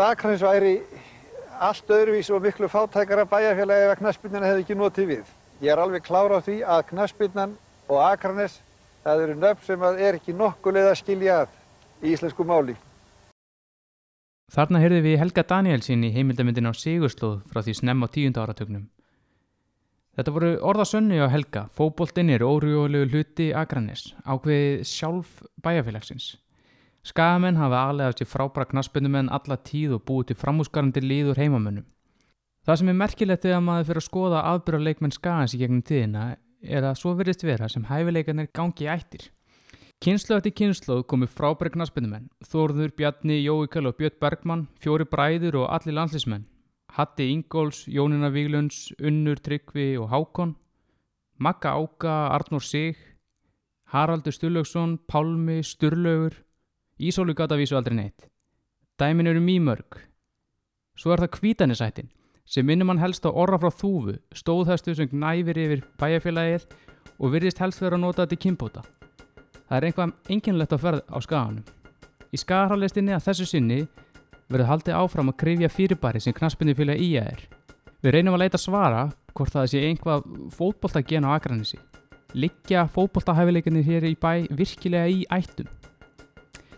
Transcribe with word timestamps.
hvort 0.00 0.16
Akranis 0.16 0.40
væri 0.40 0.78
allt 1.60 1.90
öðruvís 1.92 2.30
og 2.32 2.40
miklu 2.40 2.68
fátækara 2.72 3.26
bæjarfélagi 3.28 3.84
ef 3.84 3.90
að 3.92 3.98
knaspinnan 3.98 4.46
hefði 4.46 4.62
ekki 4.64 4.76
notið 4.78 5.10
við. 5.10 5.26
Ég 5.60 5.72
er 5.74 5.82
alveg 5.82 6.06
klár 6.06 6.32
á 6.32 6.40
því 6.40 6.54
að 6.64 6.86
knaspinnan 6.88 7.52
og 7.84 7.98
Akranes 8.00 8.54
það 9.04 9.24
eru 9.26 9.34
nöfn 9.42 9.66
sem 9.66 9.84
er 9.90 10.16
ekki 10.16 10.32
nokkuð 10.32 10.80
að 10.80 10.96
skilja 11.02 11.36
að 11.42 11.52
í 12.00 12.14
íslensku 12.14 12.48
máli. 12.48 12.78
Þarna 14.50 14.80
heyrði 14.80 15.04
við 15.04 15.20
Helga 15.20 15.44
Danielsin 15.52 16.08
í 16.08 16.14
heimildamindin 16.16 16.72
á 16.72 16.72
Sigurslóð 16.72 17.42
frá 17.52 17.60
því 17.60 17.76
snemm 17.82 18.00
á 18.00 18.08
tíunda 18.08 18.46
áratögnum. 18.46 18.88
Þetta 20.16 20.32
voru 20.32 20.54
orðasönnu 20.64 21.20
á 21.20 21.28
Helga, 21.28 21.68
fóboltinn 21.76 22.32
er 22.32 22.40
órjólegu 22.40 23.12
hluti 23.12 23.52
Akranes, 23.52 24.14
ákveðið 24.24 24.86
sjálf 24.88 25.42
bæjarfélagsins. 25.60 26.38
Skagamenn 27.06 27.56
hafa 27.56 27.86
aðlegað 27.88 28.18
sér 28.18 28.28
frábæra 28.28 28.68
knaspunumenn 28.68 29.32
alla 29.32 29.56
tíð 29.56 29.96
og 29.96 30.04
búið 30.08 30.30
til 30.30 30.38
framhúsgarandi 30.42 31.00
líður 31.00 31.40
heimamönnum. 31.40 31.86
Það 32.66 32.78
sem 32.80 32.92
er 32.92 32.98
merkilegt 33.00 33.44
þegar 33.46 33.62
maður 33.64 33.86
fyrir 33.88 34.02
að 34.02 34.06
skoða 34.06 34.40
aðbyrra 34.50 34.80
leikmenn 34.84 35.14
Skagans 35.16 35.54
í 35.56 35.60
gegnum 35.62 35.84
tíðina 35.86 36.24
er 36.60 36.84
að 36.84 36.98
svo 37.00 37.14
verðist 37.16 37.44
vera 37.48 37.68
sem 37.72 37.86
hæfileikarnir 37.88 38.50
gangi 38.52 38.84
í 38.84 38.90
ættir. 38.92 39.30
Kynslu 40.00 40.36
eftir 40.36 40.54
kynslu 40.56 41.02
komu 41.08 41.26
frábæri 41.28 41.72
knaspunumenn, 41.72 42.28
Þórður, 42.48 42.92
Bjarni, 42.96 43.40
Jóikal 43.44 43.88
og 43.88 43.96
Björn 43.98 44.16
Bergmann, 44.20 44.66
fjóri 44.80 45.04
bræður 45.08 45.58
og 45.62 45.66
allir 45.76 45.96
landslismenn, 45.96 46.46
Hatti 46.96 47.26
Ingóls, 47.32 47.82
Jónina 47.88 48.30
Víglunds, 48.32 48.90
Unnur, 49.00 49.40
Tryggvi 49.40 49.98
og 50.00 50.08
Hákon, 50.12 50.54
Magga 51.36 51.74
Áka, 51.76 52.14
Arnór 52.32 52.64
Sig, 52.64 52.96
Haraldur 53.92 54.32
Sturlaugsson, 54.32 54.98
Pálmi, 55.08 55.60
Sturlaugur, 55.64 56.36
Ísólu 57.00 57.32
gata 57.32 57.56
vísu 57.56 57.78
aldrei 57.78 57.96
neitt. 57.96 58.26
Dæmin 59.00 59.30
eru 59.30 59.40
mýmörg. 59.40 60.02
Svo 61.00 61.14
er 61.14 61.22
það 61.22 61.36
kvítanisættin 61.38 62.10
sem 62.44 62.66
minnum 62.66 62.90
hann 62.90 63.00
helst 63.00 63.24
á 63.24 63.30
orra 63.32 63.56
frá 63.62 63.70
þúfu, 63.72 64.18
stóðhæstu 64.36 64.92
sem 64.98 65.08
gnæfir 65.08 65.56
yfir 65.62 65.84
bæjarfélagið 65.96 66.66
og 67.16 67.32
virðist 67.32 67.62
helst 67.62 67.80
vera 67.80 67.96
að 67.96 68.04
nota 68.04 68.26
þetta 68.26 68.36
í 68.36 68.42
kynbóta. 68.44 68.84
Það 69.68 69.76
er 69.78 69.86
einhvað 69.88 70.12
enginlegt 70.34 70.76
að 70.76 70.84
ferð 70.84 71.00
á 71.08 71.18
skaganum. 71.24 71.64
Í 72.34 72.42
skagarhaldistinni 72.42 73.16
að 73.16 73.24
þessu 73.30 73.48
sinni 73.48 73.80
verður 74.50 74.70
haldið 74.74 75.00
áfram 75.00 75.32
að 75.32 75.40
krifja 75.44 75.72
fyrirbæri 75.72 76.20
sem 76.20 76.36
knaspinni 76.36 76.76
fylgja 76.76 77.00
í 77.00 77.10
að 77.16 77.32
er. 77.32 77.44
Við 78.02 78.16
reynum 78.16 78.36
að 78.36 78.44
leita 78.44 78.60
svara 78.60 79.06
hvort 79.32 79.56
það 79.56 79.72
sé 79.72 79.86
einhvað 79.88 80.28
fótbolta 80.52 81.00
gen 81.06 81.24
á 81.24 81.32
agranissi. 81.32 81.80
Liggja 82.34 82.84
fótboltahæfileikinni 82.92 83.86
hér 83.86 84.10
í 84.10 84.16
bæ 84.18 84.50
virkilega 84.52 85.08
í 85.08 85.22
ættum. 85.32 85.79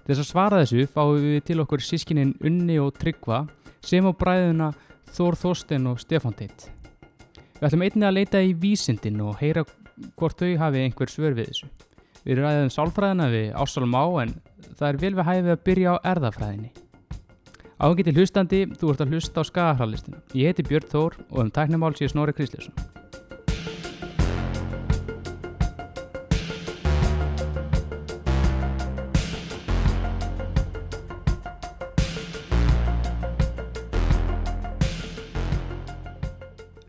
Til 0.02 0.16
þess 0.16 0.22
að 0.24 0.30
svara 0.32 0.60
þessu 0.64 0.86
fáum 0.90 1.18
við 1.22 1.42
til 1.46 1.60
okkur 1.62 1.82
sískininn 1.86 2.32
Unni 2.42 2.78
og 2.82 2.96
Tryggva 2.98 3.44
sem 3.86 4.02
á 4.02 4.10
bræðuna 4.10 4.72
Þór 5.12 5.36
Þorsten 5.38 5.86
og 5.90 6.00
Stefan 6.02 6.34
Teitt. 6.34 6.66
Við 7.60 7.68
ætlum 7.68 7.84
einnig 7.86 8.08
að 8.08 8.16
leita 8.16 8.42
í 8.42 8.54
vísindin 8.58 9.20
og 9.22 9.36
heyra 9.38 9.62
hvort 10.18 10.40
þau 10.40 10.56
hafi 10.58 10.82
einhver 10.82 11.12
svör 11.12 11.36
við 11.38 11.52
þessu. 11.52 11.68
Við 12.26 12.42
ræðum 12.42 12.72
sálfræðina 12.74 13.28
við 13.30 13.52
Ássalm 13.62 13.94
á 13.94 14.04
en 14.24 14.34
það 14.78 14.88
er 14.88 14.98
vel 15.04 15.12
við 15.18 15.28
hæfið 15.28 15.52
að 15.54 15.62
byrja 15.68 15.94
á 15.94 15.96
erðafræðinni. 16.14 16.72
Ágæti 17.82 18.14
hlustandi, 18.14 18.64
þú 18.78 18.92
ert 18.92 19.04
að 19.04 19.14
hlusta 19.14 19.42
á 19.42 19.44
skagahrallistinu. 19.46 20.18
Ég 20.38 20.50
heiti 20.50 20.66
Björn 20.66 20.90
Þór 20.90 21.18
og 21.30 21.38
um 21.44 21.54
tæknumál 21.54 21.94
sé 21.98 22.10
Snorri 22.10 22.34
Krisljósson. 22.34 23.01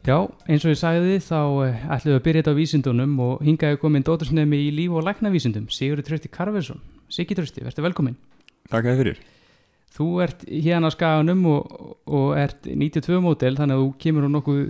Já, 0.04 0.18
eins 0.52 0.66
og 0.68 0.74
ég 0.74 0.80
sagði 0.82 1.14
þá 1.24 1.38
eh, 1.64 1.84
ætlum 1.96 2.12
við 2.12 2.18
að 2.18 2.24
byrja 2.26 2.42
þetta 2.42 2.52
á 2.52 2.60
vísindunum 2.60 3.12
og 3.24 3.44
hingaði 3.48 3.78
komin 3.80 4.04
dótursnemi 4.04 4.58
í 4.66 4.74
líf- 4.76 4.98
og 5.00 5.06
læknavísindum, 5.08 5.70
Sigurður 5.72 6.10
Trösti 6.10 6.32
Karversson. 6.34 6.82
Siggi 7.08 7.38
Trösti, 7.38 7.64
verður 7.64 7.88
velkomin. 7.88 8.18
Takk 8.68 8.90
þið 8.90 9.00
fyrir. 9.00 9.22
Þú 9.94 10.08
ert 10.26 10.44
hérna 10.50 10.90
á 10.90 10.96
skaganum 10.96 11.46
og, 11.54 11.72
og 12.04 12.36
ert 12.36 12.68
92 12.68 13.22
mótel 13.24 13.56
þannig 13.56 13.78
að 13.78 13.86
þú 13.86 13.90
kemur 14.04 14.28
á 14.28 14.30
nokkuð 14.36 14.62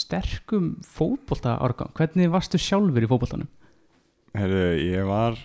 sterkum 0.00 0.68
fótbolta 0.82 1.54
árgang. 1.62 1.94
Hvernig 1.94 2.34
varstu 2.34 2.58
sjálfur 2.58 3.06
í 3.06 3.10
fótboltanum? 3.10 3.50
Herru, 4.34 4.64
ég 4.80 5.06
var, 5.06 5.38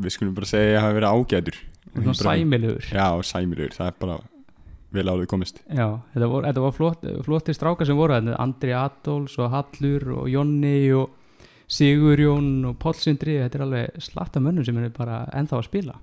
við 0.00 0.16
skulum 0.16 0.36
bara 0.38 0.48
segja 0.48 0.70
að 0.70 0.76
ég 0.78 0.84
hafi 0.86 1.00
verið 1.02 1.18
ágætur. 1.20 1.62
Sæmilugur. 2.16 2.92
Já, 2.94 3.08
sæmilugur, 3.26 3.76
það 3.76 3.92
er 3.92 3.96
bara 4.06 4.20
vel 4.92 5.06
árið 5.12 5.28
komist. 5.30 5.60
Já, 5.70 5.86
þetta 6.14 6.28
var, 6.32 6.46
þetta 6.48 6.62
var 6.64 6.72
flott, 6.74 7.04
flottir 7.26 7.54
strákar 7.56 7.86
sem 7.86 7.96
voru. 7.98 8.16
Andri 8.38 8.72
Adolfs 8.74 9.36
og 9.38 9.50
Hallur 9.54 10.06
og 10.18 10.28
Jonni 10.32 10.76
og 10.96 11.16
Sigurjón 11.70 12.64
og 12.66 12.78
Pálsindri. 12.82 13.36
Þetta 13.44 13.60
er 13.60 13.64
alveg 13.68 14.00
slatta 14.02 14.42
mönnum 14.42 14.66
sem 14.66 14.78
er 14.82 14.88
bara 14.94 15.22
ennþá 15.38 15.60
að 15.60 15.68
spila. 15.68 15.94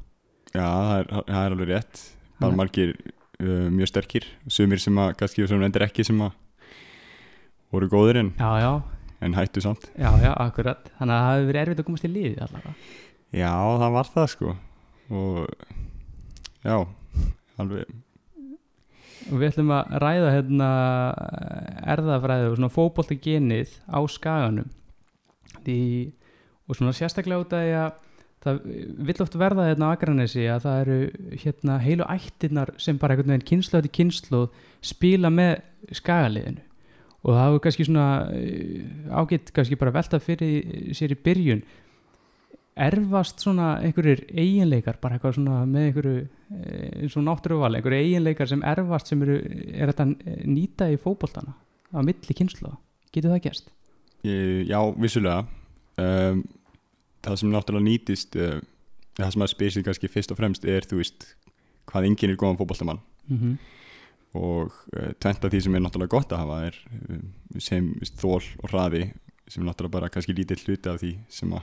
Já, 0.56 0.64
það 0.64 0.94
er, 1.02 1.10
það 1.28 1.42
er 1.44 1.56
alveg 1.58 1.72
rétt. 1.74 2.04
Bara 2.38 2.44
Þannig- 2.46 2.60
margir 2.62 2.94
uh, 3.04 3.68
mjög 3.76 3.92
sterkir. 3.92 4.28
Sumir 4.48 4.80
sem 4.80 4.96
að, 5.04 5.16
kannski 5.20 5.48
sem 5.52 5.66
endur 5.68 5.84
ekki 5.88 6.06
sem 6.08 6.22
að 6.24 6.38
voru 7.76 7.90
góðir 7.92 8.22
en, 8.22 8.30
Já, 8.40 8.52
já, 8.64 8.72
en 9.28 9.34
hættu 9.36 9.60
samt. 9.66 9.90
já, 10.00 10.08
já, 10.24 10.32
akkurat. 10.40 10.88
Þannig 11.02 11.18
að 11.18 11.26
það 11.26 11.34
hefði 11.36 11.48
verið 11.52 11.62
erfitt 11.66 11.82
að 11.84 11.88
komast 11.90 12.08
í 12.08 12.12
liðið 12.14 12.42
allavega. 12.46 12.74
Já, 13.36 13.52
það 13.84 13.92
var 13.98 14.12
það 14.14 14.28
sko. 14.32 14.54
Og 15.12 15.50
já, 16.64 16.78
alveg, 17.60 17.92
Og 19.28 19.42
við 19.42 19.50
ætlum 19.52 19.72
að 19.76 19.96
ræða 20.04 20.34
hérna 20.36 20.68
erðafræði 21.94 22.50
og 22.50 22.58
svona 22.58 22.74
fótbolta 22.74 23.18
genið 23.20 23.74
á 23.92 24.00
skaganum. 24.08 24.70
Því, 25.66 25.80
og 26.68 26.78
svona 26.78 26.94
sérstaklega 26.96 27.44
út 27.44 27.56
að 27.58 27.72
það 28.46 28.62
vill 29.10 29.18
oft 29.26 29.36
verða 29.40 29.66
hérna 29.68 29.90
á 29.90 29.94
Akranesi 29.96 30.46
að 30.48 30.68
það 30.68 30.80
eru 30.84 31.00
hérna 31.44 31.80
heilu 31.84 32.08
ættirnar 32.08 32.72
sem 32.80 33.00
bara 33.02 33.16
einhvern 33.16 33.34
veginn 33.34 33.50
kynslu 33.52 33.80
eftir 33.80 33.96
kynslu 33.98 34.44
spila 34.86 35.32
með 35.34 35.58
skagaliðinu. 36.00 36.64
Og 37.26 37.34
það 37.34 37.44
hefur 37.44 37.64
kannski 37.66 37.88
svona 37.88 38.08
eh, 38.32 38.86
ágætt 39.12 39.52
kannski 39.56 39.80
bara 39.80 39.96
velta 39.96 40.22
fyrir 40.24 40.94
sér 40.96 41.16
í 41.16 41.20
byrjun 41.28 41.64
erfast 42.88 43.44
svona 43.44 43.78
einhverjir 43.84 44.26
eiginleikar 44.32 45.00
bara 45.02 45.18
eitthvað 45.18 45.38
svona 45.38 45.62
með 45.70 45.88
einhverju 45.90 46.18
eh, 46.22 47.04
eins 47.04 47.16
og 47.18 47.26
náttúruval, 47.26 47.74
einhverju 47.78 48.04
eiginleikar 48.04 48.50
sem 48.50 48.64
erfast 48.64 49.12
sem 49.12 49.24
eru, 49.26 49.40
er 49.74 49.92
þetta 49.92 50.08
nýta 50.46 50.90
í 50.94 51.00
fótboltana 51.02 51.56
á 51.94 52.00
milli 52.06 52.38
kynslu 52.38 52.74
getur 53.14 53.34
það 53.34 53.44
gerst? 53.48 53.72
já, 54.68 54.80
vissulega. 54.98 55.46
Um, 55.98 56.44
það 57.26 57.40
sem 57.42 57.54
náttúrulega 57.54 57.86
nýtist, 57.86 58.36
uh, 58.38 58.60
það 59.18 59.34
sem 59.34 59.46
að 59.46 59.52
spyr 59.54 59.74
sig 59.74 59.86
kannski 59.88 60.12
fyrst 60.12 60.34
og 60.34 60.40
fremst 60.40 60.68
er, 60.68 60.86
þú 60.88 61.02
veist, 61.02 61.30
hvað 61.90 62.10
enginn 62.10 62.34
er 62.34 62.40
góðan 62.40 62.60
fótboltamann. 62.60 63.02
Mm 63.28 63.38
-hmm. 63.38 63.56
og 64.34 64.72
uh, 64.98 65.12
tvent 65.20 65.46
af 65.46 65.52
því 65.52 65.62
sem 65.62 65.76
er 65.76 65.82
náttúrulega 65.82 66.16
gott 66.16 66.32
að 66.32 66.38
hafa 66.38 66.66
er 66.66 66.76
uh, 67.10 67.18
sem 67.60 67.94
veist, 68.00 68.16
þól 68.22 68.44
og 68.64 68.70
hraði 68.70 69.14
sem 69.48 69.64
náttúrulega 69.64 69.92
bara 69.92 70.10
kannski 70.10 70.34
lítið 70.34 70.64
hluti 70.66 70.90
af 70.90 71.02
því 71.02 71.18
sem 71.30 71.54
að 71.54 71.62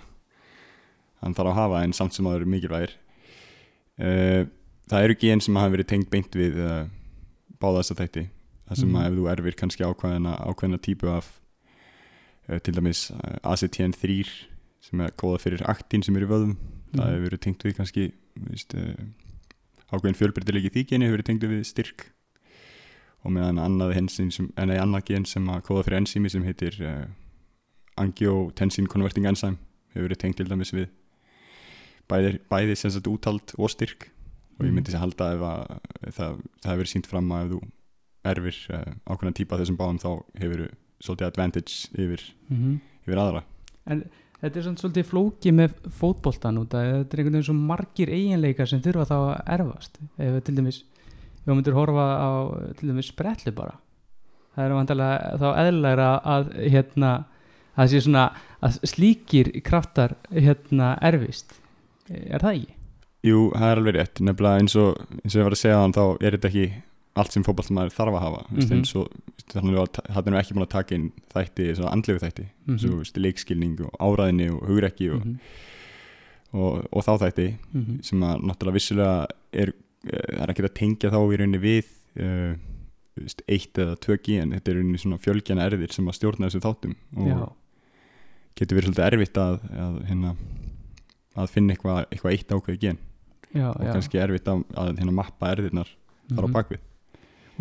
hann 1.24 1.34
þarf 1.36 1.50
að 1.54 1.58
hafa 1.58 1.82
en 1.86 1.94
samt 1.96 2.14
sem 2.16 2.26
að 2.28 2.34
það 2.36 2.40
eru 2.42 2.50
mikilvægir. 2.54 2.94
Uh, 3.98 4.42
það 4.90 5.06
eru 5.08 5.16
gen 5.24 5.40
sem 5.44 5.56
hafa 5.58 5.72
verið 5.74 5.88
tengt 5.94 6.10
beint 6.12 6.36
við 6.36 6.58
uh, 6.60 6.84
báða 7.62 7.80
þessa 7.82 7.98
þætti. 8.02 8.24
Það 8.68 8.78
sem 8.80 8.88
Mhm. 8.88 8.96
að 9.00 9.06
ef 9.08 9.16
þú 9.18 9.24
erfir 9.34 9.56
kannski 9.60 9.84
ákveðina, 9.84 10.34
ákveðina 10.40 10.80
típu 10.80 11.10
af 11.12 11.26
uh, 12.48 12.58
til 12.58 12.74
dæmis 12.74 13.10
uh, 13.10 13.36
ACTN3 13.52 14.24
sem 14.84 15.00
er 15.00 15.12
kóða 15.16 15.40
fyrir 15.40 15.64
aktin 15.68 16.02
sem 16.04 16.16
eru 16.16 16.28
vöðum 16.28 16.56
það 16.94 17.10
hefur 17.10 17.24
verið 17.28 17.40
tengt 17.44 17.64
við 17.64 17.76
kannski 17.76 18.06
uh, 18.12 19.04
ákveðin 19.92 20.18
fjölbreytileiki 20.18 20.70
í 20.70 20.74
því 20.74 20.84
geni 20.90 21.06
hefur 21.08 21.18
verið 21.18 21.28
tengt 21.30 21.46
við 21.48 21.64
styrk. 21.68 22.06
Og 23.24 23.32
meðan 23.32 23.56
annað, 23.58 23.94
sem, 24.12 24.50
annað 24.58 25.04
gen 25.08 25.24
sem 25.24 25.46
að 25.48 25.62
kóða 25.64 25.84
fyrir 25.86 26.02
enzými 26.02 26.28
sem 26.28 26.42
heitir 26.44 26.76
angiotensin 27.96 28.88
converting 28.90 29.24
enzyme 29.28 29.56
hefur 29.94 30.08
verið 30.08 30.20
tengt 30.20 30.36
til 30.40 30.48
dæmis 30.50 30.72
við 30.74 30.88
bæði, 32.10 32.38
bæði 32.50 32.76
sem 32.76 32.90
sagt 32.94 33.08
úthald 33.10 33.54
og 33.58 33.70
styrk. 33.72 34.10
Og 34.58 34.66
ég 34.66 34.70
Mhm. 34.70 34.74
myndi 34.78 34.92
sér 34.94 35.02
halda 35.02 35.32
ef 35.34 35.40
að 35.40 36.12
það, 36.14 36.42
það 36.62 36.72
hefur 36.72 36.90
sínt 36.92 37.06
fram 37.10 37.28
að 37.32 37.44
ef 37.44 37.50
þú 37.52 37.60
erfir 38.24 38.56
uh, 38.70 38.92
ákveðna 39.10 39.34
típa 39.34 39.58
þessum 39.58 39.76
báðum 39.76 39.98
þá 40.00 40.10
hefur 40.40 40.68
svolítið 41.02 41.26
advantage 41.26 41.88
yfir, 41.98 42.22
Mm 42.48 42.80
yfir 43.04 43.18
aðra. 43.20 43.42
En 43.86 44.04
þetta 44.40 44.56
er 44.56 44.62
svolítið 44.80 45.04
flóki 45.10 45.52
með 45.52 45.74
fótboltan 45.92 46.56
út 46.58 46.72
að 46.72 47.04
þetta 47.04 47.12
er 47.12 47.20
einhvern 47.20 47.34
veginn 47.36 47.48
svo 47.50 47.54
margir 47.54 48.08
eiginleikar 48.08 48.66
sem 48.70 48.80
þurfa 48.80 49.04
þá 49.10 49.16
að 49.18 49.58
erfast. 49.58 49.98
Ef 50.18 50.44
til 50.44 50.54
dæmis 50.56 50.84
við 51.44 51.54
myndir 51.58 51.74
horfa 51.76 52.06
á 52.16 52.30
til 52.78 52.88
dæmis 52.88 53.10
spretlu 53.12 53.52
bara 53.52 53.74
það 54.56 54.64
er 54.64 54.74
vantilega 54.78 55.38
þá 55.42 55.46
eðlæra 55.66 56.08
að 56.24 56.52
hérna 56.72 57.10
að 57.76 57.90
sé 57.90 58.00
svona 58.00 58.24
að 58.62 58.78
slíkir 58.88 59.50
kraftar 59.66 60.14
hérna 60.32 60.94
erfist 61.02 61.52
er 62.10 62.40
það 62.40 62.54
ekki? 62.58 62.74
jú, 63.24 63.50
það 63.54 63.70
er 63.70 63.78
alveg 63.80 63.94
rétt 63.96 64.20
nefnilega 64.20 64.60
eins 64.60 64.74
og, 64.76 64.98
eins 65.24 65.34
og 65.34 65.40
ég 65.40 65.44
var 65.48 65.54
að 65.56 65.62
segja 65.62 65.78
þann 65.80 65.94
þá 65.96 66.04
er 66.20 66.36
þetta 66.36 66.48
ekki 66.50 66.66
allt 67.16 67.32
sem 67.32 67.44
fótballtamaður 67.46 67.94
þarf 67.94 68.14
að 68.18 68.24
hafa 68.26 68.40
mm 68.44 68.56
Mhm. 68.56 68.60
-hmm. 68.64 68.72
eins 68.74 68.96
og 68.96 69.08
það 69.48 70.26
er 70.26 70.32
nú 70.32 70.38
ekki 70.40 70.54
búin 70.54 70.66
að 70.66 70.74
taka 70.74 70.94
inn 70.94 71.12
þætti, 71.34 71.76
svona 71.76 71.92
andlegu 71.92 72.18
þætti 72.20 72.46
Mhm. 72.66 72.78
svo 72.78 72.96
veist, 72.98 73.16
leikskilning 73.16 73.80
og 73.80 73.92
áræðinni 74.00 74.50
og 74.52 74.60
hugrekki 74.68 75.10
og, 75.14 75.20
Mhm. 75.24 75.38
og, 76.52 76.86
og 76.92 77.04
þá 77.04 77.18
þætti 77.22 77.54
Mhm. 77.72 78.02
sem 78.02 78.20
að 78.20 78.42
náttúrulega 78.42 78.74
vissulega 78.74 79.26
er, 79.52 79.72
eh, 80.12 80.42
er 80.42 80.46
ekki 80.48 80.62
að 80.64 80.74
tengja 80.74 81.10
þá 81.10 81.18
í 81.32 81.36
rauninni 81.38 81.60
við 81.60 81.84
uh, 82.16 82.54
veist, 83.16 83.42
eitt 83.48 83.72
eða 83.74 83.96
tvö 83.98 84.18
gen, 84.22 84.50
þetta 84.52 84.68
er 84.70 84.74
rauninni 84.74 84.98
svona 84.98 85.18
fjölgjana 85.18 85.64
erðir 85.70 85.92
sem 85.92 86.06
að 86.06 86.14
stjórna 86.18 86.46
þessu 86.50 86.60
þáttum 86.60 86.94
og 87.16 87.26
Já, 87.26 87.52
getur 88.56 88.76
verið 88.78 88.88
svolítið 88.94 89.12
erfitt 89.12 89.34
að, 89.38 89.60
að, 89.72 90.06
hérna, 90.08 90.36
að 91.36 91.50
finna 91.52 91.74
eitthvað, 91.74 92.00
eitthvað 92.10 92.32
eitt 92.36 92.54
ákveði 92.54 92.80
gen. 92.86 92.98
Já, 93.54 93.68
og 93.70 93.84
já. 93.86 93.92
kannski 93.92 94.18
erfitt 94.18 94.48
að, 94.50 94.64
að 94.74 94.90
hérna, 94.98 95.14
mappa 95.14 95.52
erðirnar 95.54 95.90
þar 96.34 96.44
á 96.44 96.48
Mhm. 96.48 96.54
bakvið 96.58 96.90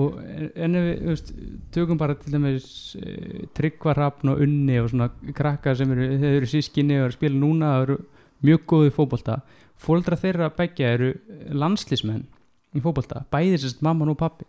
og 0.02 0.16
en 0.58 0.76
ef 0.76 0.84
við 0.88 1.02
veist, 1.06 1.28
tökum 1.72 1.98
bara 2.02 2.16
til 2.18 2.32
dæmis 2.34 2.96
e, 2.98 3.46
tryggvarrafn 3.54 4.32
og 4.32 4.40
unni 4.42 4.80
og 4.82 4.90
svona 4.90 5.12
krakka 5.38 5.76
sem 5.78 5.92
eru, 5.94 6.08
þeir 6.18 6.38
eru 6.40 6.50
sískinni 6.50 6.96
og 6.98 7.04
eru 7.04 7.12
að 7.12 7.18
spila 7.20 7.38
núna 7.44 7.70
og 7.78 7.84
eru 7.84 7.98
mjög 8.42 8.64
góði 8.72 8.90
í 8.90 8.96
fótbolta. 8.96 9.36
Fóldra 9.78 10.18
þeirra 10.18 10.50
begja 10.58 10.90
eru 10.96 11.12
landslísmenn 11.54 12.26
í 12.74 12.82
fótbolta 12.82 13.22
bæðir 13.30 13.62
sérst 13.62 13.84
mamman 13.86 14.10
og 14.10 14.18
pappi 14.18 14.46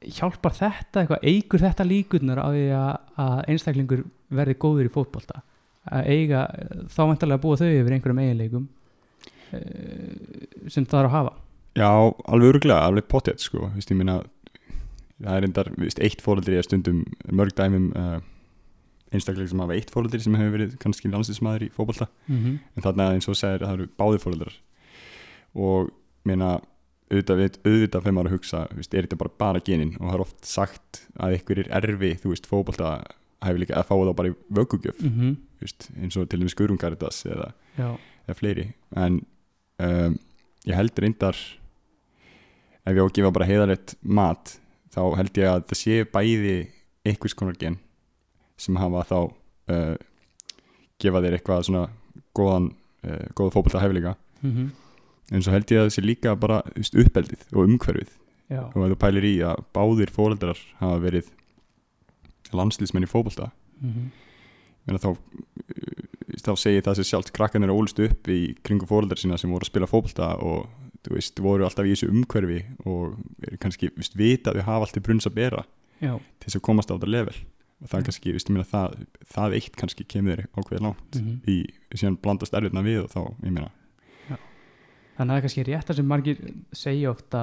hjálpar 0.00 0.56
þetta 0.56 1.04
eitthvað, 1.04 1.22
eigur 1.28 1.60
þetta 1.62 1.86
líkurnar 1.86 2.40
á 2.42 2.48
því 2.50 2.66
að, 2.74 2.92
að 3.20 3.40
einstaklingur 3.52 4.04
verði 4.32 4.56
góður 4.58 4.88
í 4.88 4.92
fótbolta 4.94 5.42
að 5.88 6.10
eiga, 6.12 6.42
þá 6.92 7.00
vantarlega 7.06 7.38
að 7.38 7.44
búa 7.44 7.60
þau 7.60 7.68
yfir 7.68 7.94
einhverjum 7.96 8.20
eiginleikum 8.24 8.66
e, 9.52 9.60
sem 10.68 10.84
það 10.84 10.98
er 11.00 11.08
að 11.08 11.14
hafa. 11.14 11.32
Já, 11.78 11.88
alveg 12.26 12.54
örgulega, 12.54 12.88
alveg 12.88 13.08
pottet 13.08 13.40
sko, 13.40 13.70
veist, 13.76 13.92
ég 13.92 13.98
minna 13.98 14.20
það 15.20 15.36
er 15.36 15.46
endar, 15.48 15.70
veist, 15.80 16.02
eitt 16.02 16.24
fóreldri 16.24 16.58
er 16.58 16.66
stundum 16.66 17.04
mörg 17.36 17.54
dæmum 17.56 17.90
uh, 17.98 18.18
einstaklega 19.14 19.50
sem 19.50 19.62
hafa 19.62 19.76
eitt 19.76 19.92
fóreldri 19.92 20.20
sem 20.22 20.36
hefur 20.38 20.56
verið 20.56 20.74
kannski 20.82 21.10
landslýsmaður 21.12 21.66
í 21.66 21.70
fótbolta. 21.74 22.08
Mm 22.28 22.42
-hmm. 22.42 22.58
en 22.76 22.86
þarna 22.86 23.08
eins 23.14 23.28
og 23.28 23.38
segir 23.38 23.64
það 23.64 23.74
eru 23.78 23.88
báði 24.00 24.22
fóreldrar 24.24 24.58
og 25.54 25.90
minna 26.24 26.60
auðvitað, 27.10 27.58
auðvitað 27.66 28.02
fyrir 28.04 28.14
maður 28.14 28.30
að 28.30 28.36
hugsa 28.36 28.60
veist, 28.74 28.94
er 28.94 29.06
þetta 29.06 29.18
bara 29.18 29.36
bara 29.38 29.62
genin? 29.66 29.96
Og 29.98 30.06
það 30.06 30.14
er 30.14 30.24
oft 30.24 30.44
sagt 30.46 31.00
að 31.18 31.36
ykkur 31.38 31.62
er 31.64 31.70
erfi, 31.80 32.12
þú 32.22 32.34
veist, 32.34 32.46
fótbolta 32.46 32.90
hæfi 33.44 33.62
líka 33.62 33.78
að 33.78 33.88
fá 33.88 33.94
það 33.96 34.16
bara 34.18 34.32
í 34.32 34.36
vöggugjöf 34.58 35.00
Mm 35.04 35.36
veist, 35.60 35.90
eins 36.00 36.16
og 36.16 36.28
til 36.30 36.40
dæmis 36.40 36.56
Guðrún 36.56 36.80
Karitas 36.80 37.18
eða, 37.28 37.50
eða 37.76 38.36
fleiri. 38.38 38.62
En 38.96 39.20
um, 39.76 40.14
ég 40.64 40.78
held 40.78 41.02
reyndar 41.04 41.36
ef 41.36 42.94
ég 42.94 43.00
á 43.00 43.04
að 43.04 43.14
gefa 43.18 43.32
bara 43.36 43.48
heiðalegt 43.48 43.94
mat 44.00 44.54
þá 44.94 45.02
held 45.18 45.36
ég 45.36 45.50
að 45.50 45.66
það 45.68 45.80
sé 45.82 45.98
bæði 46.16 46.54
einhvers 47.04 47.36
konar 47.36 47.58
gen 47.60 47.76
sem 48.60 48.78
hafa 48.80 49.04
þá 49.10 49.18
uh, 49.20 49.96
gefa 51.00 51.22
þér 51.24 51.36
eitthvað 51.38 51.66
svona 51.68 51.84
góðan, 52.36 52.72
uh, 53.04 53.26
góða 53.36 53.54
fótbolta 53.56 53.84
hæfileika 53.84 54.16
mm 54.40 54.70
en 55.30 55.44
svo 55.44 55.52
held 55.54 55.70
ég 55.70 55.78
að 55.78 55.84
það 55.86 55.92
sé 55.94 56.02
líka 56.02 56.32
bara 56.34 56.56
uppeldið 56.74 57.42
og 57.52 57.68
umhverfið. 57.68 58.16
Já. 58.50 58.64
og 58.66 58.88
þú 58.90 58.96
pælir 58.98 59.26
í 59.28 59.34
að 59.46 59.60
báðir 59.70 60.10
fóreldrar 60.10 60.58
hafa 60.80 60.96
verið 61.04 61.28
landslýsmenn 62.56 63.06
í 63.06 63.10
fótbolta. 63.10 63.52
Mm 63.80 64.10
Meina 64.88 64.96
þá, 64.96 65.10
uh, 65.12 66.36
þá 66.40 66.52
segir 66.56 66.82
það 66.86 66.94
sér 66.96 67.06
sjálft 67.10 67.32
krakkanir 67.36 67.68
að 67.68 67.80
ólust 67.82 67.98
upp 68.00 68.28
í 68.32 68.54
kringum 68.64 68.88
fóreldrar 68.88 69.20
sína 69.20 69.36
sem 69.36 69.50
voru 69.52 69.66
að 69.66 69.72
spila 69.74 69.88
fótbolta 69.90 70.30
og 70.40 70.70
þú 71.04 71.16
veist, 71.16 71.40
voru 71.44 71.66
alltaf 71.66 71.88
í 71.88 71.94
þessu 71.94 72.08
umhverfi 72.12 72.60
og 72.88 73.18
er 73.44 73.58
kannski, 73.60 73.90
veist, 73.96 74.16
vita 74.16 74.52
að 74.52 74.60
þau 74.60 74.66
hafa 74.68 74.88
alltaf 74.88 75.04
brunns 75.04 75.28
að 75.28 75.36
bera 75.36 75.64
já. 76.00 76.14
til 76.16 76.46
þess 76.46 76.60
að 76.60 76.64
komast 76.68 76.92
á 76.92 76.96
þetta 76.96 77.12
level. 77.12 77.36
Og 77.80 77.88
það 77.88 77.96
Já. 77.96 78.00
er 78.00 78.08
kannski, 78.08 78.32
veist, 78.36 78.48
ég 78.50 78.56
meina 78.56 78.68
það, 78.68 78.96
það 79.34 79.54
eitt 79.56 79.76
kannski 79.80 80.04
kemur 80.04 80.42
ákveðið 80.52 80.82
langt 80.84 81.20
Mm 81.20 81.38
í, 81.48 81.60
síðan 81.96 82.18
blandast 82.20 82.56
erfiðna 82.56 82.82
við 82.84 83.04
og 83.04 83.12
þá, 83.12 83.20
ég 83.46 83.54
meina. 83.56 83.70
Þannig 85.16 85.20
að 85.20 85.30
það 85.30 85.36
er 85.36 85.44
kannski 85.44 85.64
rétt 85.68 85.90
að 85.90 85.96
sem 85.98 86.06
margir 86.08 86.42
segja 86.72 87.10
ofta 87.10 87.40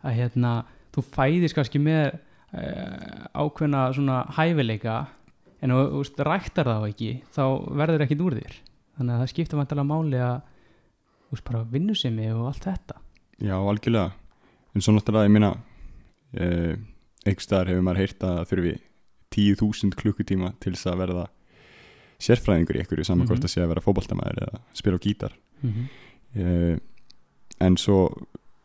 að 0.00 0.14
hérna, 0.16 0.52
þú 0.94 1.02
fæðist 1.16 1.56
kannski 1.56 1.80
með 1.82 2.14
ákveðna 2.50 3.82
svona 3.94 4.20
hæfileika 4.36 4.96
en 5.62 5.70
þú 5.74 5.82
veist, 6.00 6.18
ræktar 6.26 6.66
þá 6.66 6.88
ekki 6.88 7.10
þá 7.34 7.42
verður 7.78 8.04
ekkit 8.06 8.24
úr 8.24 8.36
þér. 8.40 8.54
Þannig 8.98 9.14
að 9.14 9.20
það 9.22 9.32
skipta 9.32 9.56
vantilega 9.60 9.86
máli 9.90 10.20
að 10.24 10.38
þú 11.28 11.36
veist, 11.36 11.44
bara 11.50 11.64
vinnusemi 11.70 12.30
og 12.34 12.46
allt 12.50 12.64
þetta. 12.66 12.96
Já, 13.40 13.56
algjörlega. 13.56 14.12
En 14.74 14.84
svo 14.84 14.94
náttúrulega, 14.94 15.28
ég 15.28 15.34
meina 15.36 15.50
uh, 15.56 16.74
einhvers 17.26 17.46
staðar 17.48 17.70
hefur 17.72 17.84
maður 17.86 18.02
heyrt 18.04 18.24
að 18.26 18.36
það 18.38 18.50
þurfi 18.50 18.74
10.000 19.30 19.96
klukkutíma 20.00 20.52
til 20.60 20.72
þess 20.74 20.90
að 20.90 21.00
verða 21.04 21.26
sérfræðingur 22.20 22.76
í 22.76 22.82
einhverju 22.82 23.04
saman 23.06 23.26
hvort 23.28 23.38
Mhm. 23.40 23.46
að 23.48 23.52
sé 23.54 23.62
að 23.62 23.68
vera 23.72 23.84
fótboltamæður 23.84 24.40
eða 24.44 24.60
spila 24.76 24.96
á 24.98 25.04
gítar. 25.06 25.32
Mm 25.62 25.72
-hmm. 25.72 25.86
uh, 26.40 26.78
en 27.60 27.76
svo 27.76 28.10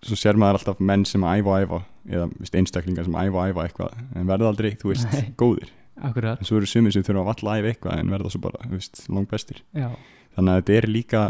svo 0.06 0.16
sér 0.16 0.38
maður 0.38 0.60
alltaf 0.60 0.80
menn 0.80 1.06
sem 1.06 1.22
að 1.22 1.40
æfa 1.40 1.50
og 1.50 1.62
æfa 1.66 1.84
eða 2.10 2.28
veist, 2.36 2.58
einstaklingar 2.60 3.08
sem 3.08 3.18
æfa 3.18 3.42
og 3.42 3.50
æfa 3.52 3.66
eitthvað 3.66 3.98
en 4.16 4.30
verða 4.30 4.52
aldrei, 4.52 4.72
þú 4.82 4.92
veist, 4.92 5.10
Nei. 5.14 5.32
góðir. 5.42 5.72
Akkurat, 6.06 6.42
en 6.42 6.48
svo 6.50 6.60
eru 6.60 6.68
sumir 6.68 6.92
sem 6.92 7.06
þurfa 7.08 7.24
að 7.24 7.30
valla 7.32 7.54
að 7.54 7.62
æfa 7.62 7.72
eitthvað 7.72 8.00
en 8.02 8.14
verða 8.14 8.32
svo 8.34 8.42
bara, 8.44 8.68
þú 8.68 8.76
veist, 8.76 9.02
langt 9.16 9.32
bestir. 9.32 9.62
Já, 9.78 9.90
þannig 10.36 10.52
að 10.52 10.62
þetta 10.62 10.78
er 10.80 10.90
líka 10.92 11.24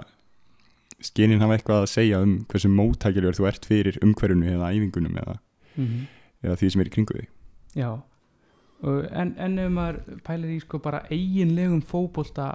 skenin 1.05 1.43
hafa 1.43 1.57
eitthvað 1.59 1.83
að 1.83 1.91
segja 1.91 2.21
um 2.25 2.35
hversu 2.49 2.71
móttækjulegur 2.71 3.37
þú 3.37 3.47
ert 3.51 3.67
fyrir 3.69 3.99
umhverfunu 4.05 4.51
eða 4.55 4.73
æfingunum 4.73 5.17
eða, 5.21 5.39
mm 5.77 6.05
eða 6.45 6.59
því 6.59 6.69
sem 6.71 6.83
er 6.83 6.89
í 6.89 6.93
kringu 6.93 7.15
þig. 7.17 7.29
Já. 7.79 7.89
En, 8.85 9.31
en 9.41 9.59
ef 9.63 9.71
maður 9.73 10.19
pælir 10.27 10.51
í 10.53 10.59
sko 10.61 10.77
bara 10.83 10.99
eiginlegum 11.09 11.81
fótbolta 11.81 12.51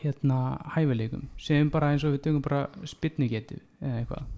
hérna 0.00 0.60
hæfileikum 0.74 1.26
segjum 1.40 1.70
bara 1.74 1.90
eins 1.92 2.04
og 2.06 2.14
við 2.14 2.22
dögum 2.28 2.44
bara 2.44 2.60
spynnugetu 2.88 3.58
eða 3.82 3.98
eitthvað 4.00 4.28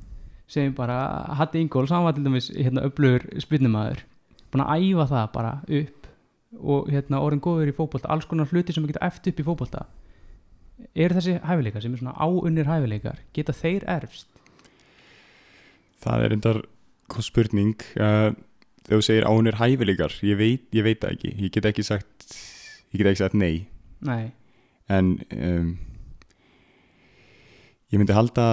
segjum 0.51 0.75
bara 0.77 0.99
Hatti 1.39 1.61
Ingóls, 1.63 1.91
hann 1.91 2.07
var 2.07 2.15
til 2.17 2.25
dæmis 2.27 2.51
hérna 2.55 2.85
öflugur 2.87 3.27
spynnumæður 3.43 4.05
búin 4.53 4.65
að 4.65 4.87
æfa 4.87 5.07
það 5.11 5.29
bara 5.35 5.53
upp 5.81 6.11
og 6.57 6.91
hérna 6.93 7.21
orðin 7.21 7.43
góður 7.45 7.71
í 7.71 7.77
fótbolta 7.77 8.11
alls 8.13 8.27
konar 8.29 8.49
hluti 8.51 8.75
sem 8.75 8.87
geta 8.89 9.05
eftir 9.05 9.35
upp 9.35 9.43
í 9.43 9.47
fótbolta. 9.47 9.85
Eru 10.97 11.17
þessi 11.17 11.37
hæfileikar 11.45 11.85
sem 11.85 11.95
er 11.97 12.01
svona 12.01 12.17
áunnir 12.17 12.69
hæfileikar 12.69 13.21
geta 13.37 13.55
þeir 13.57 13.85
erfst? 13.97 14.29
Það 16.05 16.25
er 16.25 16.37
endar 16.37 16.63
spurning. 17.25 17.81
Uh, 17.97 18.33
þegar 18.87 19.01
þú 19.01 19.07
segir 19.09 19.29
ánir 19.29 19.59
hæfileikar 19.61 20.15
ég 20.27 20.39
veit, 20.39 20.67
ég 20.77 20.87
veit 20.87 21.05
ekki, 21.09 21.35
ég 21.43 21.53
get 21.55 21.69
ekki 21.69 21.85
sagt 21.87 22.29
ég 22.93 23.01
get 23.01 23.11
ekki 23.11 23.25
sagt 23.25 23.37
nei. 23.39 23.67
Nei, 24.07 24.31
en 24.93 25.17
um, 25.33 25.71
ég 27.91 27.99
myndi 27.99 28.15
halda 28.15 28.47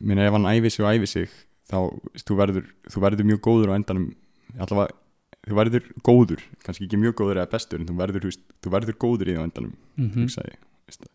minna 0.00 0.26
ef 0.26 0.36
hann 0.36 0.48
æfi 0.50 0.72
sig 0.72 0.84
og 0.84 0.92
æfi 0.92 1.10
sig 1.10 1.34
þá 1.66 1.78
þú 2.22 2.38
verður, 2.38 2.70
þú 2.92 3.02
verður 3.02 3.28
mjög 3.30 3.42
góður 3.46 3.72
á 3.74 3.78
endanum 3.78 4.06
allavega, 4.56 4.94
þú 5.46 5.58
verður 5.58 5.90
góður 6.06 6.46
kannski 6.64 6.86
ekki 6.86 7.00
mjög 7.02 7.18
góður 7.20 7.42
eða 7.42 7.52
bestur 7.56 7.82
en 7.82 7.88
þú 7.88 7.98
verður, 7.98 8.26
þú 8.28 8.32
þú 8.64 8.72
verður 8.76 8.98
góður 9.02 9.30
í 9.30 9.34
því 9.34 9.42
á 9.42 9.46
endanum 9.46 9.74
mm 9.96 10.14
hugsa 10.16 10.46
ég 10.46 10.58
veist. 10.86 11.06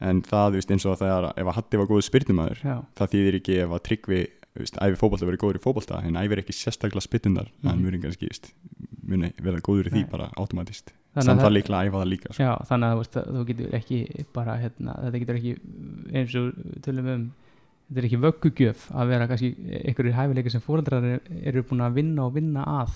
en 0.00 0.22
það, 0.22 0.58
veist, 0.58 0.70
eins 0.70 0.86
og 0.86 0.98
það 1.00 1.14
er 1.16 1.28
ef 1.32 1.50
að 1.50 1.58
Hatti 1.58 1.80
var 1.80 1.90
góður 1.90 2.08
spyrnumæður 2.08 2.64
það 2.64 3.14
þýðir 3.14 3.38
ekki 3.40 3.60
ef 3.64 3.76
að 3.76 3.84
Tryggvi 3.88 4.24
æfi 4.54 4.98
fótbolta 4.98 5.26
verið 5.26 5.42
góður 5.42 5.58
í 5.58 5.64
fótbolta 5.64 6.02
en 6.06 6.18
æfir 6.20 6.44
ekki 6.44 6.54
sérstaklega 6.54 7.02
spytundar 7.02 7.48
mm. 7.50 7.70
-hmm. 7.70 7.80
muni 7.82 8.02
kannski, 8.02 8.28
veist, 8.30 8.52
muni 9.02 9.32
verða 9.42 9.64
góður 9.66 9.90
í 9.90 9.94
því 9.96 10.04
Nei. 10.04 10.10
bara 10.10 10.30
automatist 10.36 10.94
Þannig 11.14 11.28
samt 11.28 11.40
að 11.40 11.46
það 11.46 11.54
líklega 11.54 11.86
æfa 11.86 11.98
það 12.00 12.08
líka 12.10 12.32
sko. 12.32 12.42
Já, 12.42 12.52
þannig 12.68 12.88
að 12.88 12.94
þú 12.94 13.00
veist, 13.00 13.16
þú 13.34 13.42
getur 13.48 13.74
ekki 13.78 13.98
bara, 14.34 14.54
hérna, 14.58 14.94
þetta 15.04 15.18
getur 15.22 15.36
ekki 15.38 15.52
eins 16.10 16.32
og 16.40 16.46
tölum 16.82 17.10
um 17.12 17.26
þetta 17.88 18.00
er 18.00 18.06
ekki 18.08 18.20
vöggugjöf 18.24 18.86
að 18.94 19.08
vera 19.12 19.26
kannski 19.30 19.50
einhverjir 19.84 20.16
hæfileika 20.18 20.50
sem 20.50 20.60
fóreldrar 20.64 21.04
eru, 21.44 21.62
búin 21.68 21.84
að 21.84 21.94
vinna 22.00 22.24
og 22.26 22.34
vinna 22.34 22.64
að 22.80 22.94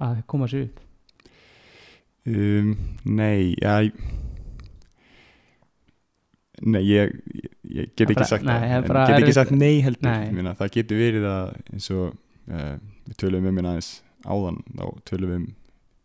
að 0.00 0.22
koma 0.26 0.46
sér 0.52 0.68
upp 0.68 0.80
Um, 2.24 2.76
nei, 3.04 3.56
ég- 3.58 3.96
Nei, 6.62 6.82
ég, 6.86 7.10
ég, 7.66 7.88
get 7.98 8.12
ekki 8.12 8.26
sagt 8.28 8.44
nei, 8.46 8.60
en 8.76 8.84
Get 8.86 9.16
ekki 9.16 9.32
sagt 9.34 9.50
nei 9.50 9.80
heldur 9.82 10.06
Nei. 10.06 10.28
Meina, 10.36 10.52
Það 10.54 10.70
getur 10.76 11.00
verið 11.00 11.24
að 11.26 11.48
eins 11.72 11.88
og 11.90 12.12
uh, 12.52 12.76
við 13.08 13.16
tölum 13.18 13.48
um 13.50 13.58
hérna 13.58 13.72
aðeins 13.72 13.88
áðan 14.22 14.60
þá 14.70 14.84
tölum 15.10 15.32
við 15.32 15.40
um 15.40 15.48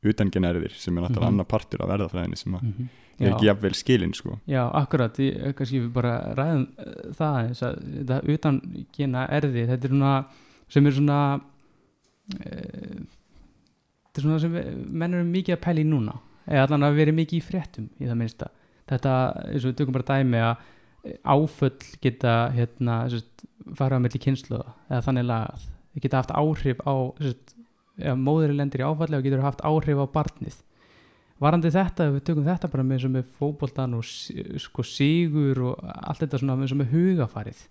utangenæriðir 0.07 0.73
sem 0.79 0.97
er 0.97 1.05
náttúrulega 1.05 1.27
Mhm. 1.27 1.35
annar 1.35 1.49
partur 1.51 1.83
af 1.85 1.91
verðafræðinni 1.91 2.37
sem 2.41 2.55
að 2.57 2.63
-hmm. 2.65 2.87
Er 3.25 3.33
ekki 3.33 3.49
jafnvel 3.49 3.75
skilin 3.77 4.13
sko. 4.13 4.37
Já, 4.49 4.61
akkurat, 4.77 5.17
ég, 5.23 5.53
kannski 5.57 5.81
við 5.81 5.91
bara 5.95 6.13
ræðum 6.37 6.65
uh, 6.83 6.97
það 7.17 7.37
eins 7.41 7.63
að 7.65 7.79
þetta 7.95 8.19
utan 8.35 8.59
gena 8.95 9.25
erði, 9.39 9.65
þetta 9.71 9.87
er 9.87 9.93
svona 9.93 10.13
sem 10.73 10.89
er 10.89 10.97
svona 10.97 11.19
uh, 11.37 13.01
þetta 14.05 14.21
er 14.21 14.27
svona 14.27 14.39
sem 14.43 14.57
menn 15.01 15.17
eru 15.17 15.29
mikið 15.31 15.57
að 15.57 15.63
pæla 15.65 15.83
í 15.83 15.87
núna. 15.89 16.17
Eða 16.47 16.67
allan 16.67 16.87
að 16.87 17.01
vera 17.01 17.17
mikið 17.17 17.39
í 17.39 17.43
fréttum 17.43 17.89
í 17.99 18.07
það 18.07 18.19
minnsta. 18.21 18.51
Þetta, 18.87 19.13
eins 19.49 19.65
og 19.65 19.71
við 19.71 19.79
tökum 19.81 19.97
bara 19.97 20.09
dæmi 20.13 20.43
að 20.45 21.17
áföll 21.27 21.73
geta 22.03 22.37
hérna, 22.55 23.01
sérst, 23.11 23.45
fara 23.75 23.99
á 23.99 24.03
milli 24.03 24.21
kynslu 24.21 24.61
eða 24.61 25.01
þannig 25.09 25.27
lagað. 25.27 25.67
Þau 25.91 26.01
geta 26.05 26.21
haft 26.21 26.33
áhrif 26.37 26.81
á 26.87 26.95
sérst, 27.19 27.57
ef 27.97 28.21
móðurinn 28.21 28.61
lendir 28.61 28.83
í 28.83 28.87
áfalli 28.87 29.17
og 29.17 29.25
getur 29.25 29.43
haft 29.43 29.63
áhrif 29.65 29.99
á 29.99 30.05
barnið 30.13 30.61
varandi 31.41 31.71
þetta, 31.73 32.09
við 32.15 32.25
tökum 32.29 32.47
þetta 32.47 32.69
bara 32.73 32.85
með 32.87 33.07
með 33.13 33.31
fótboltan 33.37 33.95
og 33.97 34.05
sko 34.07 34.85
sigur 34.85 35.63
og 35.69 35.81
allt 35.83 36.23
þetta 36.23 36.41
svona 36.41 36.57
með 36.59 36.75
með 36.81 36.93
hugafarið 36.95 37.63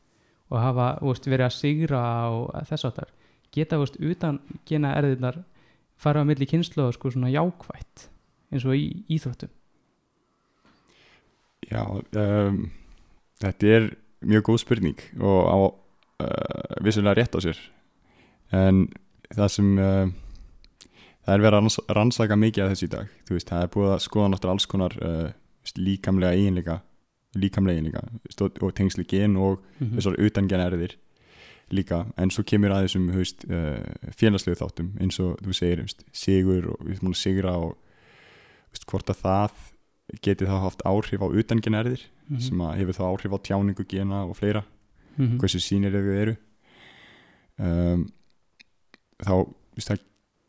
og 0.50 0.58
hafa 0.62 0.88
veist, 1.02 1.26
verið 1.26 1.49
að 1.49 1.56
sigra 1.56 2.02
og 2.30 2.50
þess 2.68 2.87
að 2.87 2.99
þar 3.00 3.14
geta 3.56 3.78
veist, 3.80 3.99
utan 3.99 4.40
gena 4.68 4.94
erðirnar 4.99 5.40
fara 5.96 6.23
á 6.23 6.28
milli 6.28 6.46
kynslu 6.49 6.87
og 6.87 6.94
sko 6.94 7.11
svona 7.11 7.32
jákvætt 7.32 8.08
eins 8.52 8.66
og 8.66 8.76
í 8.76 8.87
íþróttum? 9.16 9.50
Já, 11.66 11.82
um, 11.82 12.61
þetta 13.42 13.73
er 13.75 13.88
mjög 14.26 14.44
góð 14.50 14.61
spurning 14.62 15.00
og 15.18 15.40
á 15.50 15.56
uh, 15.66 16.76
vissulega 16.85 17.16
rétt 17.18 17.35
á 17.35 17.40
sér. 17.42 17.58
En 18.54 18.87
það 19.35 19.50
sem 19.56 19.73
uh, 19.82 20.06
það 21.26 21.35
er 21.35 21.42
verið 21.45 21.56
að 21.56 21.61
ranns 21.61 21.78
rannsaka 21.99 22.37
mikið 22.38 22.64
af 22.64 22.71
þessu 22.75 22.87
í 22.87 22.92
dag 22.97 23.09
þú 23.26 23.37
veist, 23.37 23.49
það 23.50 23.62
er 23.66 23.73
búið 23.75 23.95
að 23.95 24.04
skoða 24.06 24.28
náttúrulega 24.33 24.54
alls 24.56 24.66
konar 24.71 24.97
uh, 25.02 25.30
líkamlega 25.76 26.37
eiginleika 26.38 26.76
líkamlega 27.37 27.80
eiginleika 27.80 28.04
og, 28.62 28.73
tengsli 28.75 29.04
gen 29.04 29.37
og 29.37 29.59
mm 29.80 29.97
þessar 29.97 30.21
utangena 30.23 30.68
erðir 30.71 30.97
líka, 31.75 32.04
en 32.16 32.30
svo 32.30 32.45
kemur 32.47 32.71
að 32.71 32.85
þessum 32.87 33.09
þú 33.11 33.18
veist, 33.18 33.45
uh, 33.50 34.11
félagslegu 34.14 34.56
þáttum 34.61 34.92
eins 35.02 35.16
og 35.18 35.35
þú 35.42 35.52
segir, 35.59 35.80
þú 35.83 35.87
veist, 35.88 36.04
sigur 36.14 36.68
og 36.71 36.85
við 36.87 37.00
múin 37.02 37.16
að 37.16 37.23
sigra 37.25 37.56
og 37.59 37.73
þú 37.75 38.76
veist, 38.76 38.87
hvort 38.87 39.11
að 39.11 39.23
það 39.25 39.56
geti 40.23 40.47
þá 40.47 40.61
haft 40.62 40.85
áhrif 40.87 41.25
á 41.26 41.26
utangena 41.26 41.80
erðir 41.83 42.04
Mhm. 42.26 42.40
sem 42.42 42.59
að 42.59 42.76
hefur 42.80 42.97
þá 42.97 43.02
áhrif 43.06 43.35
á 43.35 43.38
tjáningu 43.38 43.85
gena 43.87 44.25
og 44.26 44.37
fleira, 44.37 44.64
-hmm. 45.16 45.38
hversu 45.38 45.61
sínir 45.62 45.92
þau 45.95 46.14
eru 46.23 46.37
um, 47.59 48.06
þá 49.23 49.47
veist, 49.76 49.88
það, 49.90 50.00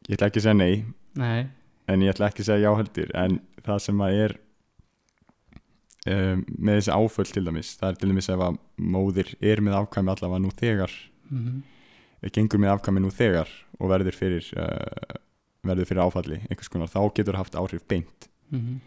ég 0.08 0.18
ætla 0.18 0.30
ekki 0.32 0.42
að 0.42 0.48
segja 0.48 0.58
nei. 0.58 0.84
Nei, 1.18 1.48
en 1.92 2.04
ég 2.04 2.14
ætla 2.14 2.30
ekki 2.32 2.44
að 2.44 2.52
segja 2.52 2.70
já 2.70 2.78
heldur. 2.80 3.14
En 3.18 3.40
það 3.66 3.82
sem 3.84 4.04
að 4.06 4.20
er 4.26 4.36
um, 6.14 6.44
með 6.58 6.80
þessi 6.80 6.96
áföll 6.96 7.32
til 7.32 7.46
dæmis 7.48 7.74
það 7.80 7.90
er 7.90 8.00
til 8.02 8.12
dæmis 8.12 8.30
ef 8.34 8.44
að 8.48 8.60
móðir 8.96 9.34
er 9.42 9.64
með 9.64 9.80
afkvæmi 9.82 10.14
allavega 10.14 10.44
nú 10.44 10.54
þegar 10.56 10.94
mm 11.30 11.40
-hmm. 11.44 12.32
gengur 12.36 12.62
með 12.64 12.74
afkvæmi 12.76 13.04
nú 13.04 13.12
þegar 13.12 13.50
og 13.80 13.90
verður 13.92 14.16
fyrir 14.16 14.46
uh, 14.58 15.18
verður 15.68 15.90
fyrir 15.90 16.06
áfalli 16.06 16.40
einhvers 16.48 16.70
konar, 16.70 16.88
þá 16.88 17.14
getur 17.14 17.36
haft 17.36 17.56
áhrif 17.56 17.84
beint. 17.88 18.30
Mhm. 18.50 18.80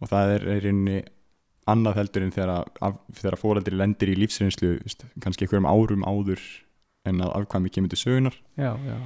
og 0.00 0.08
það 0.08 0.34
er 0.34 0.42
rauninni 0.60 1.02
annað 1.66 1.94
heldur 1.94 2.22
en 2.22 2.32
þegar, 2.32 2.66
af, 2.82 2.98
þegar 3.14 3.38
fóreldri 3.38 3.76
lendir 3.76 4.08
í 4.08 4.18
lífsreynslu 4.18 4.80
kannski 5.22 5.44
einhverjum 5.44 5.70
árum 5.70 6.02
áður 6.02 6.42
en 7.06 7.20
að 7.20 7.34
afkvæmi 7.38 7.70
kemur 7.70 7.88
til 7.88 7.98
sögunar 7.98 8.36
já, 8.58 8.76
já 8.76 8.98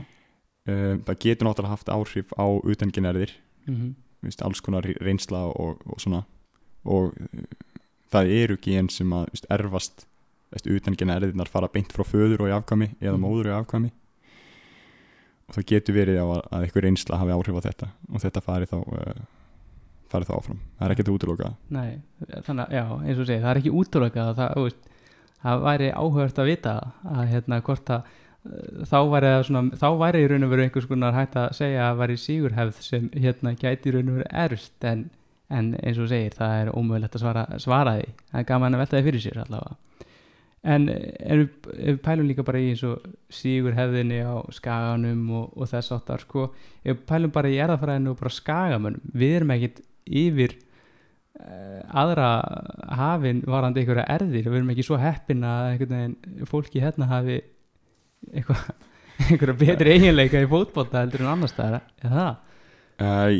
uh, 0.66 0.96
það 1.06 1.18
getur 1.24 1.46
náttúrulega 1.48 1.74
haft 1.74 1.88
áhrif 1.92 2.32
á 2.38 2.46
utanginærðir 2.46 3.32
mm 3.66 3.94
veist, 4.26 4.40
alls 4.42 4.60
konar 4.64 4.82
reynsla 5.04 5.44
og, 5.52 5.82
og 5.86 6.00
svona. 6.02 6.24
Og 6.88 7.12
uh, 7.14 7.44
það 8.10 8.30
eru 8.40 8.56
gen 8.64 8.88
sem 8.90 9.12
að 9.14 9.28
veist, 9.30 9.46
erfast 9.52 10.06
veist, 10.50 10.66
utanginærðirnar 10.66 11.50
fara 11.52 11.68
beint 11.70 11.92
frá 11.94 12.02
föður 12.06 12.42
og 12.46 12.50
í 12.50 12.54
afkvæmi 12.56 12.88
eða 13.00 13.14
Mhm. 13.18 13.22
móður 13.22 13.50
og 13.50 13.52
í 13.52 13.58
afkvæmi. 13.60 13.90
Og 15.46 15.54
það 15.54 15.66
getur 15.70 15.94
verið 15.94 16.18
að, 16.24 16.32
að 16.50 16.64
einhver 16.66 16.82
reynsla 16.88 17.18
hafi 17.20 17.34
áhrif 17.36 17.58
á 17.60 17.66
þetta 17.68 17.88
og 18.10 18.22
þetta 18.24 18.42
fari 18.42 18.66
þá 18.66 18.76
uh, 18.82 19.20
fari 20.10 20.26
þá 20.26 20.34
áfram, 20.40 20.58
það 20.78 20.86
er 20.88 20.94
ekkert 20.96 21.08
að 21.10 21.16
útiloka 21.18 21.44
það. 21.46 21.54
Nei, 21.76 21.90
þannig 22.46 22.62
að, 22.64 22.74
já, 22.78 22.84
eins 23.06 23.20
og 23.22 23.26
segi, 23.28 23.40
það 23.44 23.50
er 23.52 23.60
ekki 23.60 23.72
útlökað 23.80 24.32
það, 24.40 24.76
það 25.42 25.62
væri 25.66 25.88
áhugast 25.94 26.38
að 26.42 26.50
vita 26.50 26.74
að 27.10 27.24
hérna 27.30 27.60
hvort 27.66 27.90
að 27.94 28.10
þá 28.86 28.98
væri 29.12 29.30
það 29.32 29.44
svona, 29.48 29.78
þá 29.80 29.86
væri 30.00 30.22
í 30.22 30.28
raun 30.30 30.46
og 30.46 30.52
veru 30.52 30.64
einhvers 30.66 30.88
konar 30.90 31.16
hægt 31.16 31.38
að 31.40 31.54
segja 31.58 31.86
að 31.90 32.02
væri 32.02 32.18
sígurhefð 32.20 32.82
sem 32.84 33.08
hérna 33.14 33.54
gæti 33.58 33.90
í 33.90 33.94
raun 33.96 34.12
og 34.12 34.20
veru 34.20 34.28
erst 34.44 34.86
en, 34.88 35.06
en 35.48 35.72
eins 35.80 36.00
og 36.02 36.10
segir, 36.12 36.36
það 36.36 36.60
er 36.60 36.70
ómögulegt 36.74 37.18
að 37.18 37.24
svara, 37.24 37.44
svara 37.62 37.96
því, 37.98 38.12
það 38.32 38.42
er 38.42 38.48
gaman 38.50 38.76
að 38.76 38.84
velta 38.84 38.98
því 38.98 39.08
fyrir 39.08 39.24
sér 39.24 39.42
allavega. 39.44 39.80
En, 40.66 40.86
við, 40.90 41.48
við 41.78 41.98
pælum 42.02 42.26
líka 42.26 42.44
bara 42.46 42.58
í 42.58 42.70
eins 42.72 42.82
og 42.86 43.02
sígurhefðinni 43.30 44.22
á 44.26 44.34
skaganum 44.54 45.26
og, 45.38 45.50
og 45.54 45.70
þess 45.70 45.94
áttar 45.94 46.24
sko, 46.26 46.48
við 46.82 47.02
pælum 47.06 47.34
bara 47.34 47.52
í 47.52 47.58
erðafræðinu 47.62 48.14
og 48.14 48.22
bara 48.22 48.34
skagamönnum, 48.34 49.10
við 49.14 49.36
erum 49.40 49.52
ekkit 49.54 49.84
yfir 50.06 50.56
uh, 51.38 51.82
aðra 52.02 52.30
hafin 52.98 53.44
varandi 53.46 53.84
einhverja 53.84 54.08
erðir. 54.16 54.48
Við 54.50 54.58
erum 54.58 54.72
ekki 54.74 54.86
svo 54.88 54.98
heppin 54.98 55.46
að 55.46 55.86
fólki 56.50 56.82
hérna 56.82 57.10
hafi 57.14 57.38
einhverja 59.26 59.56
betri 59.60 59.94
eiginleika 59.96 60.42
í 60.42 60.50
fótbolta 60.50 61.02
heldur 61.04 61.24
en 61.24 61.32
annars 61.34 61.54
staðar 61.54 61.86
er 62.02 62.12
það? 62.12 62.42
Uh, 62.96 63.30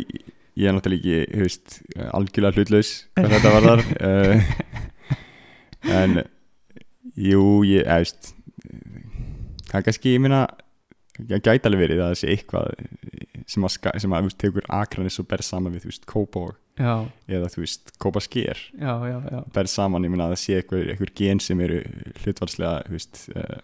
ég 0.56 0.68
er 0.68 0.76
náttúrulega 0.76 1.20
ekki, 1.24 1.42
veist, 1.44 1.78
algjörlega 2.16 2.60
hlutlaus 2.60 2.92
hvað 3.16 3.34
þetta 3.36 3.54
var 3.54 3.66
þar 3.66 3.82
uh, 3.96 4.54
en 6.00 6.20
jú, 7.16 7.42
ég, 7.68 7.84
eða, 7.84 8.00
veist 8.04 8.32
það 9.66 9.80
er 9.80 9.86
kannski, 9.88 10.14
ég 10.16 10.24
minna 10.24 10.44
það 11.16 11.44
gæti 11.48 11.68
alveg 11.68 11.82
verið 11.86 12.02
að 12.04 12.12
það 12.12 12.20
sé 12.20 12.32
eitthvað 12.34 12.70
sem 13.46 13.66
að, 13.66 13.76
sem 14.02 14.14
að 14.16 14.26
veist, 14.26 14.38
tekur 14.42 14.70
akranis 14.74 15.20
og 15.22 15.28
ber 15.30 15.44
saman 15.44 15.74
við, 15.74 15.86
þú 15.86 15.92
veist, 15.92 16.08
Já, 16.76 16.92
eða 17.32 17.48
þú 17.52 17.62
veist, 17.62 17.92
kópa 18.02 18.20
sker 18.20 18.58
já, 18.76 18.92
já, 19.08 19.16
já. 19.32 19.38
Ber 19.54 19.70
saman, 19.72 20.04
ég 20.04 20.12
minna 20.12 20.26
að 20.28 20.34
það 20.34 20.42
sé 20.42 20.58
eitthvað, 20.58 20.90
eitthvað 20.92 21.12
gen 21.16 21.40
sem 21.40 21.62
eru 21.64 21.78
hlutvarslega, 22.20 22.82
þú 22.88 22.96
veist 22.98 23.22
uh, 23.32 23.60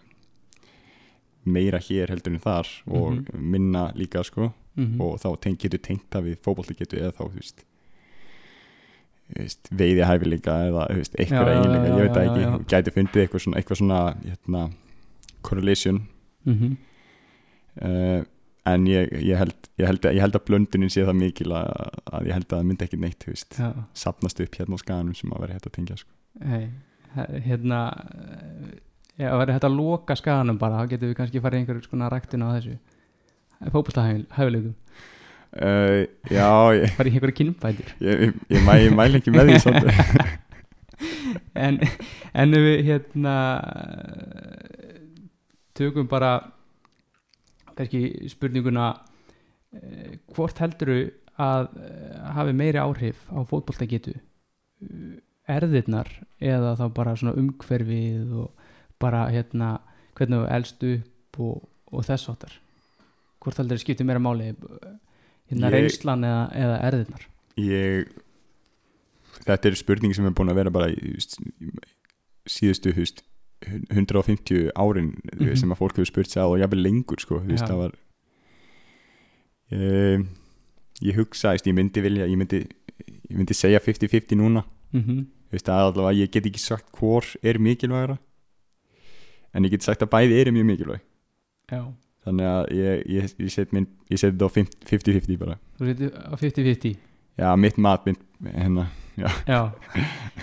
meira 1.45 1.79
hér 1.79 2.09
heldur 2.13 2.33
en 2.33 2.39
þar 2.39 2.67
og 2.87 3.13
Mhm. 3.13 3.41
minna 3.51 3.91
líka, 3.95 4.23
sko 4.23 4.53
mm 4.75 5.01
og 5.01 5.19
þá 5.21 5.39
teng, 5.39 5.57
getur 5.57 5.79
tengt 5.79 6.09
það 6.09 6.23
við 6.23 6.37
fótbolti 6.41 6.75
getur 6.77 6.99
eða 6.99 7.13
þá 7.13 7.33
veist, 7.35 7.63
veist 9.37 9.69
veiði 9.71 10.05
hæfileika 10.07 10.55
eða 10.69 10.87
veist, 10.97 11.15
eitthvað 11.15 11.47
já, 11.47 11.57
eiginleika, 11.57 11.87
já, 11.87 11.93
ég 11.93 12.07
veit 12.07 12.15
já, 12.15 12.23
ekki 12.23 12.41
já. 12.41 12.53
gæti 12.73 12.93
fundið 12.95 13.21
eitthvað 13.23 13.43
svona, 13.45 13.57
eitthvað 13.57 13.77
svona 13.77 13.99
hérna, 14.23 14.63
correlation 15.41 16.01
-hmm. 16.45 16.77
uh, 17.81 18.23
en 18.65 18.87
ég, 18.87 19.11
ég, 19.11 19.37
held, 19.37 19.69
ég, 19.77 19.85
held 19.87 20.05
að, 20.05 20.13
ég 20.15 20.21
held 20.21 20.35
að 20.35 20.45
blöndunin 20.47 20.89
sé 20.89 21.03
það 21.03 21.19
mikil 21.19 21.51
að, 21.51 21.99
að 22.13 22.27
ég 22.29 22.33
held 22.33 22.47
að 22.47 22.57
það 22.57 22.65
myndi 22.69 22.85
ekki 22.85 22.97
neitt 22.97 23.25
sapnast 23.93 24.39
upp 24.39 24.55
hérna 24.55 24.75
á 24.79 24.83
skanum 24.83 25.13
sem 25.15 25.31
að 25.31 25.41
vera 25.41 25.53
hægt 25.53 25.67
að 25.67 25.75
tengja 25.77 25.97
sko. 25.97 26.09
hei, 26.47 26.69
hérna 27.43 27.93
Já, 29.19 29.27
það 29.29 29.39
verður 29.39 29.55
hægt 29.55 29.67
að 29.67 29.77
loka 29.77 30.17
skaganum 30.17 30.59
bara 30.61 30.81
þá 30.81 30.93
getum 30.93 31.11
við 31.11 31.17
kannski 31.19 31.41
farið 31.43 31.61
einhverjum 31.61 31.85
skona 31.85 32.09
ræktinu 32.09 32.49
á 32.49 32.55
þessu. 32.55 32.77
Fótboltahæfileikum. 33.73 34.73
Uh, 35.53 36.07
já, 36.33 36.49
ég, 36.73 36.95
farið 36.97 37.13
einhverju 37.13 37.35
kynbætur 37.37 37.91
ég, 38.01 38.21
ég, 38.25 38.37
ég, 38.49 38.63
mæ, 38.65 38.71
ég 38.81 38.95
mæl 38.97 39.19
ekki 39.19 39.29
með 39.35 39.51
því 39.51 39.59
samt. 39.61 39.85
en, 41.65 41.77
en 42.33 42.57
ef 42.57 42.63
við 42.63 42.79
hérna 42.87 43.35
tökum 45.77 46.09
bara 46.09 46.31
kannski 47.77 48.31
spurninguna 48.33 48.89
eh, 49.73 50.17
hvort 50.33 50.57
helduru 50.61 50.97
að 51.41 51.69
eh, 51.81 52.17
hafi 52.35 52.57
meiri 52.57 52.81
áhrif 52.81 53.21
á 53.33 53.41
fótboltagetu 53.49 54.13
erðirnar 55.49 56.09
eða 56.41 56.75
þá 56.79 56.85
bara 56.97 57.15
svona 57.19 57.37
umhverfið 57.39 58.35
og 58.41 58.62
bara 59.03 59.25
hérna 59.33 59.69
hvernig 60.17 60.39
þú 60.43 60.49
elst 60.57 60.83
upp 60.89 61.39
og, 61.43 61.63
og 61.93 62.05
þess 62.07 62.29
áttar 62.33 62.53
hvort 63.43 63.59
heldur 63.59 63.81
skiptir 63.81 64.07
meira 64.07 64.21
máli 64.23 64.51
hérna 64.53 65.69
Ég- 65.69 65.73
reynslan 65.75 66.23
eða, 66.27 66.43
eða 66.63 66.77
erðirnar 66.89 67.27
ég 67.59 68.13
þetta 69.43 69.69
er 69.69 69.75
spurning 69.79 70.13
sem 70.15 70.25
er 70.29 70.35
búin 70.37 70.51
að 70.53 70.59
vera 70.61 70.71
bara 70.73 70.89
í, 70.93 71.15
síðustu 72.49 72.93
veist, 72.95 73.23
150 73.63 74.71
árin 74.75 75.13
mm 75.15 75.39
Mhm. 75.47 75.55
sem 75.59 75.71
að 75.71 75.79
fólk 75.79 75.95
hefur 75.97 76.09
spurt 76.11 76.29
sig 76.31 76.41
að 76.43 76.51
og 76.53 76.59
jafnvel 76.59 76.83
lengur 76.83 77.19
sko, 77.19 77.39
þú 77.39 77.47
veist, 77.53 77.63
Já. 77.63 77.71
það 77.71 77.77
var 77.83 77.93
ég, 79.71 80.25
ég 81.01 81.15
hugsa, 81.17 81.49
þú 81.49 81.53
veist, 81.57 81.67
ég 81.69 81.77
myndi 81.77 82.01
vilja 82.03 82.27
ég 82.29 82.37
myndi, 82.37 82.59
ég 83.29 83.37
myndi 83.39 83.55
segja 83.57 83.79
50-50 83.79 84.35
núna 84.39 84.63
mm 84.93 85.01
-hmm. 85.01 85.19
þú 85.49 85.51
veist, 85.51 85.67
er 85.69 85.73
allavega, 85.73 86.19
ég 86.23 86.31
get 86.31 86.45
ekki 86.45 86.59
sagt 86.59 86.85
hvor 86.99 87.23
er 87.43 87.57
mikilvægara 87.59 88.17
en 89.53 89.67
ég 89.67 89.75
get 89.75 89.85
sagt 89.85 90.03
að 90.05 90.11
bæði 90.15 90.41
eru 90.41 90.55
mjög 90.55 90.69
mikilvæg. 90.71 91.05
Já. 91.71 91.81
Þannig 92.23 92.49
að 92.49 92.67
ég, 92.77 93.07
ég, 93.11 93.31
ég 93.43 93.51
set 93.51 93.73
minn, 93.75 93.87
ég 94.11 94.19
set 94.19 94.33
þetta 94.33 94.47
á 94.47 94.55
50-50 94.55 95.39
bara. 95.41 95.57
Þú 95.77 95.89
setur 95.89 96.13
á 96.15 96.33
50-50 96.39 96.93
já, 97.37 97.55
mitt 97.55 97.77
mat, 97.77 98.05
mitt, 98.05 98.21
hérna 98.43 98.87
Já, 99.45 99.59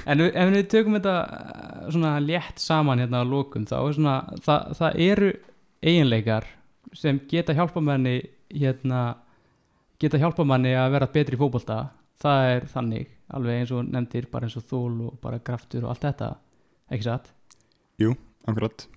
en 0.06 0.20
við, 0.22 0.28
ef 0.38 0.50
við 0.54 0.66
tökum 0.70 0.94
þetta 0.94 1.14
eh, 1.26 1.86
svona 1.90 2.12
létt 2.22 2.60
saman 2.62 3.02
hérna 3.02 3.24
á 3.26 3.26
lókum 3.26 3.64
þá 3.66 3.76
er 3.80 3.96
svona, 3.96 4.14
það, 4.46 4.68
það 4.78 5.00
eru 5.06 5.30
eiginleikar 5.82 6.46
sem 6.94 7.18
geta 7.30 7.56
hjálpa 7.58 7.82
manni 7.82 8.14
hérna, 8.50 9.00
geta 9.98 10.20
hjálpa 10.22 10.46
manni 10.46 10.76
að 10.78 10.94
vera 10.94 11.10
betri 11.10 11.38
í 11.38 11.40
fótbolta. 11.40 11.80
Það 12.20 12.46
er 12.52 12.64
þannig, 12.70 13.12
alveg 13.34 13.58
eins 13.58 13.74
og 13.74 13.90
nefndir 13.90 14.30
bara 14.30 14.46
eins 14.46 14.58
og 14.60 14.66
þól 14.70 15.06
og 15.08 15.20
bara 15.22 15.42
kraftur 15.42 15.86
og 15.86 15.94
allt 15.94 16.06
þetta. 16.06 16.32
Ekki 16.90 17.06
satt? 17.06 17.30
Akkurat 18.00 18.29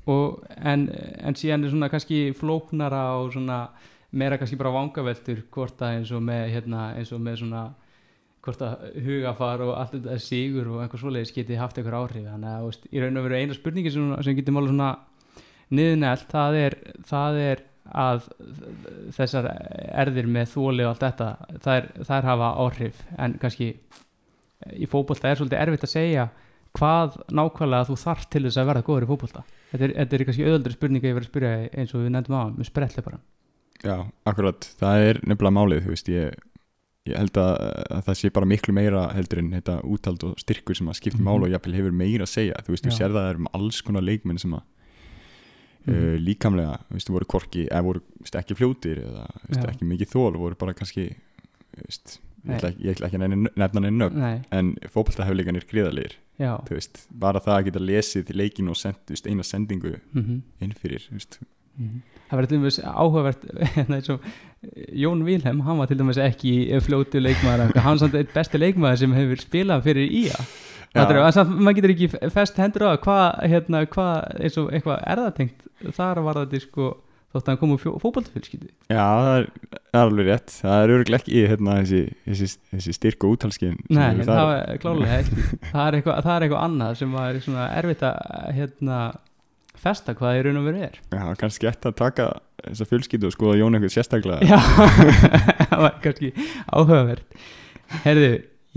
og, 0.07 0.43
en, 0.55 0.87
en 1.19 1.35
síðan 1.35 1.65
er 1.65 1.73
svona 1.73 1.89
kannski 1.91 2.31
flóknara 2.37 3.03
og 3.19 3.33
svona 3.35 3.65
meira 4.13 4.37
kannski 4.37 4.57
bara 4.59 4.73
vangaveltur 4.73 5.43
hvort 5.53 5.81
að 5.81 5.97
eins 5.97 6.11
og 6.13 6.23
með 6.23 6.45
hérna, 6.53 6.91
eins 6.97 7.11
og 7.13 7.21
með 7.23 7.41
svona 7.41 7.63
hvort 8.43 8.63
að 8.65 8.87
hugafar 9.05 9.63
og 9.63 9.73
allt 9.77 9.95
þetta 9.97 10.19
sigur 10.19 10.69
og 10.73 10.83
einhver 10.83 10.99
svoleiðis 10.99 11.33
geti 11.35 11.57
haft 11.59 11.77
einhver 11.79 11.95
áhrif. 12.01 12.27
Þannig 12.27 12.49
að 12.51 12.65
veist, 12.67 12.87
í 12.91 13.03
raun 13.03 13.19
og 13.19 13.27
veru 13.27 13.39
eina 13.39 13.55
spurningi 13.55 13.93
sem, 13.93 14.09
sem 14.25 14.37
getur 14.37 14.55
mála 14.55 14.71
svona 14.71 14.89
niðurnælt 15.73 16.25
það 16.33 16.57
er, 16.59 16.75
það 17.07 17.39
er 17.43 17.63
að 18.03 18.27
þessar 19.15 19.47
erðir 20.03 20.29
með 20.31 20.51
þóli 20.53 20.85
og 20.85 20.93
allt 20.93 21.05
þetta 21.05 21.59
þær, 21.63 21.89
þær 22.09 22.29
hafa 22.31 22.51
áhrif. 22.65 23.03
En 23.19 23.37
kannski 23.41 23.73
í 24.75 24.89
fótbolta 24.91 25.31
er 25.31 25.39
svolítið 25.39 25.63
erfitt 25.63 25.87
að 25.87 25.93
segja 25.95 26.27
hvað 26.77 27.17
nákvæmlega 27.31 27.87
þú 27.89 27.97
þarf 28.03 28.29
til 28.33 28.43
þess 28.47 28.57
að 28.57 28.69
verða 28.71 28.85
góður 28.87 29.05
í 29.05 29.09
fótbolta? 29.11 29.43
Þetta 29.73 29.83
er, 29.87 29.93
þetta 29.99 30.15
er 30.19 30.23
kannski 30.27 30.47
auðvöldri 30.47 30.73
spurninga 30.77 31.07
ég 31.09 31.15
verið 31.17 31.27
að 31.27 31.31
spyrja 31.33 31.53
eins 31.73 31.93
og 31.93 32.01
við 32.03 32.11
nefndum 32.15 32.37
á 32.37 32.43
með 32.57 32.65
spretli 32.69 33.03
bara. 33.05 33.19
Já, 33.83 33.95
akkurat, 34.25 34.67
það 34.79 35.05
er 35.09 35.19
nefnilega 35.27 35.57
málið 35.57 35.81
þú 35.85 35.93
veist, 35.93 36.09
ég, 36.13 36.35
ég 37.09 37.17
held 37.19 37.37
að, 37.37 37.53
að 37.97 38.03
það 38.07 38.19
sé 38.21 38.29
bara 38.31 38.47
miklu 38.47 38.73
meira 38.73 39.01
heldur 39.13 39.41
en 39.41 39.49
þetta 39.51 39.79
útald 39.83 40.23
og 40.23 40.37
styrkur 40.39 40.77
sem 40.79 40.87
að 40.87 40.99
skipta 41.01 41.19
Mhm. 41.19 41.25
mála 41.27 41.43
og 41.49 41.51
jafnvel 41.51 41.73
hefur 41.75 41.91
meira 41.91 42.23
að 42.23 42.31
segja, 42.31 42.61
þú 42.63 42.69
veist, 42.77 42.85
þú 42.87 42.93
sér 42.95 43.11
það 43.11 43.29
er 43.33 43.35
um 43.41 43.47
alls 43.53 43.81
konar 43.81 44.01
leikmenn 44.07 44.39
sem 44.39 44.53
að 44.53 44.61
Mhm. 45.83 45.95
uh, 45.99 46.17
líkamlega, 46.23 46.77
þú 46.87 46.93
veist, 46.95 47.09
voru 47.11 47.25
korki 47.27 47.67
eða 47.67 47.83
voru 47.83 47.99
þú 47.99 48.23
veist, 48.23 48.35
ekki 48.39 48.55
fljótir 48.55 49.01
eða 49.03 49.25
þú 49.27 49.49
veist, 49.51 49.67
ekki 49.73 49.89
mikið 49.89 50.13
þól, 50.15 50.37
voru 50.39 50.55
bara 50.55 50.73
kannski 50.73 51.09
þú 51.75 51.83
veist, 51.89 52.19
ég 52.47 52.55
ætla, 52.55 52.71
ekki- 52.71 53.19
að 53.19 53.51
nefna 53.57 53.81
nefna 53.83 54.09
Nei, 54.15 54.41
en 54.51 54.75
fótboltahefleikanir 54.87 55.65
gríðalegir, 55.67 56.15
já 56.15 56.22
þú 56.22 56.22
veist, 56.77 57.03
bara 57.09 57.41
það 57.43 57.55
að 57.57 57.65
geta 57.67 57.83
lesið 57.83 58.31
leikin 58.35 58.71
og 58.71 58.77
send, 58.79 59.01
veist, 59.09 59.27
eina 59.29 59.43
sendingu 59.43 59.97
mm 60.13 60.41
inn 60.63 60.73
fyrir, 60.79 61.03
þú 61.09 61.19
veist, 61.19 61.39
það 62.29 62.37
verður 62.37 62.49
til 62.49 62.57
dæmis 62.57 62.79
áhugavert 62.83 63.47
hérna 63.75 63.99
eins 63.99 64.09
og 64.13 64.27
Jón 65.03 65.23
Vilhelm 65.27 65.63
hann 65.67 65.79
var 65.81 65.89
til 65.89 65.99
dæmis 65.99 66.17
ekki 66.21 66.53
fljótu 66.85 67.21
leikmaður 67.21 67.59
eða 67.59 67.65
eitthvað. 67.67 67.87
hann 67.87 67.99
er 68.01 68.19
eitt 68.21 68.33
besti 68.33 68.61
leikmaður 68.61 69.01
sem 69.03 69.17
hefur 69.17 69.43
spilað 69.43 69.83
fyrir 69.87 70.13
samt, 71.33 71.55
maður 71.57 71.79
getur 71.79 71.95
ekki 71.95 72.31
fest 72.33 72.59
hendur 72.61 72.85
á 72.85 72.87
það, 72.93 72.99
hvað 73.05 73.25
hérna, 73.53 73.85
hva, 73.95 74.07
og 74.61 74.73
eitthvað 74.73 75.05
erðatengt 75.15 75.67
þar 75.97 76.21
var 76.23 76.43
þetta 76.43 76.61
sko 76.63 76.91
þótt 77.33 77.47
að 77.47 77.51
hann 77.51 77.59
kom 77.63 77.73
úr 77.73 77.81
fótballtafélskyldu 78.03 78.69
Já, 78.93 79.03
það 79.03 79.33
er, 79.39 79.47
það 79.73 79.97
er 79.97 80.03
alveg 80.03 80.27
rétt. 80.29 80.53
Það 80.61 80.83
er 80.83 80.93
öruglega 80.95 81.19
ekki 81.23 81.43
hérna, 81.49 81.75
þessi, 81.81 82.01
þessi, 82.27 82.49
þessi 82.73 82.95
styrk 82.99 83.25
og 83.25 83.35
útalskinn 83.37 83.77
sem 83.81 83.97
Nei, 83.97 84.21
það 84.21 84.31
þar. 84.31 84.49
var 84.51 84.81
klálega 84.83 85.19
ekki. 85.23 85.45
Það 85.71 85.83
er 85.85 85.97
eitthvað, 85.99 86.19
það 86.27 86.33
er 86.35 86.45
eitthvað 86.47 86.65
annað 86.67 86.97
sem 87.01 87.15
svona 87.47 87.67
erfitt 87.81 88.05
að 88.09 88.47
hérna, 88.59 88.99
festa 89.83 90.15
hvað 90.17 90.37
í 90.39 90.43
raun 90.47 90.61
og 90.61 90.67
veru 90.69 90.83
er. 90.87 90.99
Já, 91.13 91.23
kannski 91.41 91.69
eftir 91.71 91.91
að 91.91 91.99
taka 92.03 92.29
þessa 92.63 92.87
fjölskyldu 92.91 93.29
og 93.29 93.35
skoða 93.35 93.59
Jón 93.59 93.77
eitthvað 93.79 93.95
sérstaklega. 93.97 94.47
Já, 94.47 94.59
það 95.73 95.79
var 95.87 95.97
kannski 96.05 96.33
áhugavert. 96.69 97.39
Herðu, 98.05 98.29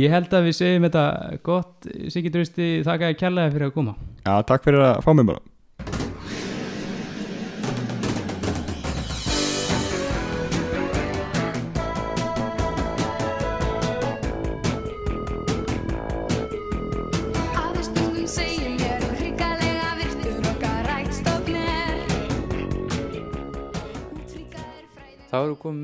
ég 0.03 0.17
held 0.17 0.33
að 0.37 0.49
við 0.49 0.57
segjum 0.59 0.89
þetta 0.89 1.05
gott. 1.47 1.91
Siggi 2.13 2.33
Drausti, 2.33 2.71
þakka 2.89 3.13
að 3.13 3.21
kjallaði 3.21 3.55
fyrir 3.55 3.69
að 3.71 3.77
koma. 3.77 3.95
Já, 4.25 4.35
takk 4.49 4.67
fyrir 4.67 4.87
að 4.89 5.05
fá 5.05 5.13
mig 5.15 5.29
bara 5.29 5.45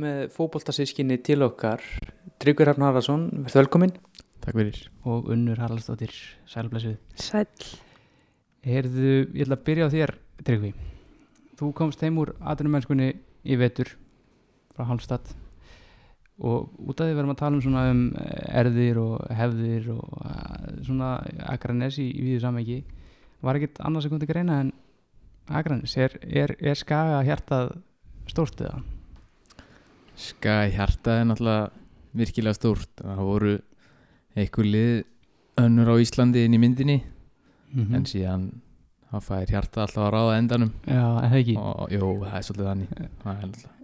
með 0.02 0.22
fótboltasískinni 0.34 1.18
til 1.24 1.42
okkar 1.46 1.82
Tryggvi 2.42 2.66
Hrafn 2.66 2.84
Haraldsson, 2.86 3.28
verð 3.44 3.60
velkomin 3.62 3.94
Takk 4.42 4.56
fyrir. 4.58 4.78
Og 5.06 5.28
Unnur 5.30 5.60
Haraldsdóttir, 5.62 6.10
sælblessuð 6.50 6.96
Sæll. 7.14 7.68
Herðu, 8.66 9.12
ég 9.34 9.44
ætla 9.44 9.58
að 9.58 9.64
byrja 9.68 9.86
á 9.86 9.94
þér, 9.94 10.12
Tryggvi. 10.42 10.72
Þú 11.58 11.70
komst 11.78 12.02
heim 12.02 12.18
úr 12.18 12.32
atvinnumennskunni 12.40 13.12
í 13.46 13.58
vetur 13.60 13.90
frá 14.74 14.86
Halmstad 14.88 15.30
og 16.42 16.72
út 16.80 16.98
af 16.98 17.06
því 17.06 17.14
verðum 17.14 17.34
að 17.34 17.40
tala 17.42 17.58
um 17.58 17.62
svona 17.62 17.82
um 17.92 18.00
eh, 18.18 18.60
erðir 18.62 18.98
og 19.02 19.26
hefðir 19.38 19.90
og 19.94 20.24
eh, 20.26 20.64
svona 20.86 21.12
Akranes 21.52 22.00
í, 22.02 22.08
í 22.08 22.24
viðu 22.26 22.40
samhengi. 22.42 22.80
Var 23.42 23.58
ekkert 23.58 23.82
annars 23.86 24.08
að 24.08 24.14
koma 24.14 24.24
til 24.24 24.30
greina 24.32 24.58
en 24.64 24.72
Akranes, 25.52 25.94
er, 25.98 26.16
er, 26.22 26.56
er 26.58 26.78
skaga 26.78 27.22
hjartað 27.26 27.76
stórt 28.30 28.62
eða? 28.64 28.82
Skæ 30.18 30.56
hjarta 30.74 31.20
er 31.20 31.28
náttúrulega 31.30 31.70
virkilega 32.16 32.58
stórt. 32.58 32.92
Það 33.00 33.22
voru 33.26 33.54
einhver 34.36 34.68
lið 34.68 34.94
önnur 35.62 35.92
á 35.92 35.96
Íslandi 36.02 36.46
inn 36.46 36.56
í 36.56 36.62
myndinni 36.62 37.02
Mm 37.72 37.94
en 37.96 38.02
síðan 38.04 38.42
það 39.08 39.22
fær 39.24 39.48
hjarta 39.48 39.80
alltaf 39.86 40.02
að 40.04 40.10
ráða 40.12 40.32
endanum. 40.36 40.72
Já, 40.84 41.04
en 41.22 41.30
það 41.32 41.38
ekki? 41.38 41.54
Og 41.56 41.94
jú, 41.94 42.08
það 42.20 42.34
er 42.36 42.44
svolítið 42.48 42.68
þannig. 42.68 42.90
Það 43.22 43.30
er 43.32 43.46
náttúrulega 43.46 43.80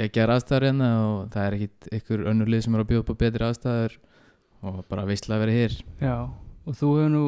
geggjar 0.00 0.32
aðstæður 0.34 0.66
hérna 0.68 0.88
og 1.04 1.30
það 1.32 1.46
er 1.46 1.56
ekkit 1.56 1.88
einhver 1.96 2.26
önnur 2.30 2.50
lið 2.52 2.64
sem 2.64 2.76
er 2.76 2.82
að 2.82 2.90
bjóða 2.90 3.02
upp 3.04 3.10
á 3.12 3.20
betri 3.22 3.46
aðstæður 3.46 3.96
og 4.60 4.78
bara 4.92 5.06
veistlega 5.08 5.38
að 5.38 5.44
vera 5.44 5.56
hér. 5.56 5.76
Já, 6.00 6.16
og 6.28 6.76
þú 6.76 6.92
hefur 6.98 7.10
nú 7.14 7.24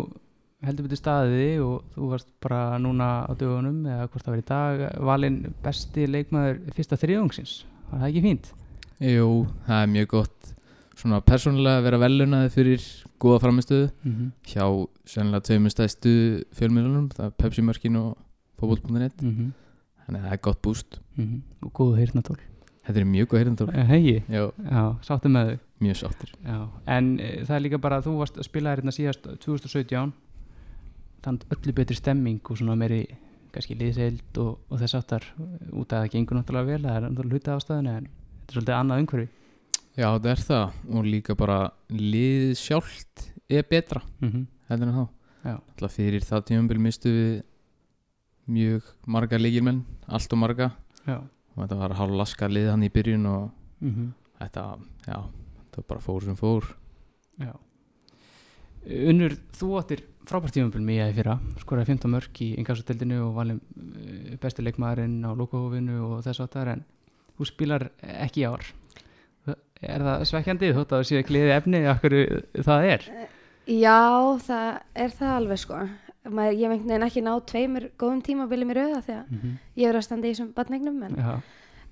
heldur 0.62 0.87
betur 0.87 1.01
staðið 1.01 1.40
þig 1.40 1.64
og 1.66 1.90
þú 1.96 2.09
varst 2.12 2.31
bara 2.44 2.61
núna 2.79 3.11
á 3.27 3.33
dögunum 3.35 3.83
eða 3.88 4.09
hvort 4.12 4.27
það 4.27 4.35
var 4.35 4.42
í 4.42 4.48
dag 4.53 4.83
valinn 5.11 5.38
besti 5.64 6.07
leikmaður 6.07 6.61
fyrsta 6.77 6.98
þriðungsins 7.01 7.55
var 7.93 8.03
það 8.03 8.09
ekki 8.11 8.25
fínt? 8.27 8.53
Jú, 9.03 9.29
það 9.69 9.79
er 9.79 9.91
mjög 9.95 10.13
gott 10.13 10.53
svona 11.03 11.23
persónulega 11.27 11.81
að 11.81 11.87
vera 11.89 12.03
velunaði 12.03 12.53
fyrir 12.53 12.85
góða 13.23 13.41
framistöðu 13.43 13.91
Mm 14.03 14.13
-hmm. 14.13 14.31
hjá 14.47 14.67
sennilega 15.07 15.47
tveimur 15.49 15.71
stæstu 15.71 16.45
fjölmiðlunum, 16.55 17.11
það 17.11 17.27
er 17.27 17.37
Pepsi 17.39 17.63
Mörkin 17.63 17.97
og 17.97 18.17
fótboll.net, 18.59 19.23
Mm 19.23 19.53
þannig 20.03 20.19
að 20.21 20.25
það 20.27 20.33
er 20.33 20.41
gott 20.43 20.63
búst. 20.63 21.01
Og 21.63 21.73
góðu 21.73 21.97
heyrnatól 21.97 22.39
þetta 22.83 23.01
er 23.01 23.09
mjög 23.09 23.29
góð 23.31 23.43
heyrðandól 23.43 23.87
Hegi, 23.89 24.15
já, 24.27 24.43
já, 24.51 24.83
sáttu 25.07 25.31
með 25.33 25.51
þau 25.51 25.59
mjög 25.87 25.99
sáttir 26.01 26.33
já. 26.43 26.59
En 26.91 27.13
e, 27.21 27.31
það 27.47 27.57
er 27.57 27.65
líka 27.67 27.81
bara 27.83 27.99
að 28.01 28.09
þú 28.09 28.15
varst 28.19 28.39
að 28.39 28.49
spila 28.49 28.75
hérna 28.75 28.95
síðast 28.95 29.29
2017 29.45 30.13
þannig 31.23 31.55
öllu 31.55 31.75
betri 31.79 31.99
stemming 31.99 32.51
og 32.51 32.59
svona 32.59 32.77
meiri 32.79 33.05
kannski 33.53 33.77
liðseild 33.79 34.41
og, 34.43 34.59
og 34.69 34.81
þess 34.81 34.99
áttar 34.99 35.27
út 35.71 35.93
að 35.93 36.05
það 36.05 36.11
gengur 36.15 36.38
náttúrulega 36.38 36.69
vel 36.71 36.83
það 36.87 36.97
er 36.97 37.07
náttúrulega 37.07 37.37
hluti 37.37 37.55
ástæðinu 37.55 37.93
en 37.93 38.09
þetta 38.09 38.49
er 38.49 38.57
svolítið 38.57 38.77
annað 38.79 39.03
umhverfi. 39.03 39.29
Já, 39.93 40.07
það 40.09 40.31
er 40.33 40.43
það 40.49 40.79
og 40.88 41.09
líka 41.12 41.37
bara 41.37 41.59
lið 41.93 42.47
sjálft 42.61 43.27
er 43.49 43.67
betra 43.69 44.03
mm 44.21 44.31
-hmm. 44.31 44.47
heldur 44.69 44.88
en 44.88 44.95
þá. 44.95 45.07
Alltaf 45.43 45.93
fyrir 45.93 46.25
það 46.25 46.47
tímumbil 46.47 46.79
mistu 46.79 47.11
við 47.11 47.43
mjög 48.47 48.83
marga 49.07 49.38
leikilmenn 49.38 49.85
allt 50.07 50.33
og 50.33 50.38
marga. 50.38 50.73
Já. 51.07 51.23
Og 51.55 51.62
þetta 51.62 51.77
var 51.77 51.95
hálf 51.95 52.17
laska 52.17 52.49
lið 52.49 52.71
hann 52.71 52.83
í 52.83 52.88
byrjun 52.88 53.27
og 53.27 53.51
mm 53.81 54.12
þetta, 54.43 54.79
já, 55.07 55.19
þetta 55.71 55.88
bara 55.88 56.01
fór 56.01 56.25
sem 56.25 56.37
fór. 56.37 56.65
Já. 57.38 57.53
Unnur, 58.83 59.37
þú 59.55 59.69
áttir 59.79 60.03
frábært 60.29 60.55
tímumbil 60.57 60.85
með 60.85 61.01
í 61.11 61.17
fyrra, 61.17 61.39
skoraði 61.63 61.95
15 61.95 62.13
mörk 62.13 62.43
í 62.45 62.53
yngarsutildinu 62.61 63.19
og 63.27 63.35
valin 63.41 63.59
uh, 63.63 64.37
besti 64.43 64.65
leikmaðurinn 64.65 65.19
á 65.27 65.31
lokahófinu 65.35 65.99
og 66.09 66.23
þess 66.27 66.45
áttar 66.45 66.75
en 66.77 66.87
þú 67.39 67.49
spilar 67.49 67.89
ekki 68.03 68.45
í 68.45 68.49
ár 68.51 68.71
Er 69.83 70.03
það 70.07 70.25
svekkjandi 70.31 70.71
þótt 70.77 70.93
að 70.95 71.01
það 71.01 71.09
sé 71.09 71.21
gleði 71.27 71.55
efni 71.57 71.81
okkur 71.91 72.15
það 72.63 72.85
er? 72.87 73.07
Já, 73.67 74.03
það 74.47 74.69
er 75.05 75.15
það 75.19 75.33
alveg 75.39 75.63
sko. 75.63 75.81
Maður, 76.23 76.59
ég 76.61 76.71
veit 76.71 76.85
nefn 76.87 77.07
ekki 77.09 77.23
ná 77.27 77.33
tveimur 77.51 77.89
góðum 77.99 78.21
tímabilum 78.23 78.71
í 78.71 78.77
rauða 78.79 79.01
að 79.01 79.09
Mm 79.33 79.59
ég 79.75 79.89
er 79.89 79.99
að 79.99 80.05
standa 80.07 80.29
í 80.29 80.31
þessum 80.31 80.53
badnegnum 80.55 81.03
en, 81.03 81.17
Já, 81.19 81.41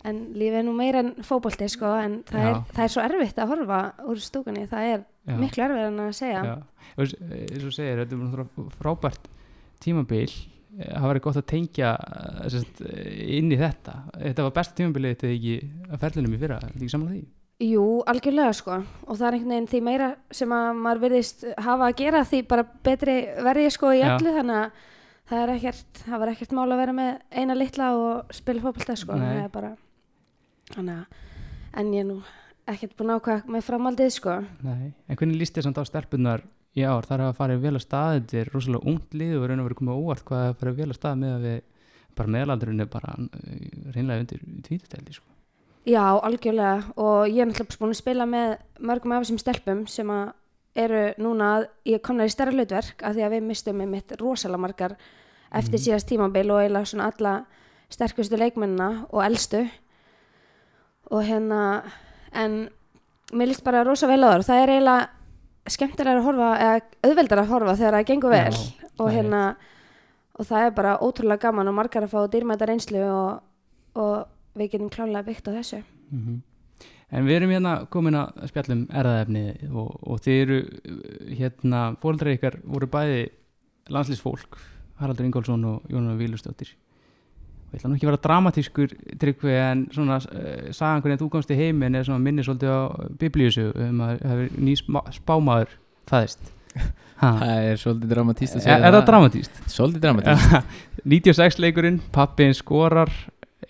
en 0.08 0.20
lífið 0.32 0.60
er 0.60 0.66
nú 0.66 0.74
meira 0.76 1.02
en 1.04 1.10
fótbolti 1.26 1.68
sko 1.70 1.90
en 2.00 2.20
það 2.28 2.46
er, 2.46 2.60
það 2.70 2.84
er 2.84 2.92
svo 2.94 3.02
erfitt 3.04 3.40
að 3.40 3.50
horfa 3.52 3.80
úr 4.08 4.22
stúkunni, 4.24 4.68
það 4.70 4.86
er 4.92 5.02
já, 5.02 5.34
miklu 5.40 5.66
erfið 5.66 5.88
en 5.88 5.98
að 6.06 6.14
segja. 6.16 6.44
eins 6.96 7.66
og 7.66 7.74
segir, 7.76 8.00
þetta 8.04 8.16
er 8.16 8.70
frábært 8.78 9.28
tímabil. 9.84 10.30
Eh, 10.78 10.92
það 10.94 11.08
var 11.08 11.20
gott 11.24 11.40
að 11.40 11.48
tengja 11.50 11.90
eh, 11.98 12.46
sem 12.52 12.64
sagt, 12.64 12.80
inn 13.38 13.50
í 13.52 13.58
þetta. 13.60 13.96
Þetta 14.14 14.46
var 14.46 14.56
besta 14.60 14.78
tímabilið 14.78 15.16
þetta 15.16 15.34
ekki 15.34 15.58
að 15.90 16.06
ferlinum 16.06 16.36
í 16.36 16.40
fyrra, 16.40 16.60
þetta 16.64 16.80
ekki 16.80 16.92
saman 16.94 17.12
því? 17.14 17.22
Jú, 17.60 17.84
algjörlega 18.08 18.52
sko. 18.56 18.78
Og 19.04 19.18
það 19.18 19.26
er 19.26 19.36
einhvern 19.36 19.52
veginn 19.52 19.68
því 19.68 19.80
meira 19.84 20.06
sem 20.32 20.54
að 20.56 20.70
maður 20.80 21.02
virðist 21.02 21.44
hafa 21.60 21.90
að 21.90 21.98
gera 21.98 22.22
því 22.30 22.40
bara 22.48 22.64
betri 22.88 23.16
verði 23.44 23.66
sko 23.74 23.92
í 23.92 24.00
öllu. 24.06 24.32
Þannig 24.38 24.62
að 24.62 24.86
það 25.30 25.42
er 25.42 25.52
ekkert, 25.58 26.02
það 26.06 26.22
var 26.22 26.32
ekkert 26.32 26.54
mál 26.56 26.64
að 26.70 26.80
vera 26.80 26.96
með 26.96 27.10
eina 27.36 27.56
litla 27.58 27.90
og 27.98 28.32
spila 28.34 28.64
fótbolta 28.64 28.96
sko. 28.96 29.18
Nei. 29.18 29.26
það 29.28 29.42
er 29.42 29.52
bara 29.58 29.74
þannig 30.74 31.00
að, 31.00 31.24
en 31.80 31.92
ég 31.94 32.04
er 32.04 32.08
nú 32.08 32.20
ekkert 32.70 32.96
búin 32.98 33.12
að 33.12 33.20
ákvæða 33.20 33.54
með 33.54 33.66
framaldið 33.66 34.12
sko. 34.14 34.36
Nei, 34.66 34.92
en 35.06 35.18
hvernig 35.18 35.40
líst 35.40 35.56
þér 35.56 35.68
samt 35.68 35.80
á 35.80 35.84
stelpunar 35.88 36.44
í 36.78 36.84
ár? 36.86 37.08
Þar 37.08 37.26
hafa 37.26 37.38
farið 37.40 37.64
vel 37.64 37.74
að 37.74 37.84
stað 37.86 38.14
þetta 38.18 38.40
er 38.40 38.52
rosalega 38.54 38.92
ungt 38.92 39.16
lið 39.16 39.36
og 39.38 39.48
raun 39.48 39.62
og 39.62 39.68
verið 39.68 39.80
komið 39.80 39.96
á 39.96 40.00
óvart 40.00 40.26
hvað 40.28 40.44
hafa 40.46 40.58
farið 40.60 40.80
vel 40.80 40.88
að 40.90 40.98
stað 41.00 41.20
með 41.22 41.34
að 41.34 41.46
við 41.48 41.58
bara 42.20 42.34
meðalaldurinn 42.34 42.84
er 42.84 42.90
bara 42.90 43.14
uh, 43.16 43.30
reynlega 43.94 44.24
undir 44.24 44.44
tvítutældi 44.66 45.16
sko. 45.16 45.26
Já, 45.88 46.04
algjörlega. 46.20 46.92
Og 47.00 47.30
ég 47.30 47.40
er 47.40 47.48
náttúrulega 47.48 47.80
búin 47.80 47.94
að 47.94 48.02
spila 48.02 48.26
með 48.28 48.50
mörgum 48.84 49.14
af 49.16 49.24
þessum 49.24 49.40
stelpum 49.40 49.86
sem 49.88 50.10
að 50.12 50.34
eru 50.78 51.04
núna 51.18 51.54
að 51.56 51.64
ég 51.90 52.02
komna 52.04 52.26
í 52.28 52.32
stærra 52.32 52.54
hlutverk 52.54 53.02
af 53.02 53.16
því 53.16 53.24
að 53.26 53.34
við 53.34 53.46
mistum 53.48 53.80
með 53.80 53.94
mitt 53.94 54.12
rosalega 54.20 54.62
margar 54.62 54.94
eftir 55.50 55.82
síðast 55.82 56.06
tímabil 56.06 56.46
og 56.52 56.60
eiginlega 56.60 56.86
svona 56.86 57.08
alla 57.10 57.32
sterkustu 57.90 58.38
leikmennina 58.38 58.90
og 59.10 59.24
elstu 59.24 59.64
og 61.10 61.24
hérna 61.26 61.60
en 62.32 62.60
mér 63.32 63.50
líst 63.50 63.64
bara 63.66 63.84
rosa 63.86 64.08
vel 64.10 64.22
á 64.22 64.30
það 64.30 64.38
og 64.38 64.46
það 64.48 64.62
er 64.62 64.74
eiginlega 64.74 65.08
skemmtilega 65.70 66.18
að 66.18 66.26
horfa 66.26 66.50
eða 66.64 66.76
auðveldar 67.06 67.42
að 67.42 67.50
horfa 67.54 67.76
þegar 67.78 67.96
það 67.98 68.06
gengur 68.10 68.34
vel. 68.34 68.58
Já, 68.58 68.90
og 69.00 69.10
hérna 69.14 69.40
og 70.40 70.48
það 70.48 70.66
er 70.66 70.76
bara 70.76 70.98
ótrúlega 71.04 71.44
gaman 71.46 71.70
og 71.70 71.76
margar 71.76 72.06
að 72.06 72.14
fá 72.14 72.20
dýrmæta 72.32 72.68
reynslu 72.70 73.02
og, 73.04 73.42
og 74.00 74.14
við 74.58 74.72
getum 74.74 74.92
klálega 74.92 75.26
byggt 75.26 75.50
á 75.50 75.56
þessu. 75.58 75.82
Mm 76.10 76.40
En 77.10 77.26
við 77.26 77.40
erum 77.40 77.50
hérna 77.50 77.72
komin 77.90 78.14
að 78.14 78.44
spjallum 78.52 78.84
erðaefni 78.94 79.44
og, 79.66 79.88
og 80.06 80.20
þið 80.22 80.36
eru 80.44 80.58
hérna, 81.40 81.80
fóldrar 82.02 82.36
ykkar 82.36 82.60
voru 82.62 82.86
bæði 82.90 83.24
landslýsfólk 83.90 84.60
Haraldur 85.00 85.26
Ingólfsson 85.26 85.64
og 85.66 85.90
Jónar 85.90 86.20
Vílustóttir 86.20 86.70
ég 87.70 87.78
ætla 87.80 87.90
nú 87.90 87.96
ekki 87.98 88.06
að 88.06 88.10
vera 88.12 88.22
dramatískur 88.26 88.94
tryggvi 89.22 89.56
en 89.56 89.84
svona 89.94 90.20
uh, 90.20 90.70
sagan 90.76 91.02
hvernig 91.04 91.20
þú 91.22 91.28
komst 91.32 91.52
í 91.54 91.58
heiminn 91.58 91.98
er 91.98 92.06
svona 92.08 92.22
minni 92.22 92.44
svolítið 92.46 92.70
á 92.74 92.80
biblíusu 93.20 93.68
um 93.74 94.00
að 94.06 94.22
það 94.24 94.44
er 94.46 94.56
ný 94.58 94.78
spámaður 95.18 95.76
fæðist 96.10 96.56
Ha, 97.20 97.30
Það 97.40 97.64
er 97.66 97.80
svolítið 97.82 98.12
dramatíst 98.14 98.54
að 98.54 98.60
er, 98.60 98.64
segja 98.64 98.76
er 98.86 98.94
það 98.94 99.06
dramatíst? 99.10 99.58
Svolítið 99.68 100.04
dramatíst 100.06 100.54
96 101.04 101.58
leikurinn, 101.64 101.98
pappin 102.14 102.54
skorar 102.56 103.10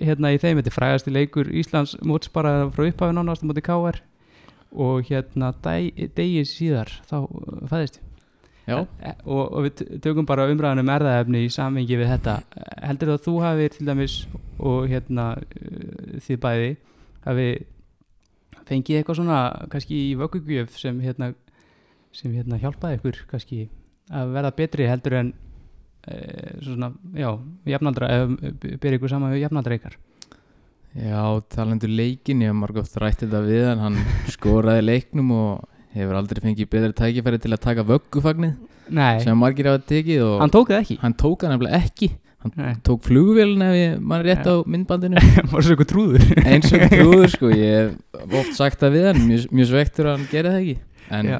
hérna 0.01 0.31
í 0.35 0.39
þeim, 0.41 0.61
þetta 0.61 0.71
er 0.71 0.77
frægasti 0.77 1.15
leikur 1.15 1.51
Íslands 1.61 1.97
móts 2.07 2.31
bara 2.33 2.69
frá 2.75 2.87
upphafi 2.87 3.17
nánast 3.17 3.43
á 3.45 3.49
móti 3.49 3.65
KR 3.65 3.99
og 4.71 5.09
hérna 5.09 5.51
deg, 5.65 5.97
degi 6.15 6.45
síðar 6.47 6.93
þá 7.11 7.17
uh, 7.25 7.65
fæðist 7.73 7.99
ég. 7.99 8.05
Já, 8.05 8.60
E- 8.60 8.60
og, 8.79 9.43
og 9.45 9.67
við 9.67 9.83
tökum 10.05 10.29
bara 10.29 10.49
umræðan 10.51 10.85
um 10.85 10.93
erðaefni 10.95 11.45
í 11.47 11.51
samengi 11.53 11.99
við 11.99 12.13
þetta. 12.15 12.39
Heldur 12.85 13.13
þú 13.13 13.17
að 13.17 13.27
þú 13.27 13.35
hafi 13.45 13.69
til 13.75 13.89
dæmis 13.89 14.17
og 14.59 14.89
hérna 14.91 15.27
uh, 15.41 16.17
þið 16.27 16.41
bæði 16.45 16.73
hafi 17.27 17.51
fengið 18.71 19.01
eitthvað 19.01 19.21
svona 19.21 19.39
kannski 19.73 20.01
í 20.11 20.17
vöggugjöf 20.19 20.77
sem 20.79 21.01
hérna 21.03 21.33
sem 22.15 22.33
hérna 22.35 22.59
hjálpaði 22.61 22.99
ykkur 22.99 23.25
kannski 23.31 23.65
að 24.11 24.35
verða 24.35 24.53
betri 24.59 24.87
heldur 24.91 25.17
en 25.21 25.33
e, 26.11 26.15
svona, 26.65 26.91
já, 27.15 27.31
jafnaldra 27.71 28.09
eða 28.15 28.55
byrja 28.83 28.99
ykkur 28.99 29.13
saman 29.13 29.35
við 29.35 29.45
jafnaldra 29.45 29.79
ykkar? 29.79 29.99
Já 30.99 31.23
talandur 31.55 31.93
leikin 31.93 32.43
Ég 32.43 32.51
hef 32.51 32.59
margótt 32.59 32.97
rætt 32.99 33.23
þetta 33.23 33.43
við 33.47 33.69
hann. 33.69 33.85
Hann 33.85 33.99
skoraði 34.33 34.87
leiknum 34.89 35.31
og 35.37 35.69
hefur 35.95 36.19
aldrei 36.19 36.43
fengið 36.45 36.71
betri 36.71 36.93
tækifæri 37.01 37.41
til 37.43 37.55
að 37.55 37.63
taka 37.67 37.85
vöggufagnið 37.89 38.57
Nei, 38.91 39.21
sem 39.23 39.39
margir 39.39 39.69
hafa 39.71 39.83
tekið 39.87 40.25
og 40.27 40.35
hann 40.43 40.53
tók 40.55 40.73
það 40.73 40.83
ekki. 40.83 40.97
Hann 41.05 41.17
tók 41.19 41.45
það 41.45 41.53
nefnilega 41.55 41.81
ekki. 41.81 42.09
Nei, 42.57 42.71
tók 42.87 43.03
flugvélina 43.05 43.69
ef 43.69 43.77
ég 43.77 43.99
mann 44.01 44.25
rétt 44.25 44.47
Já. 44.49 44.55
á 44.57 44.65
myndbandinu. 44.65 45.21
Var 45.53 45.67
svo 45.67 45.77
ykkur 45.77 45.89
trúður? 45.91 46.25
Eins 46.41 46.71
og 46.73 46.87
trúður 46.89 47.33
sko. 47.35 47.51
Ég 47.53 47.93
hef 48.17 48.37
oft 48.41 48.57
sagt 48.57 48.81
það 48.81 48.97
við 48.97 49.07
hann. 49.11 49.21
Mjög, 49.29 49.45
mjög 49.55 49.69
svektur 49.71 50.09
að 50.09 50.17
hann 50.17 50.31
gerði 50.33 50.55
það 50.55 50.63
ekki. 50.63 50.77
En, 51.19 51.31
Já. 51.35 51.39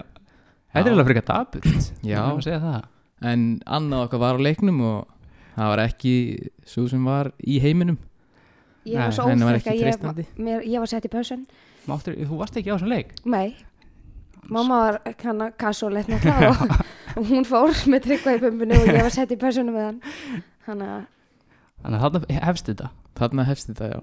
Þetta 0.71 0.85
er 0.85 0.95
alveg 0.95 1.09
frekar 1.11 1.27
að 1.41 2.69
það. 2.69 2.85
En 3.31 3.49
annað 3.69 4.05
okkar 4.07 4.23
var 4.23 4.39
á 4.39 4.45
leiknum 4.47 4.85
og 4.87 5.01
það 5.57 5.73
var 5.73 5.83
ekki 5.89 6.15
svo 6.69 6.87
sem 6.93 7.09
var 7.09 7.33
í 7.43 7.59
heiminum. 7.65 7.99
Ég 8.87 8.95
Nei, 8.97 9.03
var 9.03 9.17
svo 9.17 9.27
henni 9.29 9.45
var 9.45 9.59
óþekk 9.59 9.73
ekki 9.75 9.91
að 9.91 10.23
ég, 10.23 10.63
ég 10.71 10.79
var 10.81 10.89
sett 10.89 11.05
í 11.05 11.13
Máttur, 11.89 12.13
Þú 12.13 12.37
varst 12.39 12.57
ekki 12.61 12.71
á 12.71 12.77
þessum 12.77 12.91
leik? 12.93 13.13
Nei, 13.25 13.57
mamma 14.51 14.81
var 14.85 15.01
hann 15.25 15.45
að 15.47 15.57
kassolett 15.61 16.11
náttúrulega 16.11 16.51
og, 16.51 16.75
og 17.17 17.31
hún 17.31 17.47
fór 17.49 17.75
með 17.91 18.11
bumbinu 18.43 18.79
og 18.81 18.91
ég 18.91 19.03
var 19.03 19.15
sett 19.15 19.33
í 19.35 19.39
pössunum 19.41 19.77
með 19.77 19.89
hann. 19.89 20.01
Þannig 20.67 20.95
að 20.97 21.09
Þannig 21.81 21.97
að 21.97 22.03
þarna 22.05 22.41
hefst 22.45 22.67
þetta? 22.69 22.91
Þarna 23.17 23.47
hefst 23.49 23.71
þetta 23.71 23.89
já. 23.89 24.01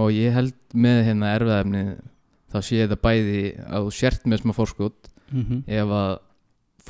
Og 0.00 0.08
ég 0.14 0.34
held 0.34 0.56
með 0.74 1.04
hérna 1.06 1.34
erfiðafni 1.36 1.84
þá 2.50 2.58
sé 2.66 2.80
þetta 2.82 2.98
bæði 3.04 3.42
að 3.66 3.86
þú 3.86 3.94
sért 3.94 4.26
með 4.26 4.42
smá 4.42 4.52
fórskot 4.56 5.10
mm 5.30 5.44
-hmm. 5.44 5.60
ef 5.66 5.94
að 6.00 6.12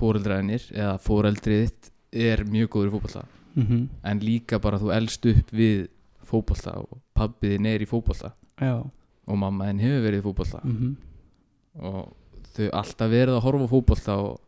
fóreldræðinir 0.00 0.66
eða 0.72 0.94
fóreldrið 1.04 1.62
þitt 1.66 1.90
er 2.30 2.44
mjög 2.44 2.70
góður 2.70 2.88
í 2.88 2.94
fótbolta. 2.94 3.26
Mm 3.54 3.88
en 4.02 4.20
líka 4.20 4.58
bara 4.58 4.78
þú 4.78 4.92
elst 4.94 5.26
upp 5.26 5.52
við 5.52 5.88
fótbolta 6.24 6.78
og 6.78 7.00
pabbiðin 7.14 7.66
er 7.66 7.82
í 7.82 7.88
fótbolta. 7.88 8.32
Já. 8.60 8.86
Og 9.26 9.36
mamma 9.36 9.66
henn 9.66 9.78
hefur 9.80 10.04
verið 10.06 10.20
í 10.20 10.24
fótbolta. 10.24 10.60
Mm 10.64 10.96
og 11.80 12.16
þau 12.56 12.68
alltaf 12.80 13.10
verið 13.12 13.36
að 13.36 13.44
horfa 13.46 13.66
á 13.66 13.72
fótbolta 13.72 14.16
og 14.20 14.40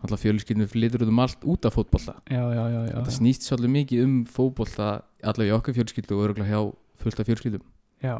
alltaf 0.00 0.22
fjölskyldinu 0.24 0.66
flytur 0.70 1.02
um 1.06 1.18
allt 1.20 1.42
út 1.44 1.66
af 1.68 1.74
fótbolta. 1.76 2.14
Já, 2.30 2.40
já, 2.40 2.64
já, 2.72 2.80
já, 2.88 2.94
þetta 2.96 3.16
snýst 3.18 3.44
svolítið 3.48 3.74
mikið 3.76 4.04
um 4.06 4.14
fótbolta 4.24 4.90
allavega 5.22 5.52
í 5.52 5.56
okkar 5.58 5.76
fjölskyldu 5.76 6.16
og 6.16 6.24
örgulega 6.30 6.50
hjá 6.54 6.60
fullt 7.02 7.20
af 7.20 7.26
fjölskyldum. 7.28 7.64
Já. 8.02 8.14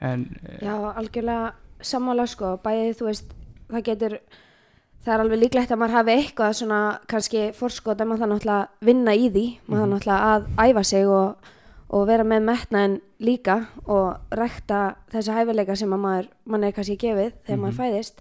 En 0.00 0.26
eh, 0.46 0.60
já, 0.64 0.74
algjörlega 0.94 1.52
sammála 1.84 2.24
sko, 2.30 2.54
bæði 2.64 2.94
þú 2.98 3.08
veist 3.10 3.34
það 3.68 3.84
getur, 3.90 4.14
það 5.04 5.12
er 5.14 5.22
alveg 5.24 5.42
líklegt 5.42 5.72
að 5.74 5.80
maður 5.82 5.96
hafi 5.98 6.14
eitthvað 6.16 6.56
svona 6.62 6.80
kannski 7.10 7.44
fórskot 7.58 8.00
en 8.00 8.08
maður 8.08 8.24
það 8.24 8.32
náttúrulega 8.32 8.88
vinna 8.88 9.14
í 9.14 9.28
því. 9.34 9.44
Maður 9.66 9.82
það 9.82 9.86
Mhm. 9.88 9.94
náttúrulega 9.98 10.32
að 10.32 10.48
æfa 10.70 10.84
sig 10.84 11.06
og, 11.08 11.52
og 11.90 12.06
vera 12.08 12.24
með 12.24 12.42
metnaðin 12.48 12.96
líka 13.20 13.58
og 13.86 14.16
rækta 14.32 14.80
þessi 15.12 15.34
hæfileika 15.36 15.76
sem 15.76 15.92
að 15.92 16.02
maður, 16.06 16.28
mann 16.46 16.64
er 16.64 16.72
kannski 16.72 16.96
gefið 16.96 17.32
þegar 17.44 17.60
maður 17.66 17.78
fæðist 17.82 18.20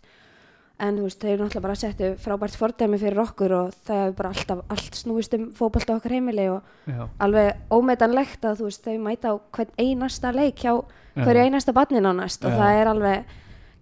en 0.79 0.97
þú 0.99 1.07
veist, 1.07 1.21
þau 1.21 1.29
eru 1.31 1.43
náttúrulega 1.43 1.65
bara 1.65 1.75
settu 1.79 2.09
frábært 2.21 2.57
fordæmi 2.59 2.99
fyrir 3.01 3.21
okkur 3.23 3.53
og 3.57 3.73
það 3.87 4.01
hefur 4.03 4.15
bara 4.19 4.29
alltaf 4.35 4.59
allt 4.75 4.99
snúist 4.99 5.33
um 5.33 5.47
fótbolta 5.57 5.95
okkar 5.97 6.13
heimili 6.13 6.45
og 6.53 6.61
já, 6.85 7.07
alveg 7.25 7.73
ómetanlegt 7.73 8.45
að 8.45 8.61
þú 8.61 8.69
veist, 8.69 8.85
þau 8.85 8.97
mæta 9.07 9.33
á 9.33 9.35
hvern 9.57 9.73
einasta 9.81 10.33
leik 10.35 10.61
hjá 10.61 10.73
hverju 11.17 11.45
einasta 11.47 11.73
barni 11.73 12.01
nánast 12.03 12.45
og 12.45 12.53
Já. 12.53 12.57
það 12.61 12.79
er 12.81 12.91
alveg 12.93 13.35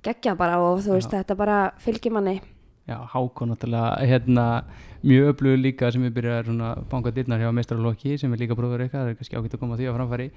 geggja 0.08 0.36
bara 0.40 0.60
og 0.64 0.84
þú 0.86 0.96
veist, 0.96 1.12
Já. 1.12 1.20
þetta 1.20 1.36
bara 1.36 1.60
fylgir 1.84 2.16
manni 2.16 2.38
já, 2.88 2.98
Hákon 3.12 3.52
náttúrulega 3.52 4.06
hérna, 4.06 4.46
mjög 5.04 5.34
öflugur 5.34 5.60
líka 5.60 5.92
sem 5.92 6.06
er 6.06 6.14
byrjað 6.16 6.46
svona 6.52 6.76
banka 6.90 7.12
dyrnar 7.12 7.42
hjá 7.42 7.52
mestrarlokki 7.52 8.18
sem 8.22 8.32
er 8.32 8.40
líka 8.40 8.56
bróður 8.56 8.86
ykkar, 8.88 9.04
það 9.04 9.12
er 9.12 9.20
kannski 9.20 9.40
ágætt 9.40 9.58
að 9.58 9.64
koma 9.66 9.80
því 9.80 9.90
á 9.92 9.98
framfæri 9.98 10.30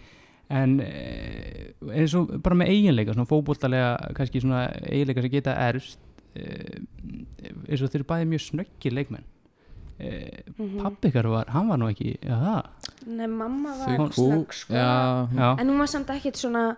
en 0.48 0.78
eh, 0.80 1.74
eins 1.92 2.14
og 2.16 2.32
bara 2.42 2.56
með 2.56 2.72
eiginleika, 2.72 3.12
svona 3.12 3.28
fótboltalega 3.28 4.12
kannski 4.16 4.40
svona 4.40 4.66
eiginleika 4.88 5.22
sem 5.22 5.34
geta 5.36 5.54
erfst 5.68 6.00
eins 6.38 7.82
og 7.82 7.90
þeir 7.90 8.00
eru 8.02 8.08
bæði 8.12 8.28
mjög 8.32 8.44
snöggir 8.46 8.94
leikmenn. 8.96 9.24
Eh, 9.98 10.44
mm 10.58 10.76
pappi 10.78 11.08
ykkar 11.10 11.26
var, 11.26 11.48
hann 11.50 11.66
var 11.68 11.78
nú 11.80 11.88
ekki 11.90 12.12
það, 12.22 12.68
Nei, 13.06 13.26
mamma 13.26 13.72
var 13.80 14.12
snögg 14.14 14.52
sko. 14.54 14.74
já, 14.74 15.26
já, 15.34 15.48
en 15.58 15.66
hún 15.72 15.78
var 15.82 15.88
samt 15.90 16.10
ekkit 16.14 16.36
svona 16.38 16.76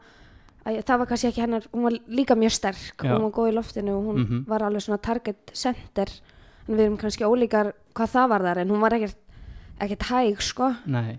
að, 0.65 0.79
það 0.89 0.99
var 1.03 1.07
kannski 1.11 1.29
ekki 1.29 1.43
hennar, 1.45 1.67
hún 1.73 1.83
var 1.85 1.99
líka 2.09 2.35
mjög 2.37 2.53
sterk. 2.57 2.97
Já. 3.05 3.13
hún 3.13 3.27
var 3.27 3.35
góð 3.37 3.51
í 3.51 3.55
loftinu 3.59 3.93
og 3.99 4.05
hún 4.09 4.19
Mhm. 4.25 4.45
var 4.49 4.61
alveg 4.63 4.81
svona 4.83 5.01
target 5.03 5.51
center. 5.53 6.09
En 6.69 6.77
við 6.77 6.81
erum 6.87 6.97
kannski 6.97 7.25
ólíkar 7.25 7.73
hvað 7.95 8.09
það 8.15 8.29
var 8.29 8.41
þar 8.41 8.59
en 8.59 8.69
hún 8.71 8.81
var 8.81 8.91
ekkert, 8.93 9.17
ekkert 9.81 10.03
hæg 10.03 10.41
sko. 10.41 10.75
Nei. 10.87 11.19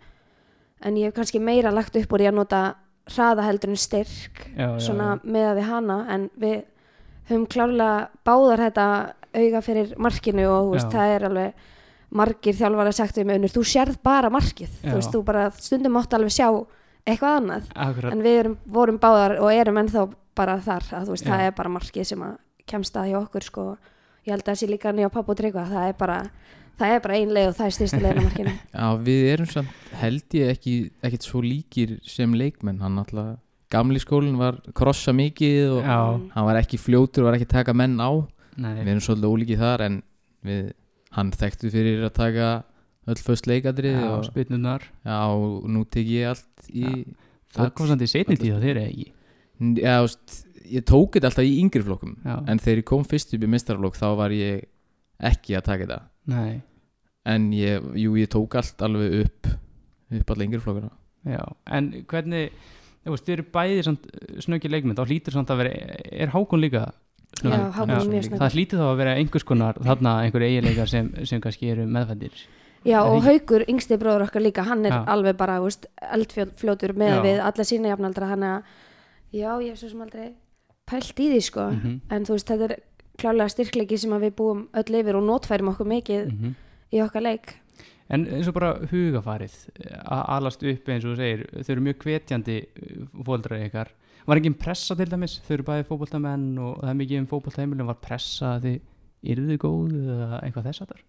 En 0.82 0.96
ég 0.96 1.06
hef 1.06 1.14
kannski 1.14 1.40
meira 1.40 1.72
lagt 1.72 1.96
upp 1.96 2.10
úr 2.14 2.20
í 2.22 2.28
að 2.30 2.34
nota 2.34 2.76
hraða 3.08 3.44
heldur 3.46 3.70
en 3.70 3.76
styrk 3.76 4.48
já, 4.58 4.74
já, 4.74 4.80
svona 4.80 5.20
já. 5.20 5.26
með 5.26 5.46
að 5.52 5.58
við 5.58 5.64
hana 5.70 6.06
en 6.10 6.30
við 6.40 6.64
höfum 7.30 7.46
klárlega 7.52 8.10
báðar 8.28 8.66
þetta 8.68 8.88
auga 9.32 9.62
fyrir 9.64 9.94
markinu 10.02 10.48
og 10.50 10.66
þú 10.66 10.74
veist, 10.76 10.92
það 10.92 11.16
er 11.16 11.28
alveg 11.30 11.68
margir 12.12 12.58
þjálfara 12.58 12.92
sagt 12.96 13.20
við 13.20 13.28
með 13.30 13.40
unnur, 13.40 13.54
þú 13.56 13.64
sérð 13.72 14.00
bara 14.04 14.32
markið. 14.34 14.72
Þú 14.84 14.96
veist, 14.98 15.14
þú 15.14 15.22
bara 15.28 15.46
stundum 15.56 15.96
mátt 15.96 16.16
alveg 16.18 16.34
sjá 16.36 16.48
eitthvað 17.08 17.38
annað, 17.40 17.70
Akkurat, 17.74 18.14
en 18.14 18.24
við 18.26 18.40
erum, 18.44 18.58
vorum 18.70 19.00
báðar 19.02 19.38
og 19.42 19.54
erum 19.54 19.80
ennþá 19.82 20.04
bara 20.38 20.58
þar 20.62 20.90
að 21.00 21.08
þú 21.08 21.16
veist, 21.16 21.30
það 21.30 21.46
er 21.46 21.56
bara 21.58 21.72
markið 21.78 22.10
sem 22.12 22.26
að 22.26 22.36
kemst 22.70 22.98
að 23.00 23.10
hjá 23.10 23.18
okkur 23.24 23.48
sko, 23.48 23.64
ég 24.28 24.36
held 24.36 24.44
að 24.44 24.52
það 24.52 24.60
sé 24.60 24.70
líka 24.70 24.94
nýja 24.94 25.10
pappa 25.14 25.34
og 25.34 25.40
tryggva, 25.40 25.66
það 25.72 25.88
er 25.88 25.96
bara 25.98 26.20
það 26.82 26.96
er 26.96 27.04
bara 27.04 27.18
ein 27.20 27.34
leið 27.36 27.50
og 27.52 27.58
það 27.58 28.06
er 28.10 28.20
á 28.20 28.24
markinu. 28.26 28.54
Já, 28.76 28.86
við 29.08 29.30
erum 29.34 29.50
samt 29.50 29.96
held 30.02 30.38
ég 30.38 30.54
ekki 30.56 30.76
ekkert 31.02 31.28
svo 31.28 31.42
líkir 31.46 31.98
sem 32.08 32.36
leikmenn. 32.38 32.82
Hann 32.84 33.02
alltaf, 33.02 33.40
gamli 33.72 34.02
skólinn 34.02 34.40
var 34.40 34.60
krossa 34.78 35.14
mikið 35.16 35.78
og 35.78 35.88
já, 35.88 36.00
hann 36.36 36.48
var 36.48 36.60
ekki 36.60 36.80
fljótur, 36.82 37.26
var 37.28 37.38
ekki 37.38 37.48
að 37.50 37.56
taka 37.56 37.76
menn 37.78 37.98
á. 38.02 38.12
Nei. 38.62 38.76
Við 38.82 38.92
erum 38.94 39.04
svolítið 39.06 39.32
ólíkið 39.32 39.64
þar 39.64 39.86
en 39.88 39.98
við, 40.48 40.62
hann 41.18 41.32
þekktu 41.42 41.72
fyrir 41.74 42.06
að 42.08 42.14
taka 42.20 42.50
öll 43.12 43.20
föst 43.26 43.48
leikadrið 43.50 43.98
já, 43.98 44.10
og 44.12 44.26
spynunar 44.28 44.86
já, 44.86 45.18
og 45.32 45.68
nú 45.72 45.84
tek 45.90 46.10
ég 46.12 46.32
allt 46.32 46.70
í 46.70 46.86
það 47.52 47.72
kom 47.80 47.90
samt 47.90 48.06
í 48.06 48.10
setni 48.12 48.38
tíð 48.40 48.58
að 48.60 48.68
þeir 48.68 48.74
eru 48.76 48.88
ekki? 48.88 49.08
Já, 49.82 49.96
veist, 50.06 50.36
ég 50.72 50.86
tók 50.90 51.16
þetta 51.16 51.32
alltaf 51.32 51.48
í 51.48 51.56
yngri 51.62 51.84
flokkum. 51.86 52.18
Já, 52.26 52.36
en 52.50 52.62
þegar 52.62 52.84
ég 52.84 52.90
kom 52.92 53.08
fyrst 53.08 53.34
upp 53.36 53.46
í 53.46 53.50
mistarflokk 53.56 53.98
þá 54.00 54.08
var 54.20 54.36
ég 54.36 54.68
ekki 55.32 55.58
að 55.58 55.66
taka 55.68 55.86
þetta. 55.88 56.00
Nei, 56.32 56.62
en 57.30 57.52
ég, 57.54 57.84
jú, 58.02 58.16
ég 58.18 58.30
tók 58.32 58.56
allt 58.58 58.82
alveg 58.86 59.26
upp 59.26 59.50
upp 60.12 60.34
allir 60.34 60.50
yngri 60.50 60.62
flokkuna 60.62 60.92
já, 61.30 61.44
en 61.72 61.92
hvernig 62.10 62.52
veist, 63.10 63.26
þið 63.26 63.34
eru 63.34 63.46
bæði 63.52 63.82
snöggir 64.46 64.72
leikmynd 64.72 64.98
þá 65.00 65.06
hlýtur 65.10 65.34
samt 65.34 65.50
að 65.50 65.58
vera, 65.58 65.70
er 66.12 66.28
Hákon 66.30 66.62
líka 66.62 66.92
Já, 66.92 67.42
snöggur? 67.42 67.72
Hákon 67.74 67.90
er 67.90 68.06
mjög 68.06 68.22
það 68.22 68.28
snöggur. 68.30 68.56
hlýtur 68.56 68.78
þá 68.80 68.88
að 68.92 68.98
vera 68.98 69.16
einhvers 69.18 69.44
konar 69.44 69.74
þarna 69.82 70.12
einhverju 70.26 70.48
eiginleikar 70.52 70.88
sem, 70.88 71.12
sem 71.26 71.42
kannski 71.42 71.72
eru 71.72 71.86
meðfættir 71.88 72.32
Já, 72.84 72.98
Er 73.06 73.10
og 73.14 73.24
Haukur, 73.24 73.62
yngsti 73.70 73.98
bróður 74.02 74.24
okkar 74.26 74.42
líka, 74.42 74.64
hann 74.66 74.86
er 74.86 74.92
Já. 74.92 75.04
alveg 75.14 75.38
bara, 75.38 75.60
veist, 75.62 75.86
eldfljótur 76.02 76.94
með 76.98 77.12
Já. 77.14 77.22
við 77.26 77.42
alla 77.46 77.64
sína 77.64 77.92
jafnaldra, 77.92 78.28
hann 78.32 78.42
að, 78.44 78.64
já, 79.34 79.52
ég 79.62 79.70
hef 79.70 79.78
svo 79.80 79.90
sem 79.92 80.02
aldrei 80.02 80.32
pælt 80.90 81.20
í 81.22 81.28
því, 81.30 81.42
sko, 81.46 81.68
Mhm. 81.72 82.00
en 82.10 82.26
þú 82.26 82.34
veist, 82.34 82.48
þetta 82.50 82.70
er 82.72 82.76
klálega 83.22 83.50
styrklegi 83.54 83.98
sem 84.00 84.10
við 84.12 84.32
búum 84.34 84.68
öll 84.74 84.96
yfir 84.98 85.16
og 85.16 85.24
notfærum 85.24 85.70
okkur 85.76 85.88
mikið 85.94 86.26
Mhm. 86.32 86.56
í 86.94 87.04
okkar 87.06 87.22
leik. 87.22 87.54
En 88.12 88.26
eins 88.28 88.50
og 88.50 88.56
bara 88.58 88.74
hugafarið 88.92 89.54
að 90.02 90.24
alast 90.36 90.64
upp 90.68 90.90
eins 90.92 91.06
og 91.06 91.14
þú 91.14 91.20
segir 91.22 91.44
þau 91.52 91.74
eru 91.74 91.86
mjög 91.86 92.06
hvetjandi 92.06 92.58
fóldrar 93.28 93.66
ykkar. 93.68 93.94
Var 94.28 94.42
engin 94.42 94.58
pressa 94.60 94.98
til 95.00 95.08
dæmis? 95.10 95.38
Þau 95.46 95.54
eru 95.56 95.68
bæði 95.70 95.88
fótboltamenn 95.88 96.50
og 96.62 96.82
það 96.82 96.92
er 96.92 97.00
mikið 97.00 97.22
um 97.22 97.30
fótboltaheimilum 97.32 97.90
var 97.90 98.02
pressa 98.04 98.58
að 98.58 98.68
þið 98.68 99.32
yrðu 99.32 99.58
góð 99.62 99.96
eða 100.02 100.42
eitthvað 100.42 100.70
þess 100.70 100.84
að 100.84 100.94
þar 100.94 101.08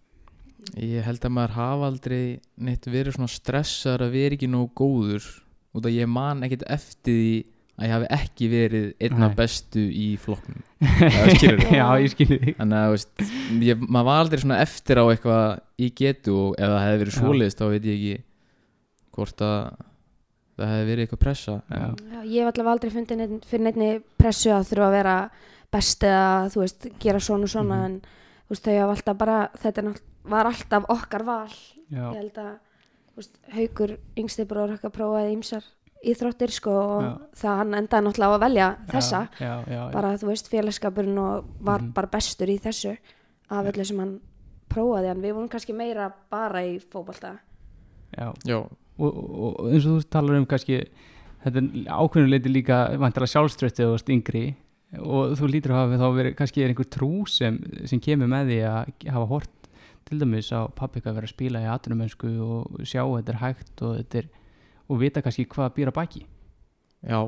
Ég 0.79 1.03
held 1.03 1.25
að 1.27 1.35
maður 1.35 1.57
hafa 1.57 1.87
aldrei 1.91 2.25
neitt 2.62 2.87
verið 2.87 3.17
svona 3.17 3.33
stressar 3.33 4.05
að 4.05 4.15
vera 4.15 4.37
ekki 4.37 4.49
nógu 4.51 4.71
góður. 4.79 5.27
Út 5.75 5.88
að 5.88 5.97
ég 5.97 6.11
man 6.11 6.45
ekkert 6.47 6.62
eftir 6.71 7.19
því 7.19 7.33
að 7.78 7.87
ég 7.88 7.92
hafi 7.96 8.08
ekki 8.18 8.48
verið 8.52 8.88
einn 9.00 9.22
af 9.24 9.32
Nei. 9.32 9.37
bestu 9.38 9.82
í 9.88 10.08
flokknum 10.20 10.61
skilur 11.37 11.62
Já, 11.72 11.87
ég 12.02 12.11
skilji 12.12 12.38
þig 12.42 12.56
Þannig 12.58 12.78
að 12.82 12.90
veist, 12.94 13.22
ég, 13.64 13.87
maður 13.88 14.08
var 14.11 14.20
aldrei 14.24 14.42
svona 14.42 14.58
eftir 14.64 15.00
á 15.00 15.04
eitthvað 15.08 15.46
í 15.82 15.88
getu 16.02 16.35
og 16.37 16.58
ef 16.61 16.68
það 16.68 16.85
hefði 16.87 17.00
verið 17.04 17.16
svoleiðist 17.16 17.62
þá 17.62 17.66
veit 17.72 17.88
ég 17.88 17.96
ekki 17.96 18.18
hvort 19.16 19.44
að 19.46 19.56
það 20.62 20.72
hefði 20.72 20.88
verið 20.92 21.04
eitthvað 21.06 21.22
pressa 21.24 21.54
Já. 21.72 21.87
Já, 22.12 22.20
ég 22.28 22.38
hef 22.44 22.50
allavega 22.52 22.74
aldrei 22.76 22.92
fundið 22.92 23.20
neinn, 23.22 23.40
fyrir 23.48 23.64
neinni 23.66 23.90
pressu 24.20 24.52
að 24.52 24.68
þurfa 24.70 24.88
að 24.90 24.96
vera 24.98 25.16
best 25.72 26.04
eða, 26.04 26.26
þú 26.52 26.61
veist, 26.62 26.87
gera 27.00 27.20
svona 27.24 27.48
og 27.48 27.52
svona, 27.54 27.76
Mhm. 27.80 27.85
en 27.87 27.94
þú 28.44 28.52
veist, 28.52 28.66
þau 28.66 28.74
hafa 28.82 28.94
alltaf 28.98 29.16
bara, 29.22 29.38
þetta 29.62 29.85
nátt- 29.87 30.02
var 30.28 30.46
alltaf 30.50 30.85
okkar 30.92 31.24
val. 31.24 31.48
Já, 31.88 32.04
Ég 32.12 32.18
held 32.20 32.37
að, 32.42 32.50
þú 33.08 33.16
veist, 33.22 33.38
Haukur, 33.56 33.94
yngsti 34.20 34.44
bróður 34.46 34.74
okkar 34.76 34.92
prófaði 34.92 35.32
ýmsar 35.38 35.64
íþróttir, 36.05 36.51
sko, 36.51 36.71
og 36.71 37.03
Já. 37.03 37.12
það 37.43 37.57
hann 37.61 37.75
endaði 37.79 38.05
náttúrulega 38.07 38.33
á 38.33 38.37
að 38.37 38.45
velja 38.47 38.69
þessa. 38.91 39.21
já, 39.38 39.53
já, 39.67 39.73
já, 39.75 39.83
bara 39.93 40.15
þú 40.19 40.27
veist 40.33 40.49
félagskapurinn 40.51 41.19
og 41.19 41.45
var 41.61 41.81
Mhm. 41.81 41.93
bara 41.95 42.07
bestur 42.09 42.47
í 42.49 42.59
þessu 42.61 42.97
af 43.51 43.67
öllu 43.67 43.85
sem 43.87 43.99
hann 43.99 44.21
prófaði 44.69 45.11
en 45.11 45.23
við 45.23 45.35
vorum 45.35 45.49
kannski 45.49 45.75
meira 45.75 46.12
bara 46.31 46.61
í 46.65 46.79
fótbolta 46.81 47.38
já. 48.19 48.33
Já, 48.45 48.67
Og, 48.99 49.09
og, 49.17 49.61
og 49.61 49.73
eins 49.73 49.87
og 49.87 50.03
þú 50.03 50.09
talar 50.11 50.37
um 50.37 50.45
kannski 50.47 50.87
þetta 51.45 51.57
er 51.57 51.87
ákveðnuleiti 51.88 52.51
líka 52.53 52.97
vantilega 53.01 53.33
sjálfströtti 53.33 53.87
og 53.88 53.99
yngri 54.09 54.55
og 55.01 55.33
þú 55.38 55.49
lítur 55.49 55.73
að 55.73 55.81
hafa 55.81 55.99
þá 56.03 56.09
verið 56.19 56.35
kannski 56.37 56.62
er 56.62 56.69
einhver 56.69 56.91
trú 56.93 57.27
sem, 57.27 57.57
sem 57.87 57.99
kemur 57.99 58.29
með 58.29 58.51
því 58.53 58.59
að 58.69 59.11
hafa 59.15 59.27
hort 59.27 59.49
til 60.05 60.19
dæmis 60.21 60.53
á 60.53 60.69
pappika 60.77 61.11
að 61.11 61.15
vera 61.15 61.27
að 61.27 61.35
spila 61.35 61.62
í 61.65 61.71
atvinnumönsku 61.73 62.31
og 62.45 62.81
sjá 62.85 63.01
að 63.03 63.17
þetta 63.23 63.33
er 63.33 63.41
hægt 63.41 63.83
og, 63.83 63.97
þetta 64.03 64.19
er, 64.19 64.29
og 64.92 65.00
vita 65.00 65.22
kannski 65.24 65.46
hvað 65.48 65.72
býr 65.78 65.90
að 65.92 65.98
baki. 66.00 66.26
Já, 67.02 67.20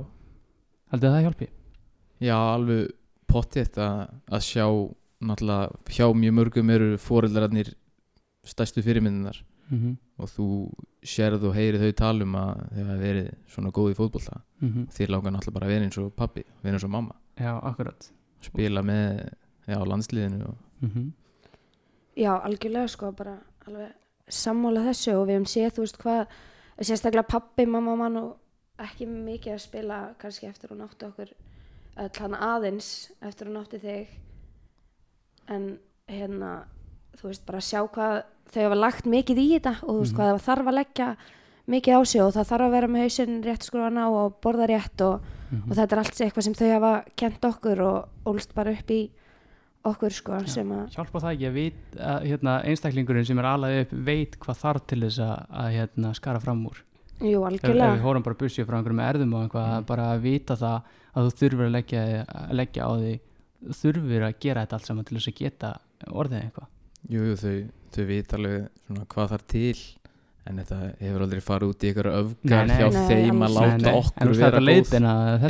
haldið 0.92 1.08
að 1.08 1.16
það 1.16 1.24
hjálpi? 1.28 1.48
já 2.22 2.36
alveg 2.36 2.92
pottið 3.26 3.80
að, 3.82 4.04
að 4.30 4.44
sjá 4.46 4.66
náttúrulega 5.24 5.96
hjá 5.96 6.06
mjög 6.14 6.36
mörgum 6.38 6.70
eru 6.70 6.94
foreldrarnir 7.00 7.74
stærstu 8.44 8.84
fyrirmyndinar 8.84 9.42
Mm 9.70 9.78
-hmm. 9.80 9.96
og 10.18 10.28
þú 10.28 10.46
sérð 11.02 11.44
og 11.48 11.54
heyri 11.54 11.78
þau 11.78 11.92
talum 11.96 12.34
að 12.36 12.58
þau 12.74 12.82
hafa 12.84 12.96
verið 13.00 13.30
svona 13.48 13.70
góð 13.70 13.90
í 13.90 13.94
fótbolta. 13.96 14.40
Þér 14.60 15.08
langar 15.08 15.32
náttúrulega 15.32 15.54
bara 15.54 15.66
að 15.66 15.72
vera 15.72 15.84
eins 15.84 15.98
og 15.98 16.12
pappi 16.12 16.44
vera 16.62 16.74
eins 16.74 16.84
og 16.84 16.90
mamma, 16.90 17.14
Já, 17.38 17.60
akkurat. 17.62 18.12
Spila 18.42 18.82
með 18.82 19.30
já, 19.66 19.84
landsliðinu 19.84 20.44
og 20.44 20.56
mm 20.80 20.90
-hmm. 20.90 21.12
já 22.16 22.40
algjörlega 22.44 22.88
sko 22.88 23.12
bara 23.12 23.38
alveg 23.66 23.92
sammála 24.28 24.84
þessu 24.84 25.12
og 25.14 25.28
við 25.28 25.32
hefum 25.32 25.46
séð 25.46 25.70
þú 25.70 25.80
veist 25.80 25.98
hvað 25.98 26.26
sérstaklega 26.80 27.26
pappi, 27.28 27.66
mamma, 27.66 27.94
mann 27.98 28.20
og 28.20 28.30
ekki 28.82 29.06
mikið 29.06 29.54
að 29.54 29.62
spila 29.62 29.98
kannski 30.18 30.48
eftir 30.48 30.72
hún 30.74 30.82
átti 30.82 31.06
okkur 31.06 31.30
öll 32.02 32.10
hann 32.18 32.34
aðeins 32.34 32.88
eftir 33.22 33.50
hún 33.50 33.60
átti 33.60 33.78
þig. 33.82 34.14
En 35.54 35.68
hérna 36.10 36.64
þú 37.14 37.30
veist 37.30 37.44
bara 37.46 37.62
sjá 37.62 37.84
hvað 37.84 38.24
þau 38.50 38.60
hafa 38.66 38.78
lagt 38.78 39.08
mikið 39.10 39.40
í 39.40 39.48
þetta 39.54 39.74
og 39.82 39.90
þú 39.90 39.98
veist 40.00 40.16
hvað 40.18 40.30
það 40.32 40.44
þarf 40.48 40.70
að 40.70 40.78
leggja 40.80 41.08
mikið 41.74 41.96
á 41.96 42.00
sig 42.04 42.22
og 42.22 42.32
það 42.34 42.48
þarf 42.50 42.66
að 42.66 42.74
vera 42.74 42.90
með 42.92 43.04
hausinn 43.06 43.36
rétt 43.44 43.66
skrúan 43.66 44.00
á 44.00 44.06
og 44.08 44.38
borða 44.44 44.68
rétt 44.68 45.04
og, 45.06 45.28
og 45.64 45.72
þetta 45.72 45.94
er 45.94 46.02
allt 46.02 46.20
eitthvað 46.26 46.46
sem 46.48 46.56
þau 46.58 46.70
hafa 46.72 46.92
kent 47.16 47.46
okkur 47.48 47.84
og 47.84 48.28
ólst 48.32 48.54
bara 48.56 48.74
upp 48.74 48.90
í 48.92 49.00
okkur 49.84 50.14
sko 50.16 50.40
sem 50.50 50.70
að 50.74 50.94
Hjálpa 50.96 51.20
það 51.22 51.34
ekki 51.34 51.46
að, 51.48 51.54
vit, 51.58 51.98
að 52.00 52.26
hérna, 52.30 52.54
einstaklingurinn 52.70 53.28
sem 53.28 53.40
er 53.42 53.48
alveg 53.50 53.80
upp 53.84 53.94
veit 54.08 54.36
hvað 54.42 54.60
þarf 54.62 54.86
til 54.90 55.00
þess 55.04 55.22
að, 55.26 55.34
að 55.64 55.70
hérna, 55.78 56.12
skara 56.18 56.42
fram 56.42 56.62
úr. 56.70 56.80
Jú 57.22 57.38
ef, 57.38 57.44
ef 57.44 57.48
algjörlega 57.50 57.90
við 57.94 58.04
hórum 58.08 58.24
bara 58.26 58.38
bussið 58.40 58.68
frá 58.68 58.78
einhverjum 58.80 59.02
erðum 59.06 59.34
og 59.38 59.44
eitthvað, 59.46 59.74
bara 59.90 60.08
að 60.14 60.24
vita 60.24 60.56
það 60.58 60.92
að 61.14 61.28
þú 61.28 61.34
þurfir 61.42 61.66
að 61.68 61.74
leggja, 61.76 62.04
að 62.26 62.54
leggja 62.58 62.88
á 62.88 62.90
því 62.98 63.12
þurfir 63.80 64.24
að 64.26 64.38
gera 64.44 64.64
þetta 64.64 64.78
allt 64.80 64.88
saman 64.90 65.06
til 65.08 65.18
þess 65.18 65.30
að 65.30 65.38
geta 65.40 65.74
orðið 66.10 66.40
eitthvað. 66.42 66.70
Jú, 67.04 67.26
jú, 67.28 67.36
þau, 67.40 67.54
þau 67.94 68.04
veit 68.08 68.34
alveg 68.38 68.66
svona 68.88 69.06
hvað 69.14 69.30
þarf 69.34 69.46
til 69.54 69.76
en 70.44 70.60
þetta 70.60 70.78
hefur 71.00 71.24
aldrei 71.24 71.42
farið 71.44 71.70
út 71.72 71.84
í 71.84 71.90
ykkur 71.92 72.08
öfgar 72.10 72.50
Nei, 72.50 72.68
nei. 72.68 72.74
hjá 72.76 72.88
Nei, 72.92 73.04
þeim 73.08 73.44
að 73.46 73.54
láta 73.54 73.68
Nei, 73.70 73.84
nei, 73.84 73.92
en 73.94 74.00
okkur 74.00 74.34
vera 74.40 74.60
góð. 74.60 74.90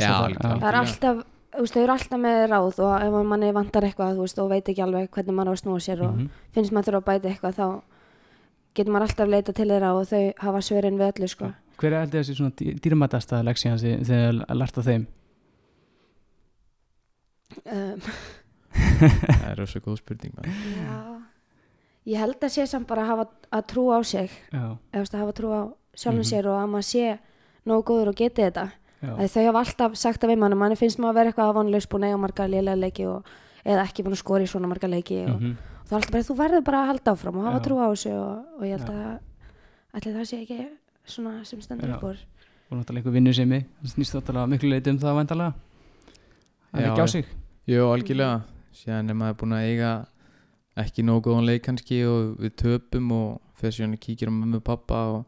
Já, 0.05 0.13
algjörlega. 0.15 0.51
það 0.61 0.67
er 0.69 0.77
alltaf 0.79 1.23
þau 1.55 1.81
eru 1.83 1.91
alltaf 1.95 2.19
með 2.19 2.39
ráð 2.51 2.79
og 2.83 2.93
ef 3.05 3.25
manni 3.29 3.51
vantar 3.55 3.83
eitthvað 3.87 4.15
þú 4.17 4.21
veist, 4.25 4.39
og 4.39 4.49
veit 4.49 4.69
ekki 4.69 4.83
alveg 4.83 5.09
hvernig 5.11 5.33
maður 5.35 5.51
á 5.51 5.53
að 5.55 5.61
snúa 5.63 5.79
sér 5.85 6.01
og 6.07 6.15
Mhm. 6.15 6.29
finnst 6.53 6.71
maður 6.71 6.87
þurfa 6.89 7.01
að 7.01 7.09
bæta 7.09 7.29
eitthvað 7.29 7.55
þá 7.59 7.81
getur 8.75 8.91
maður 8.93 9.07
alltaf 9.07 9.27
leita 9.29 9.53
til 9.53 9.67
þeirra 9.69 9.93
og 9.95 10.07
þau 10.07 10.33
hafa 10.39 10.59
svörin 10.61 10.97
við 10.99 11.11
öllu 11.13 11.27
sko. 11.29 11.51
hver 11.77 11.91
er 11.93 12.01
alltaf 12.01 12.19
þessi 12.21 12.35
svona 12.35 12.51
dý- 12.55 12.75
dýrmætasta 12.79 13.43
leksíðan 13.43 13.79
sem 13.79 13.99
þið 14.03 14.15
hefur 14.15 14.55
lært 14.55 14.77
af 14.77 14.85
þeim? 14.85 15.07
Um, 17.65 18.01
það 18.75 19.49
er 19.51 19.57
rosa 19.59 19.79
góð 19.79 19.97
spurning 20.01 20.33
já. 20.35 21.21
Ég 22.05 22.19
held 22.21 22.37
að 22.43 22.51
sé 22.53 22.65
samt 22.69 22.87
bara 22.87 23.01
að 23.01 23.07
hafa 23.07 23.25
að 23.57 23.63
trú 23.71 23.83
á 23.89 23.99
sig. 24.05 24.29
Já, 24.53 24.77
eða 24.93 25.05
að 25.09 25.19
hafa 25.23 25.33
trú 25.39 25.49
á 25.55 25.61
sjálfum 25.95 26.21
Mhm. 26.21 26.29
sér 26.29 26.45
og 26.51 26.57
að 26.61 26.69
maður 26.69 26.87
sé 26.89 27.19
nógu 27.65 27.83
góður 27.87 28.07
og 28.11 28.15
geti 28.19 28.43
þetta 28.45 28.65
þau 29.01 29.45
hafa 29.47 29.63
alltaf 29.63 29.97
sagt 29.99 30.23
að 30.23 30.33
við 30.33 30.41
mann 30.43 30.57
manni 30.57 30.77
finnst 30.79 30.99
maður 30.99 31.11
að 31.11 31.19
vera 31.19 31.33
eitthvað 31.33 31.55
vonlaus 31.59 31.89
búin 31.91 32.05
að 32.05 32.13
eiga 32.13 32.21
marga 32.23 32.47
lélega 32.51 32.81
leiki 32.81 33.07
og, 33.11 33.33
eða 33.65 33.85
ekki 33.85 34.05
búin 34.05 34.15
að 34.15 34.23
skora 34.23 34.45
í 34.45 34.49
svona 34.49 34.71
marga 34.71 34.89
leiki 34.91 35.19
og, 35.25 35.35
mhm. 35.35 35.57
og 35.81 35.89
það 35.89 35.95
er 35.95 35.99
alltaf 35.99 36.15
bara 36.15 36.29
þú 36.29 36.37
verður 36.39 36.65
bara 36.69 36.81
að 36.81 36.89
halda 36.93 37.15
áfram 37.15 37.39
og 37.41 37.47
hafa 37.49 37.63
trú 37.65 37.79
á 37.81 37.87
þessu 37.91 38.15
og, 38.15 38.47
og 38.59 38.65
ég 38.65 38.79
held 38.79 38.89
að 38.93 39.05
allir 39.95 40.17
það 40.17 40.29
sé 40.31 40.41
ekki 40.41 40.59
svona 41.05 41.37
sem 41.45 41.61
stendur 41.61 41.95
upp 41.95 42.09
úr. 42.09 42.23
Og 42.65 42.79
náttúrulega 42.79 43.03
einhver 43.03 43.13
vinnu 43.13 43.33
sem 43.37 43.51
ég 43.53 43.67
snýst 43.85 44.17
náttúrulega 44.17 44.51
miklu 44.55 44.71
leiti 44.73 44.91
um 44.91 44.99
það 44.99 45.21
að 45.25 45.53
Já, 46.75 46.91
ekki 46.91 47.03
á 47.03 47.07
sig. 47.07 47.27
Jú, 47.69 47.85
algjörlega. 47.87 48.43
Síðan 48.75 49.09
er 49.09 49.15
maður 49.15 49.37
búin 49.39 49.55
að 49.55 49.67
eiga 49.69 49.91
ekki 50.81 51.05
nógu 51.07 51.29
góðan 51.29 51.47
leik 51.47 51.63
kannski 51.63 52.01
og 52.03 52.33
við 52.41 52.55
töpum 52.59 53.11
og 53.15 53.29
fyrir 53.55 53.77
síðan 53.77 53.95
kíkir 54.01 54.27
á 54.27 54.33
mömmu 54.35 54.59
og 54.59 54.65
pappa 54.67 54.99
og 55.13 55.21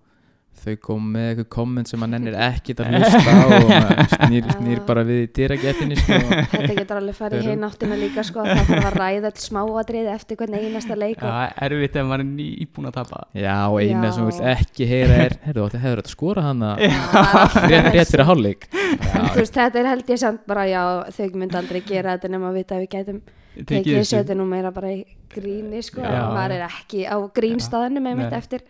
þau 0.61 0.73
kom 0.83 1.09
með 1.13 1.27
eitthvað 1.29 1.47
komment 1.53 1.89
sem 1.89 1.99
maður 2.01 2.13
nennir 2.13 2.37
ekkit 2.47 2.81
að 2.83 2.95
hlusta 2.97 3.33
á 3.33 3.45
og 3.47 3.71
snýr, 4.15 4.47
snýr 4.57 4.81
bara 4.87 5.03
við 5.07 5.21
í 5.21 5.27
dyragettinni 5.37 5.97
sko. 5.99 6.19
þetta 6.53 6.77
getur 6.79 6.99
alveg 6.99 7.17
farið 7.17 7.47
hinn 7.51 7.67
áttina 7.67 7.97
líka 7.99 8.25
sko, 8.27 8.45
það 8.47 8.71
þarf 8.71 8.89
að 8.89 8.97
ræða 9.01 9.31
all 9.31 9.43
smáadrið 9.43 10.09
eftir 10.13 10.39
hvern 10.41 10.57
einasta 10.59 10.97
leik 10.99 11.21
og, 11.21 11.29
Já, 11.29 11.55
erfitt 11.67 11.97
ef 12.01 12.09
maður 12.09 12.25
er 12.25 12.29
nýbúin 12.31 12.89
að 12.91 12.97
tapa. 12.99 13.23
Já, 13.37 13.57
eina 13.81 14.09
Já. 14.09 14.13
sem 14.17 14.29
vil 14.29 14.51
ekki 14.53 14.89
heyra 14.91 15.19
er 15.25 15.37
herru, 15.47 15.65
þetta 15.67 15.83
hefur 15.85 16.01
þetta 16.03 16.13
skora 16.13 16.45
hana 16.47 16.71
rétt, 16.81 17.59
rétt 17.93 18.13
fyrir 18.13 18.29
hálfleik. 18.31 18.69
Þú 19.33 19.41
veist, 19.41 19.57
þetta 19.57 19.81
er 19.83 19.91
held 19.93 20.13
ég 20.13 20.21
samt 20.21 20.47
bara 20.49 20.67
já, 20.69 20.81
þau 21.15 21.27
myndi 21.37 21.59
aldrei 21.59 21.83
gera 21.85 22.15
þetta 22.17 22.33
nema 22.33 22.51
að 22.51 22.61
vita 22.61 22.77
að 22.77 22.85
við 22.85 22.93
gætum 22.95 23.21
tekið 23.57 23.99
þessu. 23.99 24.17
þetta 24.19 24.33
er 24.35 24.39
nú 24.39 24.47
meira 24.49 24.71
bara 24.73 24.91
í 24.93 24.99
gríni 25.33 25.81
sko, 25.85 26.03
maður 26.03 26.57
er 26.57 26.65
ekki 26.67 27.05
á 27.09 27.17
grínstaðinu 27.35 28.03
með 28.03 28.19
mitt 28.21 28.35
eftir 28.37 28.65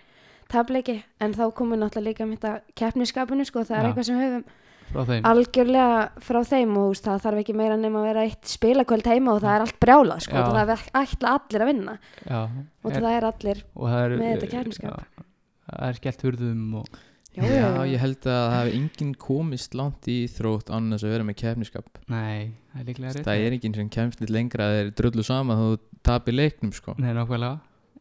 tableiki, 0.52 1.02
en 1.24 1.34
þá 1.36 1.44
komum 1.58 1.80
náttúrulega 1.82 2.08
líka 2.12 2.28
mitt 2.30 2.46
að 2.48 2.62
keppniskapinu 2.80 3.46
sko, 3.48 3.66
það 3.68 3.78
er 3.78 3.84
Já. 3.84 3.90
eitthvað 3.92 4.08
sem 4.10 4.20
við 4.22 4.28
höfum 4.28 4.46
frá 4.88 5.02
þeim. 5.10 5.26
algjörlega 5.28 5.98
frá 6.24 6.40
þeim 6.48 6.78
og 6.80 6.94
það 7.04 7.24
þarf 7.26 7.42
ekki 7.44 7.56
meira 7.60 7.78
nema 7.80 8.00
að 8.02 8.08
vera 8.08 8.26
eitt 8.30 8.48
spilakvöld 8.54 9.10
heima 9.12 9.34
og 9.36 9.42
það 9.44 9.56
er 9.58 9.66
allt 9.66 9.80
brjálað 9.84 10.24
sko, 10.28 10.46
það 10.48 10.72
er 10.78 10.86
ætla 11.02 11.34
allir 11.36 11.66
að 11.66 11.72
vinna. 11.74 11.98
Já, 12.24 12.40
og 12.48 12.92
er, 12.94 13.02
það 13.02 13.18
er 13.18 13.28
allir 13.32 13.62
og 13.76 13.92
það 13.92 14.00
er 14.06 14.16
með 14.22 14.34
þetta 14.34 14.52
keppnisskap. 14.56 14.98
já, 15.04 15.28
það 15.68 15.86
er 15.92 16.02
skellt 16.02 16.28
hurðum 16.28 16.66
og 16.82 16.98
Já, 17.38 17.44
Já, 17.46 17.84
ég 17.86 18.02
held 18.02 18.24
að 18.26 18.34
það 18.34 18.54
hefði 18.56 18.78
enginn 18.80 19.10
komist 19.22 19.76
langt 19.78 20.08
í 20.10 20.16
þrótt 20.34 20.72
annars 20.74 21.04
að 21.06 21.12
vera 21.14 21.26
með 21.28 21.36
kefniskap 21.38 22.00
Nei, 22.10 22.56
það 22.72 22.80
er 22.82 22.88
líklega 22.88 23.12
rétt. 23.14 23.28
Það 23.28 23.42
er 23.44 23.56
enginn 23.60 23.76
sem 23.78 23.92
kemst 23.94 24.24
litt 24.24 24.32
lengra 24.34 24.66
að 24.72 24.78
þeir 24.80 24.90
drullu 24.98 25.26
sama 25.28 25.58
þú 25.60 25.68
tapir 26.08 26.34
leiknum 26.34 26.72
sko. 26.74 26.96
Nei, 26.98 27.12
nákvæmlega. 27.14 27.60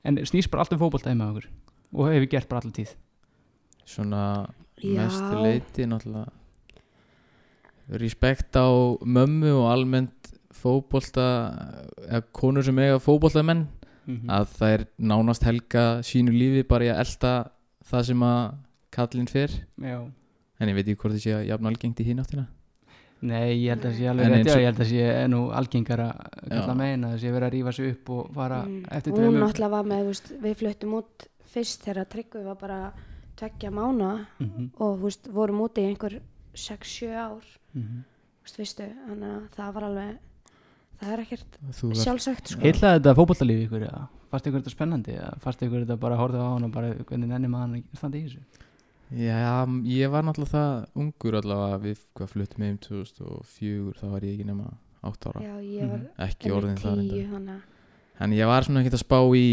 En 0.08 0.16
snýst 0.24 0.48
bara 0.48 0.64
allt 0.64 0.72
um 0.72 0.80
fótbolta 0.80 1.12
heima 1.12 1.28
okkur 1.34 1.50
Og 1.94 2.08
hefur 2.10 2.26
gert 2.30 2.48
bara 2.48 2.60
allir 2.64 2.72
tíð. 2.80 2.94
Svona 3.86 4.22
mestu 4.82 5.42
leiti 5.42 5.86
náttúrulega 5.86 6.32
Respekt 7.88 8.56
á 8.58 8.66
mömmu 9.06 9.52
og 9.62 9.68
almennt 9.70 10.32
fótbolta 10.56 11.26
eða 12.08 12.22
konur 12.34 12.64
sem 12.66 12.78
eiga 12.82 12.98
fótboltamenn 13.02 13.66
mm 14.06 14.30
að 14.30 14.44
það 14.58 14.72
er 14.76 14.82
nánast 15.02 15.42
helga 15.46 15.84
sínu 16.06 16.30
lífi 16.34 16.62
bara 16.68 16.86
í 16.86 16.90
að 16.92 17.00
elta 17.04 17.30
það 17.90 18.04
sem 18.06 18.20
að 18.22 18.42
kallinn 18.94 19.26
fer. 19.30 19.50
Já. 19.82 19.96
En 20.60 20.68
ég 20.70 20.74
veit 20.78 20.86
ekki 20.86 21.00
hvort 21.02 21.14
þið 21.16 21.22
sé 21.24 21.32
að 21.36 21.46
jafn 21.50 21.66
algengt 21.70 22.00
í 22.00 22.06
hinn 22.06 22.22
áttina. 22.22 22.44
Nei, 23.26 23.64
ég 23.64 23.72
held 23.74 23.82
að 23.82 23.90
það 23.90 23.96
sé 23.98 24.06
alveg 24.12 24.30
rétt. 24.32 24.46
ég 24.46 24.66
held 24.68 24.76
að 24.76 24.82
það 24.82 24.90
sé 24.92 25.28
nú 25.32 25.40
algengara 25.58 26.06
kalla 26.50 26.74
meina, 26.78 27.10
það 27.14 27.20
sé 27.24 27.32
verið 27.34 27.46
að 27.48 27.54
rífa 27.56 27.72
sig 27.74 27.90
upp 27.94 28.10
og 28.10 28.30
fara 28.34 28.60
Mm. 28.66 28.84
eftir 28.90 29.12
Hún 29.12 29.18
draumum. 29.20 29.40
náttúrulega 29.42 29.70
var 29.70 29.84
með, 29.84 30.04
veist, 30.06 30.32
við 30.42 30.54
fluttum 30.62 30.94
út 31.00 31.26
fyrst 31.56 31.86
þegar 31.86 32.10
Tryggvi 32.12 32.44
var 32.46 32.58
bara 32.60 32.80
tveggja 33.36 33.72
mánu 33.72 34.10
Mhm, 34.40 34.70
og 34.80 34.98
þú 34.98 35.02
veist, 35.08 35.32
vorum 35.32 35.64
úti 35.64 35.84
í 35.84 35.90
einhver 35.90 36.20
6-7 36.56 37.10
ár, 37.12 37.44
mhm. 37.74 38.04
þú 38.40 38.46
veist, 38.46 38.60
fyrstu, 38.60 38.90
þannig 39.08 39.32
að 39.32 39.48
það 39.56 39.72
var 39.74 39.88
alveg, 39.90 40.18
það 41.00 41.12
er 41.12 41.24
ekkert 41.24 41.58
sjálfsagt, 42.02 42.52
sko. 42.52 42.60
Heillaði 42.64 43.00
þetta 43.00 43.16
fótboltalífi 43.18 43.66
ykkur 43.66 43.88
eða? 43.88 44.06
Fannst 44.30 44.46
ykkur 44.48 44.62
þetta 44.62 44.74
spennandi 44.74 45.16
eða 45.16 45.34
fannst 45.40 45.60
ykkur 45.62 45.84
þetta 45.84 45.98
bara 46.02 46.16
að 46.16 46.22
horfa 46.24 46.40
á 46.42 46.48
hann 46.50 46.66
og 46.66 46.72
bara 46.74 46.94
hvernig 46.94 47.28
nenni 47.30 47.48
maður 47.48 47.76
að 47.78 48.00
standa 48.00 48.18
í 48.18 48.24
þessu? 48.26 48.40
Já, 49.14 49.62
ég 49.86 50.10
var 50.10 50.24
náttúrulega 50.26 50.50
það 50.50 50.86
ungur 50.98 51.36
allavega 51.38 51.78
við 51.84 52.00
hvað 52.18 52.32
fluttum 52.32 52.64
heim 52.66 52.78
2004 52.82 54.00
þá 54.00 54.06
var 54.10 54.24
ég 54.26 54.32
ekki 54.34 54.46
nema 54.48 54.72
8 55.06 55.30
ára 55.30 55.42
Já, 55.44 55.54
ég 55.62 55.92
var 55.92 56.02
ekki 56.26 56.50
orðin 56.56 56.80
það 56.80 57.60
en 58.18 58.34
ég 58.34 58.50
var 58.50 58.66
svona 58.66 58.82
ekkert 58.82 58.98
að 58.98 59.04
spá 59.04 59.20
í 59.38 59.46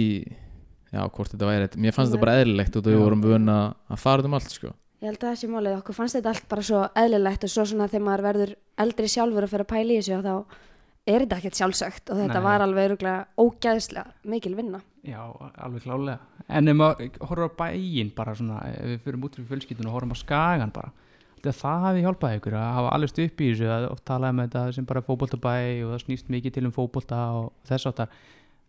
já, 0.94 1.02
hvort 1.10 1.34
þetta 1.34 1.50
væri 1.50 1.84
mér 1.84 1.96
fannst 1.96 2.14
þetta 2.14 2.24
bara 2.24 2.40
eðlilegt 2.42 2.78
og 2.78 2.88
við 2.88 2.98
Já. 2.98 3.02
vorum 3.04 3.26
vöna 3.26 3.58
að 3.90 4.02
fara 4.04 4.26
um 4.30 4.38
allt 4.40 4.54
sko 4.54 4.74
Ég 5.04 5.10
held 5.10 5.20
að 5.20 5.34
það 5.34 5.40
sé 5.42 5.48
málið, 5.52 5.74
okkur 5.82 5.96
fannst 5.98 6.16
þetta 6.16 6.32
allt 6.32 6.46
bara 6.48 6.64
svo 6.64 6.82
eðlilegt 6.96 7.44
og 7.44 7.52
svo 7.52 7.64
svona 7.68 7.90
þegar 7.92 8.06
maður 8.06 8.22
verður 8.30 8.54
eldri 8.80 9.10
sjálfur 9.12 9.44
að 9.44 9.52
fyrir 9.52 9.66
að 9.66 9.72
pæla 9.74 9.92
í 9.92 9.98
þessu 10.00 10.14
og 10.16 10.24
þá 10.24 10.36
er 11.04 11.26
þetta 11.26 11.40
ekkert 11.42 11.60
sjálfsagt 11.60 12.12
og 12.14 12.22
þetta 12.22 12.40
Nei. 12.40 12.46
var 12.46 12.64
alveg 12.64 12.88
örugglega 12.88 13.26
ógæðslega 13.44 14.32
mikil 14.32 14.54
vinna. 14.56 14.80
Já, 15.04 15.20
alveg 15.60 15.84
klálega 15.84 16.22
En 16.48 16.72
ef 16.72 16.78
maður 16.80 17.20
horfum 17.28 17.52
á 17.52 17.58
bæinn 17.60 18.14
bara 18.16 18.36
svona 18.40 18.62
ef 18.70 18.86
við 18.94 19.02
fyrir 19.04 19.28
út 19.28 19.36
fyrir 19.36 19.50
fjölskyldun 19.52 19.90
og 19.92 19.98
horfum 19.98 20.16
á 20.16 20.18
skagan 20.24 20.72
bara 20.76 20.94
það 21.44 21.82
hafi 21.84 22.04
hjálpað 22.06 22.38
ykkur 22.38 22.56
að 22.56 22.70
hafa 22.78 22.92
alveg 22.96 23.20
upp 23.26 23.42
í 23.44 23.50
þessu 23.52 23.68
að 23.74 24.04
talaði 24.08 24.38
með 24.38 24.46
þetta 24.48 24.76
sem 24.78 24.86
bara 24.88 25.04
fótboltabæ 25.04 25.56
og 25.84 25.92
það 25.92 26.04
snýst 26.06 26.32
mikið 26.32 26.56
til 26.56 26.66
um 26.70 26.76
fótbolta 26.76 27.20
og 27.42 27.50
þess 27.68 27.90
áttar 27.92 28.14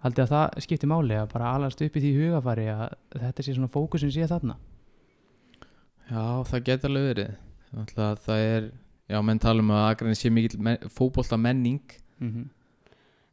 haldið 0.05 0.25
að 0.25 0.33
það 0.35 0.64
skipti 0.67 0.90
máli 0.90 1.17
að 1.19 1.31
bara 1.33 1.53
alast 1.57 1.83
upp 1.85 1.97
í 1.97 2.03
því 2.05 2.12
hugafari 2.19 2.67
að 2.73 2.97
þetta 3.14 3.47
sé 3.47 3.55
svona 3.57 3.73
fókusin 3.73 4.12
sé 4.14 4.29
þarna 4.31 4.57
já, 6.11 6.25
það 6.51 6.64
getur 6.71 6.93
alveg 6.93 7.09
verið 7.12 7.33
Náttúrulega 7.75 8.21
það 8.23 8.43
er 8.49 8.67
já, 9.11 9.19
menn 9.27 9.40
tala 9.43 9.64
um 9.64 9.73
að 9.75 9.88
Akranis 9.88 10.21
sé 10.23 10.31
mikil 10.31 10.61
men, 10.62 10.77
fótbolta 10.93 11.37
menning 11.40 11.81
mm 12.21 12.31
-hmm. 12.31 12.45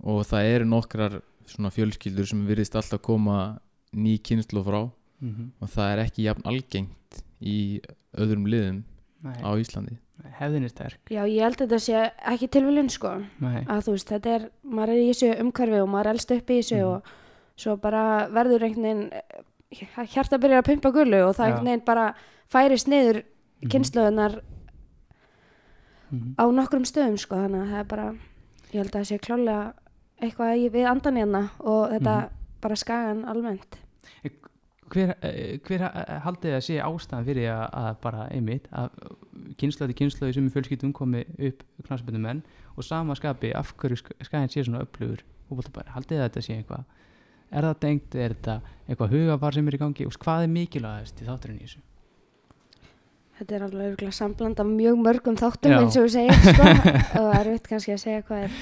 og 0.03 0.23
það 0.25 0.47
eru 0.55 0.65
nokkrar 0.65 1.19
svona 1.45 1.69
fjölskyldur 1.69 2.25
sem 2.25 2.47
virðist 2.47 2.75
alltaf 2.75 3.01
koma 3.01 3.59
ný 3.93 4.17
kynslu 4.17 4.63
frá 4.63 4.89
Mhm. 5.21 5.51
og 5.61 5.69
það 5.69 5.91
er 5.93 5.99
ekki 6.05 6.23
jafn 6.25 6.47
algengt 6.49 7.19
í 7.41 7.81
öðrum 8.17 8.47
liðum 8.49 8.83
á 9.21 9.53
Íslandi 9.53 9.99
Hefðin 10.39 10.63
er 10.63 10.69
sterk 10.69 11.09
Já, 11.09 11.23
ég 11.27 11.41
held 11.41 11.55
að 11.61 11.67
þetta 11.67 11.79
sé 11.79 12.11
ekki 12.33 12.47
tilviljun 12.49 12.89
sko 12.89 13.11
Nei. 13.39 13.63
að 13.65 13.81
þú 13.87 13.91
veist, 13.95 14.07
þetta 14.11 14.29
er, 14.35 14.49
maður 14.63 14.89
er 14.89 15.01
í 15.01 15.09
þessu 15.11 15.31
umhverfi 15.41 15.81
og 15.81 15.89
maður 15.89 16.05
er 16.05 16.13
elst 16.15 16.31
upp 16.31 16.49
í 16.49 16.59
þessu 16.61 16.77
Mhm. 16.77 16.85
og 16.85 17.03
svo 17.57 17.75
bara 17.81 18.03
verður 18.29 18.63
einhvern 18.63 18.83
veginn 18.83 19.11
eh, 19.13 20.05
hjarta 20.13 20.37
byrjar 20.37 20.63
að 20.63 20.69
pumpa 20.73 20.91
gullu 20.91 21.21
og 21.27 21.35
það 21.35 21.45
Já. 21.45 21.51
einhvern 21.51 21.65
veginn 21.71 21.85
bara 21.85 22.13
færist 22.51 22.87
niður 22.87 23.23
Mhm. 23.61 23.69
kynnslóðunar 23.71 24.41
Mhm. 26.11 26.35
á 26.37 26.43
nokkrum 26.51 26.83
stöðum 26.85 27.17
sko 27.19 27.35
þannig 27.35 27.61
að 27.63 27.71
það 27.71 27.79
er 27.79 27.83
bara, 27.87 28.07
ég 28.73 28.77
held 28.81 28.91
að 28.91 28.99
það 28.99 29.07
sé 29.11 29.19
klálega 29.19 29.73
eitthvað 30.21 30.71
við 30.71 30.87
andan 30.91 31.15
hérna 31.17 31.49
og 31.59 31.89
þetta 31.91 32.15
Mhm. 32.17 32.29
bara 32.61 32.75
skagan 32.75 33.25
almennt 33.25 33.77
Hver, 34.91 35.13
eh, 35.23 35.59
hver 35.63 35.83
eh, 35.87 36.15
haldið 36.25 36.55
að 36.57 36.63
sé 36.67 36.79
ástæðan 36.83 37.27
fyrir 37.29 37.45
að, 37.53 37.67
að 37.81 37.91
bara 38.03 38.25
einmitt 38.35 38.65
að 38.75 38.89
kynnslóði 39.61 39.95
kynnslóði 40.01 40.33
sem 40.35 40.49
í 40.49 40.51
fjölskyldum 40.55 40.91
komi 40.97 41.21
upp 41.47 41.61
knásbundum 41.87 42.25
menn 42.27 42.41
og 42.75 42.83
sama 42.87 43.15
skapi 43.15 43.53
af 43.55 43.71
hverju 43.79 44.01
sk- 44.01 44.17
skaginn 44.27 44.51
sé 44.51 44.65
svona 44.67 44.81
upplugur 44.83 45.23
fótboltabæri, 45.47 45.93
haldið 45.95 46.19
að 46.19 46.27
þetta 46.29 46.43
sé 46.47 46.57
eitthvað 46.57 46.83
er 47.51 47.65
það 47.67 47.79
dengt, 47.85 48.15
er 48.15 48.35
þetta 48.35 48.57
eitthvað 48.87 49.15
hugafar 49.15 49.55
sem 49.57 49.67
er 49.71 49.75
í 49.75 49.81
gangi, 49.81 50.05
og 50.07 50.19
hvað 50.23 50.43
er 50.45 50.51
mikilvægast 50.57 51.23
í 51.23 51.27
þátturinn 51.27 51.57
í 51.59 51.65
þessu? 51.67 51.81
þetta 53.41 53.55
er 53.57 53.65
alveg 53.65 53.87
örugglega 53.89 54.13
sambland 54.15 54.59
af 54.61 54.67
mjög 54.69 54.99
mörgum 55.01 55.37
þáttum 55.39 55.73
Já. 55.73 55.79
eins 55.81 55.97
og 55.97 56.05
við 56.05 56.13
segja 56.17 56.35
sko 56.45 56.67
og 57.19 57.29
það 57.31 57.37
er 57.39 57.49
vitt 57.55 57.69
kannski 57.71 57.95
að 57.95 58.03
segja 58.03 58.25
hvað 58.27 58.43
er 58.45 58.57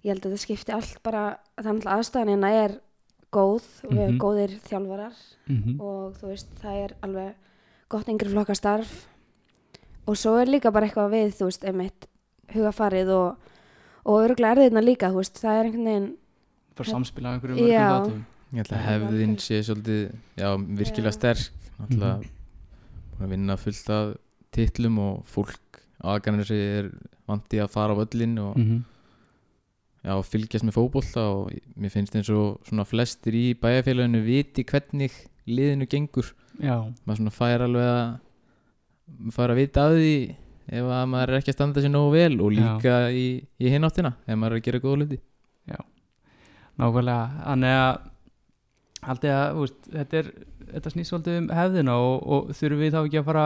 ég 0.00 0.14
held 0.14 0.22
að 0.24 0.30
þetta 0.30 0.42
skipti 0.46 0.74
allt 0.76 0.94
bara 1.04 1.24
þannig 1.60 1.84
að 1.90 1.98
aðstæðan 1.98 2.32
hérna 2.32 2.52
er 2.62 2.76
góð 3.32 3.62
og 3.84 3.90
við 3.92 4.00
erum 4.00 4.14
Mhm. 4.14 4.20
góðir 4.20 4.52
þjálfarar 4.68 5.12
Mm 5.50 5.62
-hmm. 5.62 5.80
og 5.80 6.14
þú 6.18 6.26
veist, 6.28 6.46
það 6.62 6.84
er 6.84 6.92
alveg 7.02 7.34
gott 7.88 8.06
yngri 8.08 8.28
flokka 8.30 8.54
starf 8.54 9.06
og 10.06 10.16
svo 10.16 10.36
er 10.40 10.46
líka 10.46 10.70
bara 10.72 10.86
eitthvað 10.86 11.10
við, 11.10 11.32
þú 11.38 11.44
veist, 11.44 11.64
einmitt 11.64 12.06
hugafarið 12.54 13.08
og, 13.10 13.36
og 14.04 14.28
örgulega 14.30 14.54
erðirna 14.56 14.80
líka, 14.82 15.10
þú 15.10 15.16
veist, 15.16 15.34
það 15.42 15.60
er 15.60 15.64
einhvern 15.64 15.84
veginn 15.84 16.16
Bara 16.76 16.88
samspila 16.90 17.28
Já. 17.34 17.40
mörgum 17.40 17.58
þáttum 17.68 18.22
Ég 18.52 18.56
held 18.56 18.72
að 18.72 18.86
hefðin 18.86 19.36
sé 19.38 19.62
svolítið 19.62 20.12
já, 20.36 20.56
virkilega 20.76 21.12
sterk 21.12 21.50
náttúrulega 21.80 22.16
Mhm. 22.18 22.30
búin 23.18 23.26
að 23.26 23.28
vinna 23.30 23.56
fullt 23.56 23.90
af 23.90 24.16
titlum 24.52 24.98
og 24.98 25.24
fólk 25.26 25.58
á 26.04 26.08
Aganesi 26.18 26.54
er 26.54 26.90
vandi 27.28 27.58
að 27.58 27.70
fara 27.70 27.94
á 27.94 27.96
völlin 27.96 28.38
og 28.38 28.56
mm 28.56 28.84
já, 30.06 30.14
fylgjast 30.26 30.66
með 30.66 30.76
fótbolta 30.76 31.24
og 31.34 31.54
mér 31.80 31.92
finnst 31.94 32.16
eins 32.18 32.30
og 32.34 32.60
svona 32.68 32.86
flestir 32.88 33.36
í 33.36 33.46
bæjarfélaginu 33.60 34.22
viti 34.24 34.64
hvernig 34.68 35.16
liðinu 35.50 35.88
gengur. 35.90 36.32
Já, 36.60 36.76
maður 37.04 37.22
svona 37.22 37.34
fær 37.34 37.66
alveg 37.66 37.90
að 37.94 39.32
fær 39.34 39.54
að 39.54 39.60
vita 39.60 39.88
af 39.88 39.96
því 39.96 40.14
ef 40.70 40.92
að 40.94 41.08
maður 41.10 41.32
er 41.32 41.40
ekki 41.40 41.52
að 41.52 41.58
standa 41.58 41.82
sér 41.82 41.92
nógu 41.92 42.12
vel 42.14 42.36
og 42.44 42.54
líka 42.54 43.00
í, 43.10 43.26
í 43.58 43.72
hináttina 43.72 44.14
ef 44.26 44.38
maður 44.38 44.56
er 44.56 44.60
að 44.60 44.66
gera 44.68 44.82
góða 44.84 45.00
hluti. 45.00 45.20
Nákvæmlega. 46.80 47.24
Þannig 47.44 47.74
að 47.76 47.90
haldið 49.04 49.34
að, 49.34 49.58
veist, 49.58 49.90
þetta 49.90 50.20
er 50.20 50.30
þetta 50.70 50.92
snýst 50.94 51.12
svolítið 51.12 51.40
um 51.40 51.50
hefðina 51.56 51.96
og, 51.98 52.14
og 52.20 52.54
þurfum 52.56 52.84
við 52.84 52.94
þá 52.94 53.00
ekki 53.00 53.20
að 53.20 53.26
fara 53.30 53.44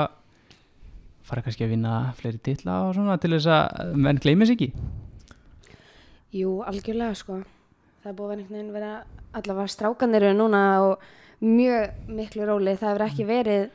fara 1.25 1.45
kannski 1.45 1.65
að 1.65 1.73
vinna 1.73 1.95
fleiri 2.19 2.41
titla 2.45 2.81
og 2.89 2.95
svona 2.99 3.17
til 3.23 3.33
þess 3.33 3.51
að 3.55 3.95
menn 4.05 4.21
gleymis 4.21 4.53
ekki 4.53 4.71
Jú, 6.35 6.59
algjörlega 6.67 7.15
sko. 7.19 7.41
Það 8.03 8.11
er 8.11 8.19
búið 8.19 8.31
að 8.31 8.37
einhvern 8.37 8.57
veginn 8.59 8.75
vera 8.75 8.93
allavega 9.35 9.71
strákanir 9.71 10.29
eru 10.29 10.39
núna 10.39 10.63
og 10.85 11.05
mjög 11.45 12.09
miklu 12.11 12.47
róli. 12.49 12.77
Það 12.79 12.91
hefur 12.91 13.07
ekki 13.09 13.27
verið 13.29 13.67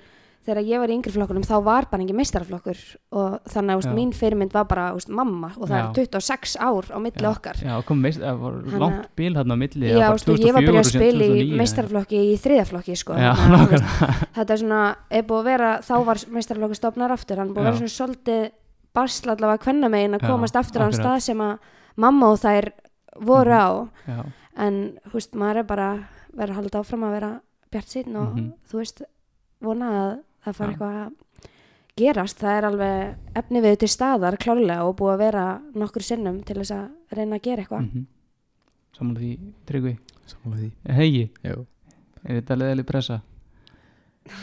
þegar 0.50 0.65
ég 0.65 0.82
var 0.82 0.91
í 0.91 0.95
yngri 0.95 1.12
flokkunum 1.13 1.45
þá 1.45 1.56
var 1.65 1.88
bara 1.91 2.04
engin 2.04 2.17
meistaraflokkur 2.17 2.80
og 3.19 3.34
þannig 3.52 3.74
að 3.74 3.82
úst, 3.82 3.89
mín 3.95 4.12
fyrirmynd 4.15 4.54
var 4.56 4.67
bara 4.69 4.86
úst, 4.95 5.12
mamma 5.13 5.52
og 5.58 5.67
það 5.67 5.76
Já. 5.76 5.84
er 5.84 6.12
26 6.15 6.54
ár 6.63 6.88
á 6.95 6.98
milli 7.04 7.26
Já, 7.26 7.30
okkar. 7.30 7.60
Já, 7.60 7.74
það 7.84 8.39
var 8.43 8.56
langt 8.84 9.10
bíl 9.19 9.34
hann 9.38 9.54
á 9.54 9.58
milli 9.60 9.91
Já, 9.91 10.08
úst, 10.15 10.32
ég 10.32 10.56
var 10.56 10.65
byrjað 10.65 10.80
að 10.80 10.80
2004 10.80 10.80
og 10.80 10.88
síðan 10.88 10.93
spila 10.93 11.26
í 11.28 11.34
2009. 11.34 11.60
meistaraflokki 11.62 12.22
í 12.22 12.38
þriðaflokki 12.45 12.98
sko. 13.02 13.17
Já, 13.19 13.32
að, 13.34 13.43
nákvæmlega 13.56 14.13
þetta 14.39 14.56
er 14.56 14.62
svona, 14.63 14.84
er 15.19 15.28
búið 15.28 15.41
að 15.43 15.52
vera 15.52 15.74
þá 15.89 15.93
var 16.10 16.24
meistaraflokki 16.38 16.80
stopnar 16.80 17.15
aftur, 17.17 17.43
hann 17.43 17.52
búið 17.54 17.65
að 17.65 17.69
vera 17.69 17.82
svona 17.84 17.95
svolítið 17.98 18.48
basl 18.95 19.34
allavega 19.36 19.63
kvenna 19.67 19.91
megin 19.91 20.17
að 20.17 20.26
komast 20.32 20.58
aftur 20.58 20.82
á 20.82 20.88
hann 20.88 20.98
stað 20.98 21.19
sem 21.28 21.43
að 21.45 21.76
mamma 21.99 22.31
og 22.33 22.39
þær 22.41 22.69
voru 23.19 23.51
Mhm. 23.51 23.59
á. 23.59 23.69
Já, 24.07 24.25
en 24.65 24.79
þú 25.09 25.13
veist, 25.19 25.33
maður 25.35 25.57
er 25.57 25.63
bara 25.63 25.89
verið 26.35 26.49
að 26.53 26.59
halda 26.59 26.80
áfram 26.84 27.03
að 27.07 27.11
vera 27.17 27.32
bjart 27.71 27.88
sín 27.93 28.15
og 28.15 28.36
Mhm. 28.36 28.53
þú 28.71 28.78
veist, 28.80 29.01
vona 29.61 29.89
að 29.91 30.19
það 30.45 30.55
fara 30.55 30.71
eitthvað 30.74 30.95
að 31.05 31.11
gerast, 31.99 32.38
það 32.39 32.57
er 32.57 32.63
alveg 32.69 33.15
efni 33.36 33.61
við 33.61 33.78
til 33.80 33.88
staðar 33.89 34.38
klárlega 34.39 34.86
og 34.88 34.95
búið 34.95 35.13
að 35.13 35.17
vera 35.17 35.61
nokkur 35.76 36.01
sinnum 36.01 36.43
til 36.45 36.55
þess 36.61 36.71
að 36.71 36.89
reyna 37.17 37.36
að 37.36 37.41
gera 37.43 37.63
eitthvað. 37.63 37.91
Mm 37.93 38.05
Samanlega 38.97 39.19
því, 39.19 39.53
Tryggvi? 39.67 39.97
Samanlega 40.28 40.71
því. 40.86 40.95
Hegi, 40.95 41.30
Já. 41.43 41.65
er 42.26 42.41
þetta 42.41 42.55
leðileg 42.57 42.86
pressa? 42.86 43.21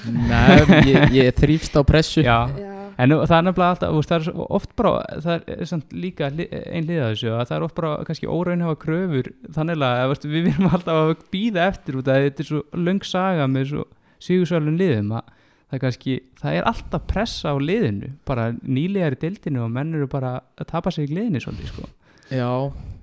Nei, 0.07 0.59
ég, 0.93 1.11
ég 1.13 1.35
þrýfst 1.35 1.77
á 1.77 1.83
pressu. 1.87 2.23
Já, 2.23 2.49
Já. 2.57 2.76
En 2.97 3.13
það 3.13 3.33
er 3.37 3.45
nefnilega 3.45 3.71
alltaf, 3.75 3.91
veist, 3.93 4.09
það 4.13 4.27
er 4.31 4.45
oft 4.57 4.71
bara, 4.79 4.93
það 5.21 5.49
er 5.53 5.81
líka 6.01 6.29
li- 6.33 6.47
ein 6.49 6.87
hlið 6.87 7.01
að 7.05 7.11
þessu 7.13 7.33
að 7.37 7.43
það 7.51 7.57
er 7.59 7.65
oft 7.67 7.75
bara 7.77 7.91
kannski 8.09 8.29
óraunhafa 8.33 8.79
kröfur 8.81 9.27
þannig 9.53 9.83
að 9.85 10.15
við 10.33 10.47
erum 10.55 10.71
alltaf 10.71 11.01
að 11.03 11.13
býða 11.35 11.67
eftir 11.69 11.99
út 12.01 12.09
að 12.09 12.23
þetta 12.25 12.45
er 12.45 12.49
svo 12.51 12.63
löng 12.87 13.03
saga 13.05 13.49
með 13.53 13.67
svo 13.75 13.85
sigursvælun 14.25 14.79
liðum 14.81 15.13
að 15.19 15.29
það 15.67 15.77
er 15.77 15.83
kannski, 15.83 16.15
það 16.41 16.57
er 16.61 16.69
alltaf 16.71 17.05
pressa 17.11 17.53
á 17.53 17.57
liðinu, 17.61 18.13
bara 18.25 18.49
nýlegar 18.63 19.17
í 19.17 19.21
dildinu 19.27 19.65
og 19.67 19.73
menn 19.77 19.93
eru 19.99 20.07
bara 20.09 20.33
að 20.57 20.69
tapa 20.73 20.93
sig 20.95 21.11
í 21.11 21.17
liðinu 21.19 21.43
svolítið 21.43 21.73
sko. 21.75 21.89
Já, 22.31 22.51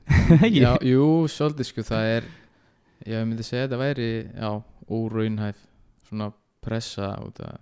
já, 0.64 0.72
jú, 0.90 1.08
svolítið 1.32 1.70
sko 1.70 1.86
það 1.92 2.10
er, 2.18 2.30
já, 3.04 3.18
ég 3.20 3.28
myndi 3.30 3.46
segja 3.46 3.68
þetta 3.68 3.82
væri 3.84 4.10
já, 4.26 4.50
óraunhæf 4.90 5.60
svona 6.08 6.32
pressa 6.64 7.14
út 7.28 7.44
að 7.44 7.60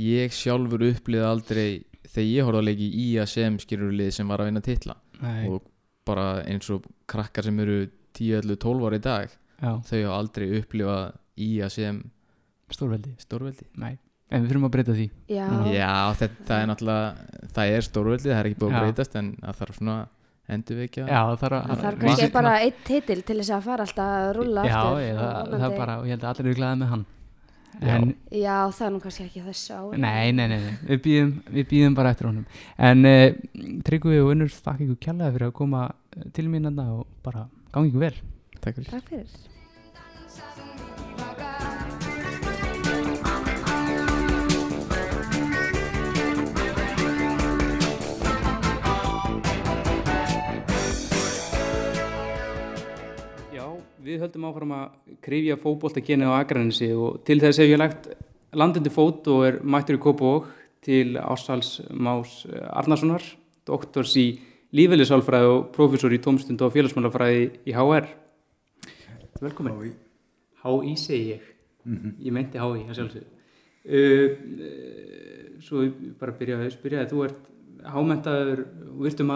ég 0.00 0.34
sjálfur 0.34 0.84
upplýði 0.90 1.26
aldrei 1.28 1.68
þegar 2.10 2.28
ég 2.30 2.46
horfði 2.48 2.60
að 2.62 2.68
leiki 2.70 2.88
í 3.04 3.06
að 3.22 3.30
sem 3.34 3.58
skilur 3.62 3.92
lið 3.94 4.12
sem 4.16 4.30
var 4.30 4.42
að 4.42 4.50
vinna 4.50 4.62
titla. 4.64 4.96
Nei, 5.20 5.48
og 5.52 5.66
bara 6.08 6.28
eins 6.48 6.70
og 6.72 6.86
krakkar 7.10 7.46
sem 7.46 7.58
eru 7.62 7.82
10, 8.16 8.30
11, 8.40 8.56
12 8.64 8.86
ára 8.88 8.98
í 8.98 9.02
dag 9.04 9.34
já, 9.60 9.72
þau 9.86 9.98
hafa 10.00 10.14
aldrei 10.16 10.46
upplifað 10.58 11.02
í 11.40 11.50
að 11.62 11.74
sem 11.76 11.98
stórveldi. 12.72 13.12
stórveldi. 13.20 13.66
Nei, 13.82 13.92
en 14.30 14.42
við 14.44 14.52
þurfum 14.54 14.68
að 14.70 14.72
breyta 14.76 14.96
því. 14.96 15.06
Já, 15.30 15.44
Já, 15.74 15.92
þetta 16.22 16.58
er 16.62 16.70
náttúrulega 16.70 17.44
það 17.58 17.74
er 17.76 17.86
stórveldi, 17.86 18.30
það 18.30 18.40
er 18.40 18.50
ekki 18.50 18.60
búið 18.62 18.74
að 18.74 18.86
breytast 18.86 19.20
en 19.20 19.30
það 19.44 19.60
þarf 19.60 19.78
svona 19.80 19.98
endurvekja. 20.50 21.06
Það 21.06 21.36
þarf 21.44 21.56
það 21.60 21.70
að 21.76 21.84
þarf 21.84 22.02
kannski 22.04 22.30
bara 22.34 22.52
einn 22.64 22.82
titil 22.88 23.20
til 23.22 23.38
þess 23.40 23.54
að 23.54 23.66
fara 23.68 23.86
alltaf 23.86 24.12
að 24.16 24.30
rulla 24.40 24.66
Já, 24.66 24.76
aftur 24.80 25.02
ég, 25.04 25.20
það, 25.20 25.54
það 25.54 25.66
er 25.68 25.76
bara, 25.78 25.98
og 26.00 26.08
ég 26.08 26.16
held 26.16 26.24
að 26.24 26.30
allir 26.32 26.48
eru 26.50 26.58
glæðið 26.60 26.80
með 26.82 26.92
hann. 26.94 27.04
En, 27.80 28.10
Já, 28.28 28.68
það 28.76 28.86
er 28.86 28.90
nú 28.94 28.98
kannski 29.00 29.24
ekki 29.24 29.44
þessu 29.44 29.76
á 29.76 29.82
nei, 29.96 30.32
nei, 30.36 30.46
nei, 30.52 30.58
nei, 30.60 30.74
við 30.90 30.98
býðum, 31.06 31.30
við 31.56 31.68
býðum 31.70 31.96
bara 31.96 32.12
eftir 32.12 32.28
honum. 32.28 32.44
En 32.76 33.06
uh, 33.08 33.28
Tryggvi 33.86 34.20
og 34.20 34.34
Unnur, 34.34 34.52
þakka 34.52 34.84
ykkur 34.84 35.00
kjallaði 35.06 35.36
fyrir 35.38 35.48
að 35.48 35.56
koma 35.62 35.86
eh, 35.88 36.26
til 36.36 36.48
mín 36.52 36.68
þarna 36.68 36.90
og 36.98 37.06
bara 37.24 37.46
gangi 37.72 37.92
ykkur 37.92 38.04
vel. 38.04 38.18
Takk 38.60 38.82
fyrir 39.08 39.49
við 54.04 54.22
höldum 54.24 54.46
áfram 54.48 54.72
að 54.74 55.16
krifja 55.24 55.56
fótboltakenið 55.60 56.32
á 56.32 56.40
Akranesi 56.40 56.88
og 56.96 57.20
til 57.26 57.38
þess 57.42 57.60
hef 57.60 57.68
ég 57.68 57.80
lagt 57.80 58.08
landandi 58.56 58.90
fót 58.92 59.28
og 59.30 59.46
er 59.46 59.58
mættur 59.62 59.98
í 59.98 60.02
Kópavók 60.02 60.46
til 60.84 61.18
Ársals 61.20 61.80
Más 61.92 62.46
Arnarssonar, 62.48 63.24
doktors 63.68 64.16
í 64.16 64.40
lífeylisálfræði 64.76 65.50
og 65.50 65.66
prófessor 65.74 66.14
í 66.14 66.20
tómstund 66.22 66.62
og 66.64 66.72
félagsmálafræði 66.74 67.44
í 67.68 67.72
HR. 67.76 68.06
Velkomin. 69.40 69.76
Hái. 69.76 69.92
HÍ 70.64 70.96
segi 71.00 71.34
ég. 71.34 71.42
Ég 72.20 72.32
meinti 72.32 72.60
HÍ, 72.60 72.86
það 72.88 72.96
sjálfsög. 73.00 73.24
Uh, 73.80 74.28
uh, 74.60 75.60
svo 75.64 75.84
ég 75.86 75.92
bara 76.20 76.36
byrjaði 76.36 76.68
að 76.68 76.76
spyrja 76.76 77.04
þig, 77.04 77.10
þú 77.12 77.18
ert 77.28 77.42
hámentaður 77.90 78.60
og 78.92 79.00
virtum 79.06 79.30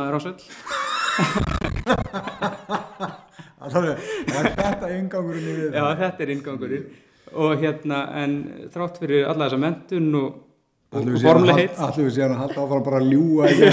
Alveg, 3.65 3.97
er 4.29 4.49
þetta 4.59 4.91
yngangurinn 4.99 5.47
í 5.49 5.55
við? 5.59 5.69
Já, 5.79 5.85
þetta 6.03 6.21
er 6.27 6.31
inngangurinn 6.35 6.87
og 7.35 7.53
hérna, 7.63 7.99
en 8.23 8.35
þrátt 8.75 8.99
fyrir 9.03 9.25
alla 9.31 9.47
þessa 9.49 9.61
mentun 9.65 10.11
og, 10.21 10.29
og, 10.93 11.01
og 11.01 11.07
að- 11.55 11.81
allir 11.89 12.05
við 12.09 12.13
séum 12.19 12.35
að 12.37 12.43
halda 12.45 12.59
áfram 12.67 12.85
bara 12.87 12.99
að 13.01 13.09
í 13.49 13.55
þetta. 13.63 13.73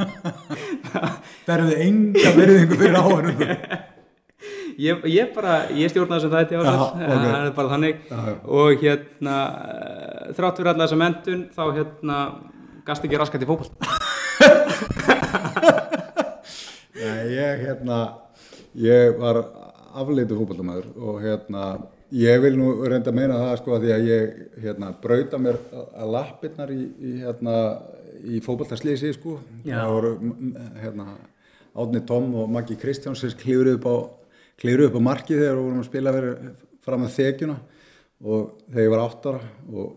Berðu 1.50 1.74
enga 1.82 2.30
virðingu 2.36 2.76
fyrir 2.80 2.96
áhörnum. 3.00 3.40
ég, 4.80 4.94
ég 5.10 5.32
bara, 5.34 5.54
ég 5.76 5.90
stjórna 5.92 6.16
þessum 6.18 6.32
þætti 6.34 6.54
á 6.56 6.60
Já, 6.60 6.64
þess, 6.68 6.84
ok. 6.90 7.00
það 7.06 7.44
er 7.46 7.54
bara 7.56 7.72
þannig 7.74 7.96
já. 8.10 8.20
og 8.60 8.70
hérna 8.84 9.36
þrátt 10.38 10.56
fyrir 10.60 10.70
alla 10.74 10.84
þessa 10.86 11.00
mentun 11.00 11.42
þá 11.56 11.62
hérna 11.78 12.16
gast 12.88 13.04
ekki 13.08 13.20
raskat 13.20 13.44
í 13.44 13.48
fótboll 13.48 13.70
Nei, 17.00 17.20
ég 17.32 17.60
hérna, 17.64 17.98
ég 18.78 19.16
var 19.18 19.40
afleitu 19.98 20.36
fótballamaður 20.38 20.90
og 20.98 21.18
hérna, 21.24 21.64
ég 22.14 22.42
vil 22.44 22.54
nú 22.58 22.70
reynda 22.84 23.10
að 23.10 23.18
meina 23.18 23.40
það 23.40 23.56
sko 23.60 23.74
að 23.74 23.86
því 23.86 23.92
að 23.94 24.06
ég 24.10 24.44
hérna 24.64 24.92
brauta 25.02 25.40
mér 25.42 25.58
að 25.72 26.14
lappirnar 26.14 26.72
í, 26.74 26.80
í 27.00 27.16
hérna, 27.24 27.56
í 28.20 28.40
fótballtarslýsi 28.44 29.14
sko. 29.16 29.38
Það 29.64 29.92
voru 29.96 30.14
hérna, 30.82 31.08
Átni 31.80 32.02
Tom 32.06 32.32
og 32.34 32.50
Maggi 32.50 32.76
Kristjánsins 32.78 33.36
klifruð 33.38 33.76
upp 33.78 33.86
á, 33.86 33.96
klifruð 34.60 34.90
upp 34.90 34.98
á 34.98 35.08
markið 35.10 35.42
þegar 35.44 35.58
við 35.58 35.64
vorum 35.64 35.82
að 35.82 35.90
spila 35.90 36.14
fyrir 36.16 36.40
fram 36.84 37.04
að 37.06 37.14
þekjuna 37.18 37.58
og 38.20 38.48
þegar 38.70 38.84
ég 38.84 38.94
var 38.94 39.04
áttara 39.04 39.52
og 39.70 39.92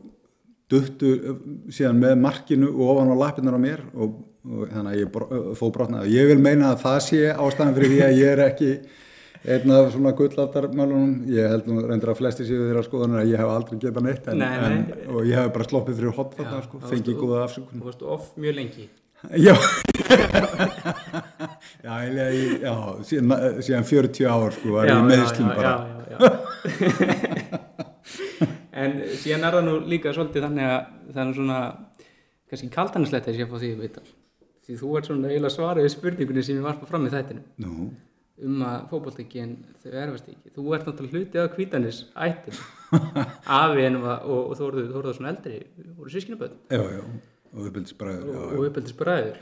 duttu 0.74 1.10
síðan 1.74 2.00
með 2.02 2.22
markinu 2.22 2.70
og 2.72 2.94
ofan 2.94 3.14
á 3.14 3.22
lappirnar 3.24 3.58
á 3.58 3.62
mér 3.62 3.84
og, 3.94 4.22
og 4.44 4.68
þannig 4.74 4.92
að 4.92 5.00
ég 5.00 5.08
fó 5.60 5.66
brotnaði. 5.76 6.12
Ég 6.18 6.28
vil 6.34 6.42
meina 6.44 6.74
að 6.74 6.82
það 6.84 6.98
sé 7.08 7.22
ástæðan 7.32 7.76
fyrir 7.78 7.92
því 7.94 8.02
að 8.08 8.18
ég 8.20 8.28
er 8.34 8.42
ekki 8.50 8.72
einn 9.54 9.72
af 9.76 9.90
svona 9.94 10.12
gullaldarmálunum. 10.18 11.14
Ég 11.36 11.50
held 11.52 11.66
nú 11.68 11.74
reyndir 11.84 12.12
að 12.14 12.20
flesti 12.22 12.44
séu 12.48 12.62
þeirra 12.68 12.84
skoðanir 12.88 13.22
að 13.24 13.32
ég 13.34 13.40
hef 13.44 13.50
aldrei 13.54 13.80
getað 13.84 14.04
neitt 14.08 14.28
en, 14.32 14.38
Nei, 14.40 14.56
nei. 14.60 14.68
En, 14.72 14.84
og 15.16 15.22
ég 15.28 15.36
hef 15.40 15.50
bara 15.56 15.68
sloppið 15.70 15.98
fyrir 16.02 16.16
hotvarnar 16.20 16.64
sko, 16.68 16.76
fengið 16.92 17.18
góða 17.20 17.42
afsökun. 17.48 17.80
Þú 17.80 17.88
varst 17.92 18.04
off 18.18 18.26
mjög 18.40 18.56
lengi 18.60 18.90
Já, 19.40 19.56
já, 21.84 22.26
í- 22.36 22.58
já 22.60 22.74
síðan, 23.08 23.32
síðan 23.64 23.86
40 23.88 24.28
ár 24.28 24.52
sko 24.56 24.74
var 24.76 24.90
ég 24.90 25.06
meðslum 25.08 25.48
já, 25.48 25.56
bara. 25.56 25.72
já, 25.72 25.78
já, 26.12 26.18
já. 26.20 26.20
en 28.84 28.98
síðan 29.22 29.46
er 29.48 29.56
það 29.58 29.64
nú 29.70 29.76
líka 29.94 30.12
svolítið 30.16 30.44
þannig 30.48 30.68
að 30.74 30.82
það 31.16 31.22
er 31.24 31.32
svona 31.40 31.60
kannski 32.52 32.70
kaltanarslegt 32.76 33.30
að 33.32 33.38
ég 33.38 33.40
sé 33.46 33.50
fá 33.54 33.56
því 33.64 33.72
að 33.78 33.84
vita 33.88 34.04
því 34.64 34.80
þú 34.80 34.96
ert 34.98 35.10
svona 35.10 35.32
eiginlega 35.32 35.56
svarið 35.58 35.88
við 35.88 35.96
spurningunni 35.98 36.46
sem 36.48 36.60
ég 36.60 36.66
var 36.66 36.82
fram 36.90 37.08
í 37.08 37.14
þættinu. 37.14 37.44
Nú, 37.64 37.90
um 38.44 38.64
að 38.68 38.88
fótboltækinn 38.92 39.54
þau 39.84 39.92
erfast 40.06 40.32
ekki. 40.32 40.54
Þú 40.56 40.64
ert 40.78 40.88
náttúrulega 40.90 41.20
hluti 41.20 41.42
af 41.44 41.54
kvítanis 41.54 42.02
ættin 42.16 42.58
afi 43.60 43.86
en 43.88 44.00
og, 44.02 44.10
og, 44.10 44.42
og 44.50 44.58
þú 44.58 44.66
voruð 44.68 44.90
þú 44.90 44.98
voruð 44.98 45.16
svona 45.20 45.32
eldri 45.34 45.62
voru 46.00 46.14
sískinaböld 46.14 46.58
já, 46.72 46.82
já, 46.82 47.04
og 47.54 47.70
uppbyldisbræður, 48.66 49.40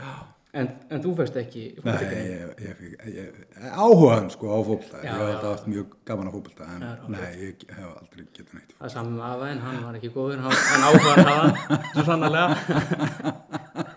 en, 0.59 0.69
en 0.91 1.03
þú 1.03 1.13
fæst 1.22 1.38
ekki 1.39 1.63
ég, 1.80 3.38
áhugaðan 3.72 4.32
sko 4.34 4.51
á 4.51 4.59
Já, 4.59 5.07
ég 5.07 5.13
hef 5.13 5.24
alltaf 5.28 5.47
haft 5.51 5.69
mjög 5.72 5.95
gaman 6.07 6.28
á 6.28 6.32
fótbolta, 6.36 6.67
en 6.76 6.84
Já, 6.84 6.91
nei, 7.15 7.32
ég 7.45 7.65
hef 7.72 7.88
aldrei 7.93 8.28
getað 8.28 8.57
neitt. 8.57 8.76
það 8.76 8.89
er 8.89 8.93
saman 8.97 9.15
með 9.22 9.47
en 9.51 9.63
hann 9.67 9.82
var 9.86 10.01
ekki 10.01 10.13
góður 10.15 10.43
hann, 10.43 10.59
hann 10.74 10.88
áhugaði 10.89 11.26
hafa 11.30 11.82
svo 11.93 12.07
sannarlega 12.09 13.88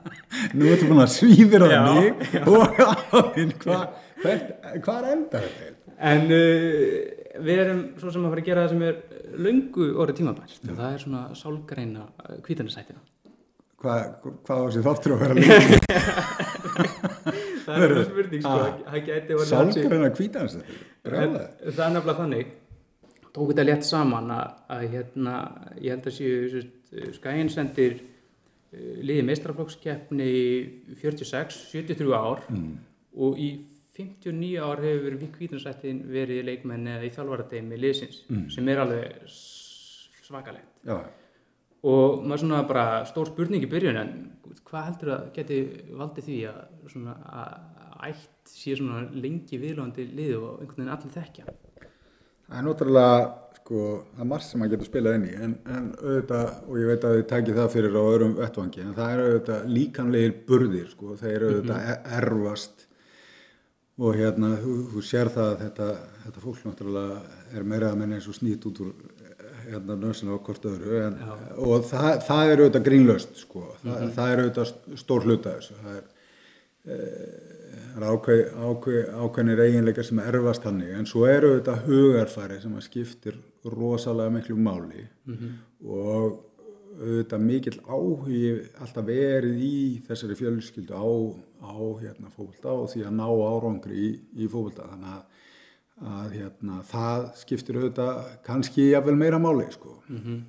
Nú 0.55 0.69
ertu 0.73 0.89
búin 0.91 1.03
að 1.05 1.13
svífir 1.15 1.65
á 1.65 1.69
mig 1.95 2.07
og 2.51 2.79
áfinn, 3.21 3.53
hvað 3.63 3.85
hva 4.85 4.97
endar 5.13 5.45
þetta? 5.47 5.95
En 6.11 6.25
uh, 6.27 7.41
við 7.45 7.61
erum 7.65 7.83
svo 8.01 8.11
sem 8.15 8.25
að 8.27 8.33
fara 8.35 8.43
að 8.45 8.49
gera 8.49 8.65
það 8.65 8.73
sem 8.75 8.83
er 8.89 8.97
löngu 9.45 9.89
orðið 10.03 10.19
tímabært 10.21 10.69
og 10.71 10.79
það 10.79 10.89
er 10.95 11.03
svona 11.05 11.23
sálgreina 11.39 12.05
kvítanisættina. 12.47 13.01
Hvað 13.85 14.05
hva 14.49 14.55
á 14.57 14.65
sér 14.73 14.85
þáttur 14.87 15.15
að 15.15 15.23
vera 15.25 15.35
lengi? 15.39 15.79
Það 17.65 17.83
er 17.85 17.93
svona 17.95 18.05
spurning 18.09 18.43
sko, 18.45 18.51
Ah. 18.51 18.65
þetta? 18.65 18.93
En 21.05 21.11
Brjálæði. 21.11 21.45
Það 21.75 21.85
er 21.87 21.93
nefnilega 21.95 22.17
þannig, 22.21 22.51
tók 23.35 23.51
þetta 23.53 23.65
létt 23.69 23.87
saman 23.89 24.33
að, 24.35 24.51
að 24.77 24.83
hérna, 24.95 25.35
ég 25.81 25.95
held 25.95 26.09
að 26.11 26.17
séu 26.19 26.35
uh, 26.61 27.13
liði 29.05 29.25
meistraflokkskeppni 29.29 30.27
í 30.27 30.45
46, 31.01 31.61
73 31.73 32.15
ár. 32.19 32.45
Og 33.15 33.39
í 33.39 33.51
59 33.95 34.55
ár 34.59 34.83
hefur 34.83 35.05
verið 35.07 35.35
kvítanisættin 35.37 36.01
verið 36.11 36.49
leikmenn 36.49 36.89
eða 36.97 37.07
í 37.07 37.13
þjálfarateimi 37.15 37.79
liðsins 37.79 38.25
sem 38.51 38.71
er 38.73 38.83
alveg 38.83 39.29
svakalegt. 40.25 40.73
Já, 40.89 40.99
og 41.85 42.25
maður 42.25 42.43
svona 42.43 42.63
bara 42.69 43.05
stór 43.09 43.29
spurning 43.29 43.65
í 43.65 43.71
byrjun 43.71 44.01
en 44.01 44.13
hvað 44.65 44.87
heldur 44.89 45.13
að 45.19 45.25
geti 45.37 45.59
valdið 45.93 46.29
því 46.29 46.39
að 46.51 46.61
svona 46.95 47.17
að 47.43 48.09
ætt 48.09 48.55
sé 48.55 48.77
svona 48.79 49.05
lengi 49.13 49.59
viðlóðandi 49.61 50.07
lið 50.17 50.35
og 50.39 50.63
einhvern 50.63 50.81
veginn 50.81 50.95
allir 50.97 51.15
þekkja 51.15 51.55
það 52.49 52.61
er 52.61 52.67
náttúrulega, 52.69 53.19
sko, 53.59 53.83
það 54.15 54.25
er 54.25 54.31
margt 54.33 54.49
sem 54.49 54.63
maður 54.63 54.75
getur 54.75 54.91
spilað 54.91 55.19
inn 55.19 55.29
í, 55.29 55.35
en, 55.47 55.55
en 55.77 55.87
auðvitað, 56.01 56.49
og 56.69 56.81
ég 56.81 56.91
veit 56.93 57.07
að 57.09 57.19
þið 57.19 57.29
tækið 57.33 57.61
það 57.61 57.71
fyrir 57.75 57.97
á 57.97 58.03
öðrum 58.05 58.35
vettvangi, 58.41 58.83
en 58.85 58.97
það 58.99 59.15
er 59.15 59.23
auðvitað 59.25 59.71
líkanlegir 59.79 60.35
burðir, 60.49 60.91
sko, 60.93 61.17
þeir 61.21 61.35
eru 61.37 61.53
auðvitað 61.53 61.89
e- 61.95 62.19
erfast. 62.21 62.87
Og 63.95 64.17
hérna, 64.19 64.57
þú, 64.59 64.73
þú 64.91 65.01
sér 65.07 65.29
það 65.31 65.53
að 65.53 65.61
þetta, 65.63 65.89
þetta 66.25 66.41
fólk 66.43 66.63
náttúrulega 66.67 67.19
er 67.55 67.67
meira 67.71 67.93
að 67.93 68.01
menna 68.01 68.17
eins 68.19 68.27
og 68.27 68.35
snýtt 68.35 68.65
út 68.67 68.81
úr 68.83 68.89
hérna 69.69 69.97
nössin 69.97 70.33
á 70.35 70.37
hvort 70.37 70.67
öðru 70.69 70.99
en, 71.05 71.15
og 71.63 71.85
það, 71.89 72.09
það 72.27 72.51
er 72.51 72.63
auðvitað 72.63 72.87
grínlaust 72.89 73.39
sko, 73.45 73.63
Þa, 73.85 73.95
það 74.17 74.33
er 74.33 74.43
auðvitað 74.43 74.99
stór 75.01 75.29
hluta 75.29 75.55
þessu. 75.55 75.77
Það 75.85 75.95
er, 76.01 76.09
það 76.85 77.99
er 77.99 78.07
ákveð, 78.11 78.41
ákveð, 78.69 79.05
ákveðnir 79.25 79.63
eiginleikar 79.65 80.07
sem 80.07 80.19
erfast 80.25 80.65
þannig. 80.67 80.95
En 80.99 81.07
svo 81.09 81.27
eru 81.31 81.55
þetta 81.57 81.77
hugarfæri 81.87 82.59
sem 82.63 82.75
skiptir 82.85 83.39
rosalega 83.65 84.35
miklu 84.35 84.57
máli. 84.61 85.07
Og 85.85 86.43
auðvitað 86.95 87.43
mikill 87.43 87.79
áhugi 87.89 88.43
alltaf 88.79 89.07
verið 89.07 89.63
í 89.67 89.77
þessari 90.07 90.37
fjölskyldu 90.39 90.95
á, 90.95 91.07
á 91.67 91.75
hérna, 92.01 92.31
fókbalta 92.31 92.75
og 92.75 92.91
því 92.93 93.07
að 93.09 93.17
ná 93.19 93.27
árangri 93.27 93.97
í, 93.99 94.11
í 94.45 94.51
fókbalta 94.51 94.91
þannig 94.93 95.15
að, 95.15 95.25
að 96.15 96.37
hérna, 96.39 96.83
það 96.91 97.27
skiptir 97.41 97.81
auðvitað 97.81 98.21
kannski 98.47 98.91
jafnvel 98.93 99.17
meira 99.19 99.41
máli 99.43 99.67
sko. 99.75 99.97
Eh, 100.11 100.43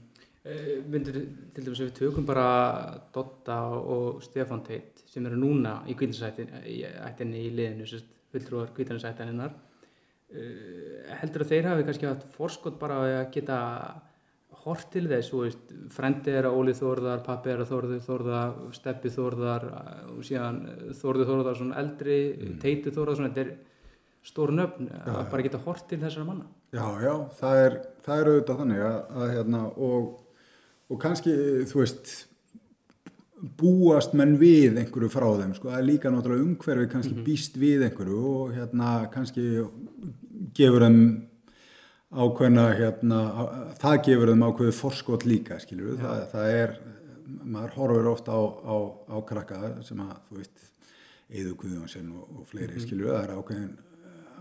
Myndir 0.46 1.16
til 1.56 1.64
dæmis 1.66 1.80
ef 1.82 1.88
við 1.90 1.96
tökum 1.98 2.26
bara 2.28 2.48
Dotta 3.14 3.62
og 3.80 4.20
Stefán 4.22 4.62
Teit 4.66 5.02
sem 5.10 5.26
eru 5.26 5.40
núna 5.42 5.80
í 5.90 5.96
kvítansættinni 5.98 7.40
í 7.42 7.54
liðinu, 7.56 7.88
fulltrúar 8.30 8.74
kvítansættinninnar 8.76 9.56
heldur 11.22 11.46
að 11.46 11.54
þeir 11.54 11.70
hafi 11.70 11.86
kannski 11.88 12.10
haft 12.10 12.28
forskot 12.36 12.78
bara 12.82 13.00
að 13.06 13.32
geta 13.34 13.60
hort 14.66 14.90
til 14.94 15.06
þess, 15.10 15.30
þú 15.30 15.42
veist, 15.44 15.72
frendi 15.94 16.34
er 16.34 16.48
að 16.50 16.58
Óli 16.58 16.74
Þórðar, 16.74 17.22
pappi 17.26 17.52
er 17.54 17.62
að 17.62 17.72
Þórður 17.72 18.02
Þórðar, 18.08 18.56
Steppi 18.74 19.12
Þórðar 19.14 19.66
og 20.10 20.22
síðan 20.26 20.60
Þórður 20.98 21.30
Þórðar 21.30 21.60
svona 21.60 21.80
eldri, 21.82 22.18
mm. 22.34 22.56
Teiti 22.64 22.94
Þórðar 22.96 23.20
svona, 23.20 23.32
þetta 23.36 23.44
er 23.46 23.52
stór 24.26 24.54
nöfn 24.58 24.90
að 25.06 25.20
bara 25.30 25.46
geta 25.46 25.62
hort 25.68 25.86
til 25.90 26.00
þessara 26.02 26.26
manna. 26.26 26.48
Já, 26.74 26.86
já, 27.04 27.14
það 27.38 27.62
er, 27.62 27.78
það 28.08 28.22
er 28.22 28.32
auðvitað 28.32 28.62
þannig 28.64 28.86
að, 28.88 28.98
að 29.20 29.34
hérna, 29.36 29.62
og, 29.86 30.08
og 30.92 31.02
kannski, 31.02 31.34
þú 31.70 31.82
veist, 31.82 32.16
búast 33.60 34.16
menn 34.18 34.36
við 34.40 34.80
einhverju 34.80 35.12
frá 35.12 35.28
þeim, 35.40 35.54
sko, 35.58 35.70
það 35.70 35.80
er 35.80 35.88
líka 35.90 36.12
náttúrulega 36.14 36.48
umhverfi 36.48 36.90
kannski 36.92 37.24
býst 37.26 37.58
við 37.62 37.88
einhverju 37.90 38.20
og 38.32 38.54
hérna 38.56 38.92
kannski 39.14 39.46
gefur 40.56 40.86
þeim 40.86 41.00
ákveðna, 42.16 42.68
hérna, 42.80 43.22
það 43.82 43.98
gefur 44.08 44.32
þeim 44.32 44.46
ákveðu 44.48 44.76
forskot 44.78 45.26
líka, 45.28 45.60
skilur 45.62 45.98
það, 46.00 46.22
það 46.32 46.54
er, 46.62 46.78
maður 47.44 47.76
horfir 47.80 48.12
ofta 48.12 48.38
á, 48.38 48.42
á, 48.46 48.76
á 49.12 49.18
krakka 49.28 49.60
sem 49.88 50.02
að, 50.06 50.16
þú 50.30 50.40
veist, 50.40 50.72
Eður 51.26 51.56
Guðjónsson 51.58 52.12
og, 52.14 52.26
og 52.38 52.50
fleiri, 52.52 52.80
skilur 52.84 53.10
það 53.10 53.24
er 53.24 53.32
ákveðin, 53.40 53.72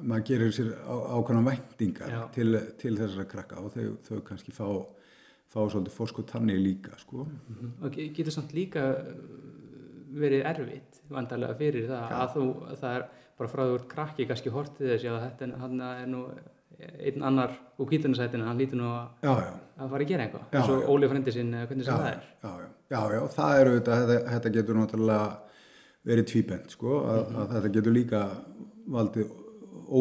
maður 0.05 0.27
gerir 0.29 0.53
sér 0.53 0.75
á, 0.85 0.95
ákveðna 1.17 1.47
væntingar 1.49 2.13
Já. 2.13 2.21
til, 2.35 2.51
til 2.81 2.93
þessara 2.99 3.25
krakka 3.31 3.63
og 3.63 3.73
þau, 3.73 3.95
þau 4.05 4.19
kannski 4.29 4.55
fá, 4.55 4.69
fá 5.55 5.61
svolítið 5.71 5.95
forskot 5.97 6.33
þannig 6.35 6.59
líka, 6.61 6.97
sko. 6.99 7.27
og 7.83 7.93
ge- 7.95 8.09
getur 8.17 8.35
samt 8.35 8.53
líka 8.57 8.83
uh, 8.91 9.13
verið 10.15 10.43
erfitt 10.51 11.01
vandarlega 11.11 11.55
fyrir 11.59 11.87
það 11.91 12.17
að 12.23 12.35
þú, 12.35 12.49
að 12.73 12.81
það 12.83 12.97
er 12.99 13.07
bara 13.39 13.51
frá 13.51 13.63
því 13.65 13.77
úr 13.79 13.87
krakki 13.95 14.27
kannski 14.31 14.53
hortið 14.55 14.91
þess 14.93 15.09
að 15.11 15.23
þetta 15.29 15.49
er- 15.49 16.03
er 16.03 16.11
nú 16.11 16.25
einn 16.85 17.23
annar 17.23 17.53
úr 17.79 17.87
kvítunarsætinu, 17.87 18.45
hann 18.49 18.59
lítur 18.59 18.77
nú 18.81 18.89
að, 18.91 19.09
Já, 19.23 19.33
já. 19.47 19.53
að 19.79 19.91
fara 19.95 20.03
að 20.05 20.09
gera 20.11 20.25
eitthvað 20.27 20.57
eins 20.59 20.71
og. 20.75 20.83
Óli 20.91 21.09
frendi 21.09 21.33
sinn, 21.33 21.53
hvernig 21.55 21.85
sem 21.87 21.95
það 21.95 22.09
er 22.11 22.25
já, 22.43 22.51
já, 22.51 22.69
já, 22.91 23.01
já, 23.15 23.21
það 23.37 23.59
er 23.61 23.71
auðvitað, 23.71 24.03
þetta, 24.11 24.31
þetta 24.35 24.53
getur 24.59 24.79
náttúrulega 24.81 25.29
verið 26.05 26.27
tvíbent, 26.33 26.75
sko, 26.75 26.97
að, 27.15 27.23
að 27.45 27.55
þetta 27.55 27.71
getur 27.79 27.95
líka 27.95 28.23
valdið 28.99 29.31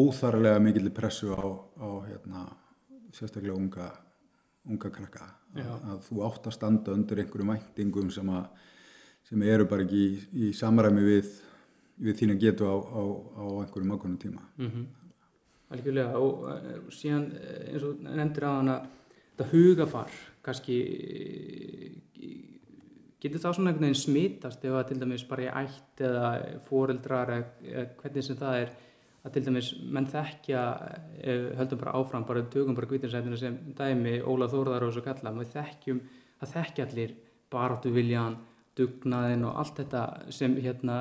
óþarlega 0.00 0.60
mikill 0.66 0.90
pressu 0.96 1.30
á, 1.32 1.42
á 1.78 1.88
hérna, 2.08 2.42
sérstaklega 3.14 3.54
unga, 3.56 3.88
unga 4.68 4.90
krakka. 4.90 5.30
Að, 5.62 5.86
að 5.92 6.02
þú 6.08 6.24
átt 6.28 6.50
að 6.50 6.56
standa 6.58 6.96
undir 6.96 7.22
einhverjum 7.22 7.54
væntingum 7.54 8.10
sem, 8.14 8.34
að, 8.34 8.68
sem 9.28 9.46
eru 9.46 9.68
bara 9.70 9.86
ekki 9.86 10.02
í, 10.02 10.10
í 10.48 10.52
samræmi 10.56 11.06
við, 11.06 11.32
við 12.02 12.20
þína 12.20 12.38
getu 12.42 12.66
á, 12.66 12.74
á, 12.74 13.02
á 13.38 13.44
einhverjum 13.62 13.96
ákveðnum 13.96 14.20
tíma. 14.26 14.46
mm 14.58 14.84
algjörlega 15.74 16.20
og 16.20 16.46
uh, 16.48 16.78
síðan 16.92 17.28
eh, 17.38 17.72
eins 17.72 17.84
og 17.86 18.00
nefndir 18.04 18.46
á 18.46 18.52
hana 18.52 18.78
þetta 19.34 19.46
hugafar 19.52 20.16
kannski 20.44 20.78
eh, 20.84 22.32
getur 23.22 23.42
það 23.42 23.56
svona 23.56 23.72
einhvern 23.72 23.88
veginn 23.88 24.02
smitast 24.02 24.64
ef 24.64 24.76
að 24.76 24.88
til 24.90 25.00
dæmis 25.02 25.26
bara 25.28 25.46
í 25.46 25.52
ætt 25.62 26.04
eða 26.04 26.32
foreldrar 26.68 27.34
eða, 27.38 27.46
eða 27.72 27.86
hvernig 28.02 28.26
sem 28.26 28.40
það 28.40 28.60
er 28.60 28.74
að 29.24 29.36
til 29.36 29.44
dæmis 29.46 29.70
menn 29.88 30.08
þekkja 30.10 30.62
höldum 31.58 31.80
bara 31.80 31.94
áfram, 31.96 32.26
bara 32.28 32.42
tökum 32.52 32.76
bara 32.76 32.88
kvítinsættina 32.90 33.38
sem 33.40 33.56
dæmi, 33.76 34.18
Óla 34.20 34.50
Þórðar 34.52 34.84
og 34.88 34.92
svo 34.96 35.04
kalla 35.04 35.32
við 35.38 35.54
þekkjum, 35.54 36.02
það 36.42 36.56
þekkja 36.58 36.88
allir 36.88 37.14
baráttu 37.52 37.92
viljan, 37.94 38.36
dugnaðin 38.76 39.46
og 39.48 39.60
allt 39.62 39.80
þetta 39.80 40.02
sem 40.34 40.58
hérna 40.60 40.98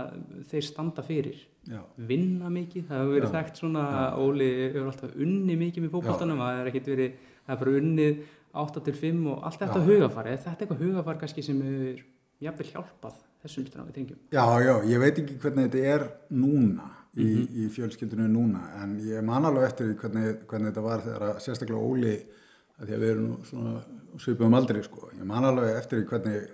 þeir 0.51 0.67
standa 0.69 1.03
fyrir. 1.05 1.41
Já, 1.67 1.80
vinna 1.97 2.51
mikið, 2.51 2.88
það 2.89 3.01
hefur 3.01 3.13
verið 3.17 3.30
Já. 3.30 3.36
þekkt 3.38 3.59
svona 3.61 3.84
að 3.97 4.17
Óli 4.24 4.47
hefur 4.59 4.89
alltaf 4.91 5.13
unni 5.26 5.59
mikið 5.59 5.86
með 5.86 5.93
fótboltanum, 5.93 6.41
það 6.43 6.57
er 6.59 6.71
ekkert 6.71 6.89
verið 6.91 7.13
það 7.43 7.53
er 7.53 7.61
bara 7.61 7.76
unnið 7.80 8.26
8 8.63 8.84
til 8.88 8.95
5 8.99 9.21
og 9.32 9.45
allt 9.47 9.61
þetta 9.61 9.80
Já. 9.80 9.86
hugafari, 9.88 10.34
er 10.34 10.41
þetta 10.43 10.65
eitthvað 10.65 10.84
hugafari 10.84 11.21
kannski 11.24 11.45
sem 11.47 11.61
hefur 11.63 12.03
jafnvel 12.43 12.67
hjálpað 12.74 13.21
þessum 13.45 13.69
stráði 13.69 13.95
tengjum? 13.95 14.19
Já, 14.36 14.43
já, 14.59 14.74
ég 14.91 15.03
veit 15.03 15.24
ekki 15.24 15.39
hvernig 15.39 15.71
þetta 15.71 15.95
er 15.95 16.05
núna 16.36 16.89
í, 17.18 17.30
í 17.64 17.68
fjölskyldunum 17.74 18.32
núna. 18.34 18.64
En 18.82 18.97
ég 19.05 19.24
man 19.26 19.45
alveg 19.49 19.70
eftir 19.70 19.93
hvernig, 19.99 20.43
hvernig 20.49 20.72
þetta 20.72 20.88
var 20.88 21.05
þegar 21.05 21.28
að 21.30 21.43
sérstaklega 21.45 21.91
Óli 21.91 22.16
að 22.80 22.88
því 22.88 22.95
að 22.95 23.03
við 23.05 23.14
erum 23.14 23.30
nú 23.30 23.39
svona 23.47 23.74
svipum 24.22 24.57
aldrei 24.57 24.84
sko, 24.86 25.09
ég 25.14 25.26
man 25.30 25.45
alveg 25.45 25.78
eftir 25.78 26.05
hvernig 26.09 26.51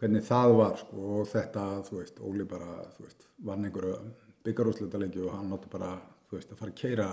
hvernig 0.00 0.24
það 0.26 0.56
var 0.58 0.74
sko 0.80 1.04
og 1.20 1.28
þetta, 1.30 1.68
þú 1.86 2.00
veist, 2.00 2.18
Óli 2.24 2.48
bara 2.48 2.80
þú 2.96 3.06
veist, 3.06 3.28
vann 3.46 3.68
einhverju 3.68 3.94
byggarúsleita 4.44 5.00
lengi 5.00 5.22
og 5.24 5.36
hann 5.36 5.54
átti 5.56 5.70
bara, 5.72 5.94
þú 6.28 6.38
veist, 6.38 6.50
að 6.50 6.60
fara 6.60 6.74
að 6.74 6.80
keira 6.80 7.06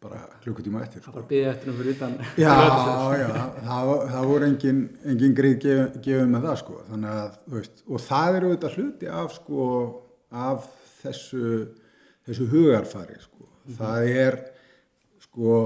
bara 0.00 0.20
klukkutíma 0.40 0.80
eftir 0.80 1.02
það 1.04 1.10
sko. 1.10 1.16
bara 1.18 1.30
byggði 1.30 1.48
eftir 1.50 1.70
um 1.70 1.80
fyrir 1.80 1.96
utan. 1.98 2.14
Já, 2.40 2.52
já, 3.20 3.32
það, 3.66 3.90
það 4.14 4.28
voru 4.30 4.48
engin, 4.48 4.80
engin 5.12 5.36
gríð 5.36 5.58
gefið, 5.66 5.98
gefið 6.06 6.30
með 6.32 6.46
það 6.48 6.56
sko, 6.62 6.78
þannig 6.88 7.18
að, 7.18 7.36
þú 7.44 7.58
veist, 7.58 7.84
og 7.84 8.04
það 8.06 8.38
eru 8.38 8.52
þetta 8.54 8.72
hluti 8.76 9.12
af 9.20 9.36
sko, 9.36 9.66
af 10.46 10.70
þessu, 11.02 11.44
þessu 12.30 12.48
hugarfari 12.52 13.18
sko, 13.20 13.50
það 13.76 14.10
er 14.24 14.38
sko, 15.26 15.56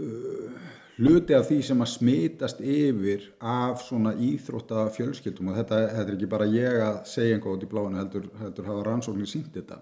uh, 0.00 0.72
hluti 0.98 1.34
af 1.34 1.48
því 1.48 1.58
sem 1.66 1.82
að 1.82 1.90
smitast 1.90 2.60
yfir 2.62 3.26
af 3.42 3.82
svona 3.82 4.14
íþrótta 4.14 4.86
fjölskyldum 4.94 5.50
og 5.50 5.58
þetta, 5.58 5.80
þetta 5.96 6.06
er 6.06 6.14
ekki 6.18 6.30
bara 6.30 6.50
ég 6.50 6.78
að 6.84 7.00
segja 7.10 7.36
einhvað 7.36 7.58
út 7.58 7.66
í 7.66 7.70
bláinu 7.72 8.00
heldur, 8.00 8.30
heldur 8.40 8.70
hafa 8.70 8.86
rannsóknir 8.86 9.30
sínt 9.30 9.50
þetta 9.56 9.80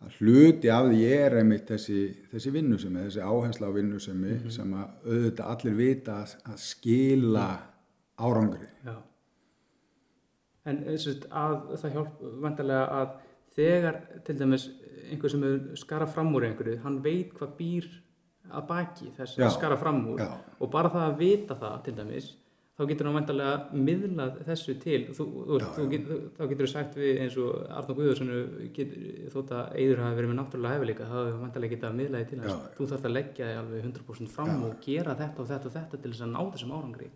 að 0.00 0.16
hluti 0.20 0.70
af 0.72 0.88
því 0.88 1.00
er 1.12 1.36
einmitt 1.42 1.68
þessi, 1.68 2.02
þessi 2.32 2.52
vinnusemi, 2.54 3.04
þessi 3.04 3.20
áhersla 3.20 3.68
á 3.68 3.76
vinnusemi 3.76 4.38
sem 4.52 4.74
að 4.80 5.10
auðvitað 5.10 5.50
allir 5.52 5.76
vita 5.76 6.16
að, 6.22 6.34
að 6.48 6.60
skila 6.64 7.48
árangri. 8.20 8.68
Já. 8.86 8.94
En 10.68 10.80
þess 10.86 11.26
að 11.28 11.58
það 11.82 11.94
hjálp 11.96 12.24
vandarlega 12.40 12.86
að 13.00 13.12
þegar 13.56 14.00
til 14.26 14.36
dæmis 14.38 14.68
einhver 15.10 15.32
sem 15.32 15.46
skara 15.78 16.06
fram 16.10 16.30
úr 16.36 16.46
einhverju, 16.48 16.80
hann 16.84 17.00
veit 17.04 17.32
hvað 17.36 17.56
býr 17.58 17.88
að 18.50 18.68
baki 18.68 19.10
þess 19.16 19.38
að 19.38 19.56
skara 19.56 19.78
fram 19.78 20.04
úr. 20.12 20.22
Já. 20.22 20.30
og 20.58 20.70
bara 20.72 20.90
það 20.92 21.06
að 21.08 21.18
vita 21.20 21.56
það 21.58 21.82
til 21.86 21.96
dæmis 21.98 22.30
þá 22.80 22.86
getur 22.88 23.08
hann 23.08 23.16
vandarlega 23.18 23.80
miðlað 23.86 24.38
þessu 24.46 24.74
til. 24.80 25.00
Þú, 25.12 25.24
þú, 25.48 25.56
Já, 25.60 25.66
þú, 25.76 25.82
get, 25.92 26.06
þá 26.38 26.42
getur 26.52 26.64
þú 26.64 26.70
sagt 26.72 26.94
við 26.96 27.18
eins 27.24 27.34
og 27.42 27.58
Arnó 27.76 27.96
Guðarsson 27.98 28.30
þótt 29.34 29.52
að 29.52 29.74
Eiður 29.82 30.00
hafi 30.04 30.16
verið 30.16 30.30
með 30.30 30.38
náttúrulega 30.38 30.78
hefðleika 30.78 31.08
þá 31.10 31.16
hefur 31.18 31.42
vandarlega 31.42 31.74
getað 31.74 31.98
miðlaði 31.98 32.28
til 32.30 32.38
hans. 32.40 32.54
Já, 32.54 32.72
þú 32.78 32.88
þarfst 32.92 33.08
að 33.10 33.14
leggja 33.18 33.50
þig 33.50 33.60
alveg 33.60 33.84
100% 33.90 34.32
fram 34.32 34.54
Já. 34.54 34.62
og 34.70 34.80
gera 34.86 35.18
þetta 35.20 35.44
og 35.44 35.50
þetta 35.50 35.68
og 35.68 35.76
þetta 35.76 36.00
til 36.00 36.14
þess 36.14 36.24
að 36.24 36.32
ná 36.32 36.40
þessum 36.54 36.74
árangri. 36.78 37.10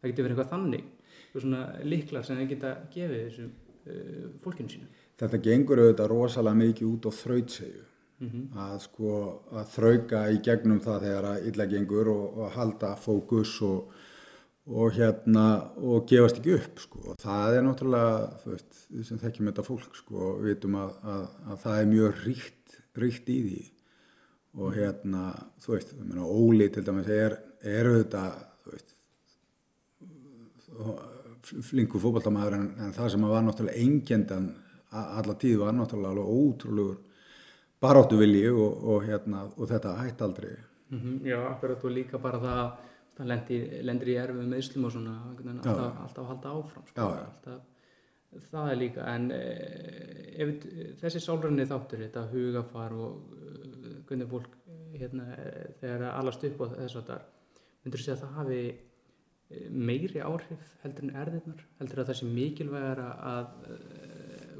Það 0.00 0.12
getur 0.14 0.28
verið 0.28 0.38
eitthvað 0.38 0.54
þannig 0.54 0.88
svona 1.34 1.62
liklar 1.84 2.26
sem 2.26 2.40
þeir 2.40 2.50
geta 2.54 2.72
gefið 2.94 3.26
þessum 3.26 3.52
uh, 3.52 4.24
fólkinu 4.40 4.72
sínu 4.72 4.88
Þetta 5.20 5.40
gengur 5.44 5.82
auðvitað 5.82 6.12
rosalega 6.14 6.60
mikið 6.62 6.90
út 6.90 7.08
á 7.08 7.12
þrautsegju 7.12 7.86
að 8.20 8.76
sko 8.84 9.10
að 9.56 9.72
þrauka 9.74 10.20
í 10.28 10.38
gegnum 10.44 10.80
það 10.84 11.04
þegar 11.06 11.28
að 11.30 11.44
illa 11.48 11.66
gengur 11.70 12.10
og, 12.12 12.24
og 12.36 12.52
halda 12.52 12.90
fókus 13.00 13.54
og, 13.64 13.94
og 14.68 14.92
hérna 14.92 15.44
og 15.80 16.04
gefast 16.08 16.40
ekki 16.40 16.56
upp 16.58 16.82
sko. 16.84 17.00
Og 17.08 17.20
það 17.22 17.56
er 17.56 17.64
náttúrulega, 17.64 18.14
þú 18.42 18.52
veist, 18.52 18.80
við 18.90 19.06
sem 19.08 19.20
þekkjum 19.22 19.50
þetta 19.50 19.66
fólk 19.70 19.96
sko, 20.02 20.32
vitum 20.44 20.76
að, 20.82 20.90
að, 21.14 21.24
að 21.48 21.62
það 21.64 21.80
er 21.80 21.92
mjög 21.94 22.24
ríkt, 22.26 22.78
ríkt 23.00 23.32
í 23.32 23.38
því. 23.46 23.62
Og 24.60 24.74
hérna, 24.76 25.22
þú 25.64 25.76
veist, 25.76 25.94
ég 25.96 26.04
meina, 26.04 26.26
Óli 26.28 26.68
til 26.74 26.84
dæmis 26.84 27.12
er, 27.14 27.38
er 27.64 27.88
auðvitað, 27.88 28.40
þú 28.64 28.76
veist, 28.76 28.96
flinkur 31.70 32.02
fótballtamaður 32.02 32.58
en, 32.58 32.66
en 32.84 32.92
það 32.94 33.14
sem 33.14 33.24
var 33.32 33.46
náttúrulega 33.46 33.80
engjendan 33.80 34.50
alla 34.90 35.34
tíð 35.34 35.58
var 35.62 35.72
náttúrulega 35.76 36.10
alveg 36.10 36.26
ótrúlegur 36.40 36.98
baráttu 37.80 38.18
vilji 38.20 38.50
og, 38.50 38.84
og, 38.84 39.04
hérna, 39.06 39.46
og 39.56 39.68
þetta 39.70 39.96
hætti 40.02 40.24
aldrei. 40.24 40.56
-hmm. 40.90 41.24
Já, 41.24 41.38
akkurat 41.50 41.84
og 41.84 41.90
líka 41.90 42.18
bara 42.18 42.38
það 42.38 42.58
að 42.64 42.70
það 43.20 43.26
lendir, 43.84 44.08
í 44.08 44.16
erfum 44.16 44.48
meðslum 44.48 44.84
og 44.84 44.92
svona 44.92 45.16
alltaf, 45.28 45.98
alltaf 46.04 46.22
að 46.24 46.30
halda 46.30 46.54
áfram 46.58 46.86
sko. 46.88 47.00
Já, 47.00 47.08
já. 47.16 47.26
alltaf, 47.26 47.60
það 48.50 48.70
er 48.70 48.78
líka 48.80 49.06
en 49.14 49.30
e, 49.30 49.40
ef, 50.44 50.66
þessi 51.02 51.20
sálræni 51.20 51.66
þáttur, 51.66 52.04
þetta 52.06 52.26
hugafar 52.32 52.92
og 52.92 53.34
uh, 53.36 53.98
hvernig 54.08 54.30
fólk 54.30 54.56
hérna, 55.00 55.26
eh, 55.36 55.66
þegar 55.80 56.06
að 56.08 56.16
alast 56.20 56.46
upp 56.48 56.62
á 56.62 56.66
þess 56.74 56.96
að 57.00 57.10
þar, 57.10 57.26
myndur 57.84 58.02
segja 58.02 58.16
að 58.16 58.22
það 58.24 58.38
hafi 58.38 58.62
eh, 58.70 59.68
meiri 59.70 60.24
áhrif 60.24 60.72
heldur 60.82 61.06
en 61.06 61.20
erðirnar, 61.22 61.62
heldur 61.78 62.02
að 62.02 62.10
það 62.10 62.18
sé 62.20 62.30
mikilvægara 62.38 63.10
að 63.34 63.52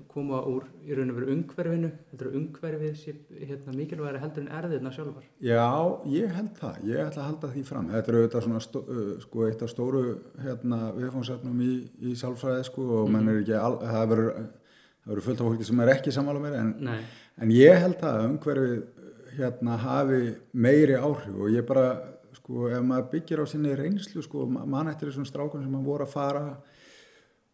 koma 0.08 0.38
úr 0.48 0.64
í 0.86 0.94
raun 0.96 1.10
og 1.12 1.16
veru 1.18 1.32
umhverfinu, 1.34 1.90
heldur 2.10 2.28
að 2.30 2.36
umhverfið 2.40 2.94
sé 3.00 3.14
hérna, 3.48 3.74
mikilvægara 3.76 4.20
heldur 4.22 4.44
en 4.46 4.52
erðirnar 4.60 4.94
sjálfar. 4.96 5.26
Já, 5.44 5.66
ég 6.14 6.32
held 6.36 6.52
það, 6.60 6.78
ég 6.88 7.02
ætla 7.04 7.22
að 7.24 7.28
halda 7.30 7.50
því 7.54 7.64
fram. 7.68 7.88
Þetta 7.92 8.12
er 8.12 8.18
auðvitað 8.20 8.46
svona 8.46 8.62
stó, 8.64 8.82
uh, 8.84 9.10
sko, 9.24 9.44
eitt 9.48 9.62
af 9.66 9.72
stóru 9.72 10.02
hérna, 10.44 10.80
viðfóngsefnum 10.96 11.60
í, 11.66 11.70
í 12.10 12.14
sálfræði 12.20 12.64
sko, 12.70 12.86
og 13.02 13.10
menn 13.12 13.28
er 13.34 13.42
ekki, 13.42 13.56
al, 13.58 13.76
það 13.84 14.14
verður 14.14 15.24
fullt 15.26 15.40
af 15.40 15.46
fólki 15.50 15.66
sem 15.66 15.80
er 15.84 15.92
ekki 15.96 16.12
sammála 16.14 16.40
mér 16.44 16.56
en, 16.60 16.72
en 17.40 17.52
ég 17.54 17.78
held 17.80 17.96
það 18.02 18.18
að 18.20 18.26
umhverfið 18.30 19.06
hérna 19.38 19.76
hafi 19.80 20.18
meiri 20.52 20.96
áhrif 20.98 21.36
og 21.40 21.48
ég 21.54 21.64
bara, 21.66 21.86
sko, 22.36 22.66
ef 22.68 22.82
maður 22.84 23.06
byggir 23.14 23.40
á 23.40 23.46
sinni 23.48 23.72
reynslu, 23.78 24.22
sko, 24.26 24.44
ma- 24.50 24.66
man 24.68 24.90
eftir 24.92 25.08
þessum 25.08 25.26
strákun 25.28 25.62
sem 25.64 25.72
maður 25.72 25.88
voru 25.88 26.06
að 26.06 26.12
fara 26.12 26.42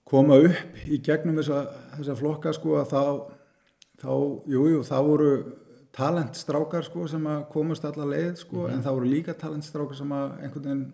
koma 0.06 0.38
upp 0.38 0.84
í 0.86 1.00
gegnum 1.02 1.40
þessa, 1.40 1.64
þessa 1.96 2.18
flokka, 2.20 2.52
sko, 2.54 2.76
að 2.80 2.92
þá 2.92 3.02
þá, 4.02 4.12
jú, 4.50 4.66
jú, 4.72 4.82
þá 4.86 4.96
voru 5.06 5.30
talentstrákar 5.96 6.84
sko 6.84 7.06
sem 7.08 7.26
að 7.30 7.46
komast 7.52 7.86
alla 7.88 8.06
leið 8.10 8.42
sko 8.42 8.68
en 8.68 8.82
það 8.84 8.98
voru 8.98 9.10
líka 9.10 9.36
talentstrákar 9.38 9.96
sem 9.96 10.12
að 10.12 10.34
einhvern 10.44 10.66
veginn 10.66 10.86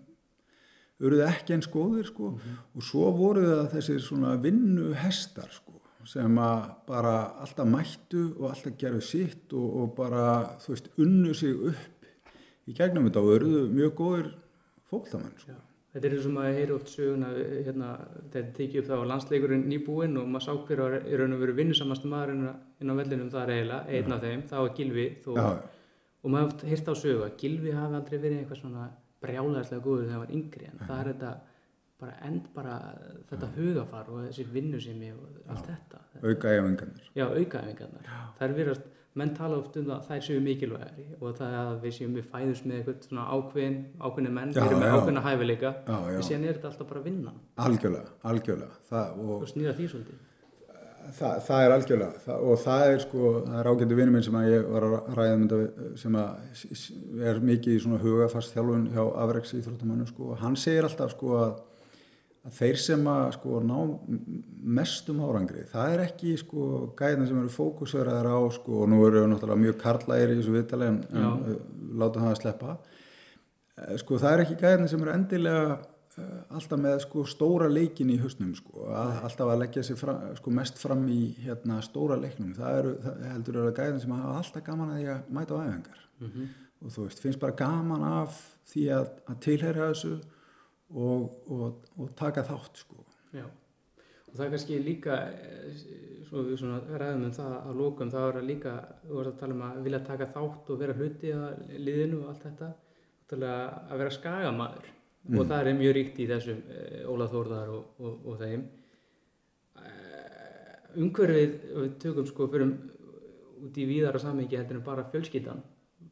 urðu 1.02 1.24
ekki 1.26 1.56
eins 1.56 1.66
góðir 1.70 2.06
sko. 2.06 2.36
Og 2.76 2.84
svo 2.86 3.08
voru 3.16 3.42
það 3.48 3.72
þessir 3.72 4.04
svona 4.04 4.36
vinnu 4.42 4.92
hestar 5.02 5.50
sko 5.50 5.80
sem 6.06 6.38
að 6.42 6.62
bara 6.88 7.16
alltaf 7.42 7.68
mættu 7.70 8.22
og 8.32 8.48
alltaf 8.50 8.78
gerðu 8.78 9.02
sitt 9.06 9.52
og, 9.54 9.66
og 9.82 9.92
bara 9.98 10.24
þú 10.62 10.72
veist 10.74 10.88
unnu 11.02 11.34
sig 11.38 11.66
upp 11.70 12.08
í 12.66 12.74
gegnum 12.78 13.06
þetta 13.06 13.22
og 13.22 13.34
urðu 13.36 13.66
mjög 13.70 13.94
góðir 13.98 14.32
fólktamenn 14.90 15.36
sko. 15.38 15.58
Þetta 15.93 16.09
er 16.09 16.14
eins 16.16 16.26
og 16.28 16.32
maður 16.32 16.55
heyri 16.57 16.72
oft 16.72 16.88
söguna 16.88 17.30
hérna, 17.36 17.88
þetta 18.32 18.55
tekið 18.57 18.80
upp 18.80 18.86
þá 18.88 18.95
að 18.97 19.11
landsleikurinn 19.11 19.66
nýbúinn 19.68 20.16
og 20.16 20.30
maður 20.32 20.47
sá 20.47 20.53
hver 20.68 20.80
var 20.80 20.95
í 21.05 21.18
raun 21.20 21.36
og 21.36 21.43
veru 21.43 21.57
vinnusamast 21.59 22.07
maður 22.09 22.32
inn 22.32 22.47
á, 22.49 22.95
vellinum 22.97 23.28
þar 23.34 23.53
eiginlega, 23.53 23.99
einn 23.99 24.16
af 24.16 24.24
þeim, 24.24 24.45
það 24.49 24.64
var 24.64 24.74
Gilvi 24.78 25.07
þó, 25.20 25.30
Já, 25.36 25.47
og 26.22 26.32
maður 26.32 26.49
hafði 26.55 26.72
heyrt 26.72 26.88
á 26.88 26.95
sögu 27.03 27.26
að 27.26 27.36
Gilvi 27.43 27.74
hafi 27.76 27.99
aldrei 27.99 28.18
verið 28.22 28.38
eitthvað 28.40 28.62
svona 28.62 28.86
brjálæðislega 29.22 29.84
góður 29.84 30.07
þegar 30.07 30.16
hann 30.16 30.24
var 30.24 30.34
yngri 30.38 30.70
en 30.70 30.80
það 30.86 31.03
er 31.03 31.11
þetta 31.12 31.34
bara 32.03 32.16
end 32.26 32.49
bara 32.57 32.78
þetta 33.30 33.51
hugafar 33.57 34.09
og 34.11 34.24
þessi 34.26 34.47
vinnusemi 34.51 35.12
og 35.14 35.53
allt 35.53 35.68
þetta. 35.68 36.01
auka 36.22 36.55
efingarnir. 36.57 37.05
Já, 37.14 37.26
aukaæfingarnar. 37.28 38.09
Það 38.38 38.49
er 38.49 38.57
verið 38.57 38.88
menn 39.20 39.34
tala 39.36 39.58
oft 39.60 39.76
um 39.76 39.84
það 39.84 39.94
að 39.98 40.06
þær 40.08 40.22
séu 40.26 40.40
mikilvægari 40.40 41.06
og 41.20 41.36
það 41.36 41.54
að 41.62 41.72
við 41.84 41.94
séum 41.98 42.14
við 42.16 42.28
fæðumst 42.32 42.64
með 42.68 42.76
eitthvað 42.78 43.06
svona 43.08 43.24
ákveðin, 43.36 43.78
ákveðin 44.00 44.34
menn, 44.38 44.52
við 44.56 44.66
erum 44.66 44.80
með 44.80 44.94
ákveðina 44.96 45.24
hæfileika 45.26 45.72
og 45.92 46.22
síðan 46.28 46.44
er 46.48 46.56
þetta 46.58 46.70
alltaf 46.72 46.88
bara 46.92 47.02
vinnan. 47.06 47.40
Algjörlega, 47.66 48.12
algjörlega. 48.32 48.76
Það, 48.88 49.18
og, 49.26 49.34
og 49.42 49.50
snýra 49.52 49.74
því 49.76 49.88
svolítið. 49.92 50.20
Það, 51.18 51.32
það 51.48 51.64
er 51.66 51.72
algjörlega. 51.74 52.20
Það, 52.24 52.42
og 52.46 52.60
það 52.62 52.82
er 52.92 53.00
sko, 53.02 53.30
það 53.42 53.56
er 53.60 53.68
ágættu 53.72 53.96
vinnu 53.98 54.12
minn 54.14 54.22
sem 54.24 54.36
að 54.38 54.44
ég 54.52 54.68
var 54.70 54.84
að 54.86 54.92
ræða 55.18 55.34
um 55.36 55.42
þetta 55.42 55.58
við- 55.62 55.96
sem 55.98 56.18
að 56.20 57.24
er 57.32 57.40
mikið 57.50 57.74
í 57.74 57.80
svona 57.82 57.98
hugafast 58.04 58.54
þjálfun 58.54 58.84
hjá 58.94 59.02
afreiks 59.24 59.54
íþróttamannu 59.58 60.06
sko. 60.08 60.28
Og 60.32 60.38
hann 60.44 60.56
segir 60.56 60.86
alltaf 60.86 61.10
sko 61.16 61.32
að, 61.40 61.52
að 62.43 62.57
þeir 62.57 62.80
sem 62.82 63.05
að 63.07 63.24
sko 63.36 63.61
ná 63.62 63.76
mestum 64.78 65.20
árangri, 65.22 65.62
það 65.70 65.95
er 65.95 66.03
ekki 66.09 66.34
sko 66.40 66.64
gæðin 66.99 67.28
sem 67.28 67.38
eru 67.38 67.53
fókusverðar 67.55 68.28
á 68.34 68.40
sko 68.57 68.82
og 68.82 68.90
nú 68.90 68.99
eru 69.07 69.22
við 69.22 69.30
náttúrulega 69.30 69.62
mjög 69.62 69.78
karlægir 69.82 70.32
í 70.32 70.40
þessu 70.40 70.57
viðtali 70.57 70.88
en, 70.90 70.99
en 71.12 71.28
uh, 71.28 71.55
látum 72.03 72.26
það 72.26 72.32
að 72.32 72.40
sleppa. 72.40 72.74
Eh, 73.78 73.95
sko 74.03 74.18
það 74.22 74.34
er 74.34 74.45
ekki 74.45 74.59
gæðin 74.64 74.90
sem 74.90 75.05
eru 75.07 75.14
endilega 75.14 75.62
uh, 75.76 76.57
alltaf 76.59 76.82
með 76.82 76.99
sko 77.07 77.24
stóra 77.30 77.70
leikin 77.70 78.11
í 78.11 78.18
hausnum 78.24 78.51
sko, 78.59 78.88
að, 78.90 79.14
alltaf 79.30 79.55
að 79.55 79.62
leggja 79.62 79.86
sig 79.86 80.03
fram, 80.03 80.26
sko, 80.40 80.57
mest 80.59 80.82
fram 80.82 81.07
í 81.14 81.22
hérna, 81.45 81.78
stóra 81.86 82.18
leiknum, 82.18 82.57
það 82.59 82.80
eru 82.80 82.99
það 83.07 83.24
heldur 83.36 83.62
eru 83.62 83.76
gæðin 83.78 84.03
sem 84.03 84.18
hafa 84.18 84.36
alltaf 84.43 84.66
gaman 84.66 84.95
að 84.97 85.01
því 85.05 85.09
að 85.14 85.32
mæta 85.38 85.62
á 85.62 85.62
æfingar. 85.62 86.05
Og 86.82 86.90
þú 86.90 87.07
veist, 87.07 87.22
finnst 87.22 87.38
bara 87.38 87.55
gaman 87.55 88.03
af 88.03 88.38
því 88.72 88.88
að, 88.97 89.11
að 89.30 89.43
tilherja 89.47 89.93
þessu 89.93 90.16
og, 90.95 91.43
og, 91.51 91.90
og 91.99 92.14
taka 92.18 92.45
þátt 92.47 92.84
sko. 92.84 93.05
Já. 93.32 93.47
Og 94.28 94.38
það 94.38 94.47
er 94.47 94.55
kannski 94.55 94.78
líka, 94.80 95.18
eh, 95.32 95.82
svo 96.28 96.45
við 96.47 96.62
svona 96.62 96.80
ræðum 97.01 97.26
um 97.28 97.34
það 97.36 97.53
að 97.59 97.82
lókum, 97.82 98.12
það 98.12 98.28
er 98.30 98.49
líka, 98.49 98.72
þú 99.03 99.18
voru 99.18 99.32
að 99.32 99.38
tala 99.43 99.57
um 99.57 99.66
að 99.68 99.82
vilja 99.88 100.03
taka 100.07 100.30
þátt 100.36 100.72
og 100.72 100.80
vera 100.80 100.97
hluti 100.97 101.34
að 101.36 101.76
liðinu 101.76 102.22
og 102.22 102.32
allt 102.32 102.49
þetta, 102.49 102.72
að 103.32 103.99
vera 103.99 104.12
skagamaður 104.12 104.90
og 105.30 105.45
það 105.47 105.68
er 105.68 105.76
mjög 105.78 105.95
ríkt 105.97 106.18
í 106.20 106.28
þessum 106.28 106.62
uh, 106.66 107.03
Óla 107.12 107.28
Þórðar 107.30 107.68
og, 107.72 108.01
og, 108.03 108.24
og 108.28 108.40
þeim. 108.40 108.64
Uh, 109.78 111.03
umhverfið, 111.05 111.55
við 111.76 111.93
tökum 112.03 112.26
sko, 112.28 112.49
fyrir 112.53 112.72
út 113.62 113.78
í 113.78 113.86
víðara 113.86 114.20
samhengi 114.20 114.59
heldur 114.59 114.80
en 114.80 114.86
bara 114.86 115.07
fjölskyldan, 115.12 115.62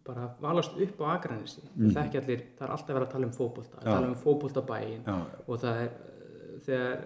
bara 0.07 0.29
valast 0.41 0.77
upp 0.81 1.03
á 1.05 1.07
Akranesi. 1.15 1.63
Mm. 1.75 1.93
Það, 1.95 2.15
það 2.17 2.67
er 2.67 2.73
alltaf 2.75 2.95
verið 2.95 3.07
að 3.07 3.13
tala 3.15 3.29
um 3.29 3.35
fótbolta, 3.37 3.81
að 3.81 3.87
Já. 3.87 3.93
tala 3.93 4.09
um 4.09 4.19
fótboltabæin 4.25 5.03
Já, 5.07 5.19
og 5.47 5.61
það 5.61 5.83
er 5.85 5.91
þegar 6.65 7.01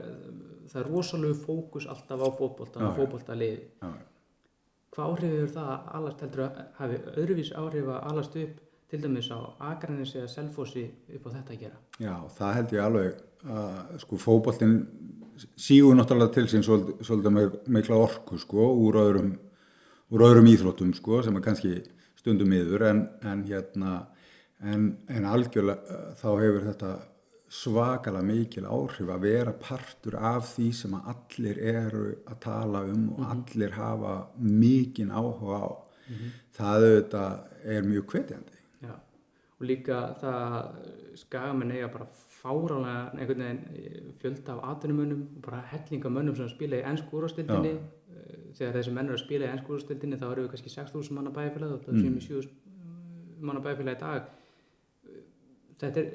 það 0.71 0.81
er 0.81 0.91
rosalegu 0.91 1.39
fókus 1.39 1.87
alltaf 1.91 2.25
á 2.25 2.29
fótbolta 2.39 2.81
Já, 2.81 2.89
og 2.89 2.99
já, 3.85 3.93
hvað 4.95 5.11
áhrif 5.11 5.33
hefur 5.35 5.53
það 5.55 5.71
að 5.73 5.89
alast 5.99 6.23
heldur 6.25 6.45
að 6.45 6.61
hafi 6.79 7.01
öðruvís 7.15 7.51
áhrif 7.59 7.91
að 7.91 8.07
alast 8.11 8.37
upp 8.43 8.61
til 8.91 9.01
dæmis 9.03 9.31
á 9.35 9.39
Akranis 9.73 10.15
eða 10.15 10.31
Selfossi 10.31 10.85
upp 11.17 11.27
á 11.27 11.35
þetta 11.35 11.55
að 11.55 11.63
gera 11.65 11.81
já, 11.99 12.15
það 12.37 12.55
held 12.59 12.75
ég 12.77 12.85
alveg 12.85 13.23
að 13.55 13.97
sko 14.05 14.21
fótboltinn 14.23 14.77
sígur 15.59 15.97
náttúrulega 15.99 16.35
til 16.37 16.47
sín 16.51 16.63
svolítið, 16.65 17.59
mikla 17.75 17.99
orku 17.99 18.39
sko 18.39 18.69
úr 18.85 19.01
öðrum, 19.03 19.33
úr 20.15 20.27
öðrum 20.29 20.51
íþróttum 20.53 20.95
sko 20.95 21.23
sem 21.27 21.37
er 21.37 21.45
kannski 21.45 21.75
stundum 22.25 22.53
yfir 22.57 22.89
en, 22.89 23.03
en 23.23 23.45
hérna 23.45 23.97
en, 24.65 24.95
en 25.13 25.27
algjörlega 25.29 25.85
uh, 25.93 26.15
þá 26.17 26.31
hefur 26.41 26.65
þetta 26.71 26.93
svakalega 27.55 28.27
mikil 28.27 28.65
áhrif 28.67 29.11
að 29.13 29.27
vera 29.29 29.53
partur 29.61 30.17
af 30.19 30.49
því 30.57 30.71
sem 30.75 30.95
að 30.97 31.11
allir 31.13 31.61
eru 31.71 32.07
að 32.25 32.39
tala 32.43 32.81
um 32.91 33.05
og 33.15 33.27
allir 33.29 33.77
hafa 33.77 34.15
mikinn 34.41 35.13
áhuga 35.15 35.61
á. 35.63 35.71
Það 36.57 36.87
auðvitað 36.89 37.61
er 37.77 37.87
mjög 37.87 38.11
hvetjandi. 38.13 38.59
Já. 38.83 38.95
og 39.61 39.67
líka 39.69 40.01
það 40.21 40.57
skagamenn 41.21 41.77
eiga 41.77 41.93
bara 41.93 42.09
fárálega 42.45 42.97
einhvern 43.15 43.45
veginn 43.45 43.63
eh, 43.79 44.01
fjölda 44.21 44.57
af 44.57 44.65
atvinnumönnum 44.73 45.23
bara 45.45 45.63
hellinga 45.71 46.11
mönnum 46.11 46.37
sem 46.37 46.51
spila 46.51 46.81
í 46.81 46.85
ennsku 46.91 47.21
úrstildinni 47.21 47.77
þegar 48.55 48.77
þessi 48.79 48.95
menn 48.95 49.09
eru 49.09 49.19
að 49.19 49.25
spila 49.25 49.47
í 49.49 49.53
ennsku 49.53 49.75
úrstildinni 49.77 50.19
þá 50.21 50.27
eru 50.31 50.45
við 50.45 50.51
kannski 50.55 50.73
6.000 50.75 51.17
manna 51.17 51.33
bæfélag 51.35 51.75
og 51.77 51.85
það 51.85 52.01
séum 52.01 52.19
í 52.19 52.25
7.000 52.25 53.45
manna 53.45 53.63
bæfélag 53.65 53.97
í 53.97 54.03
dag. 54.03 54.29
Þetta 55.81 56.03
er, 56.03 56.11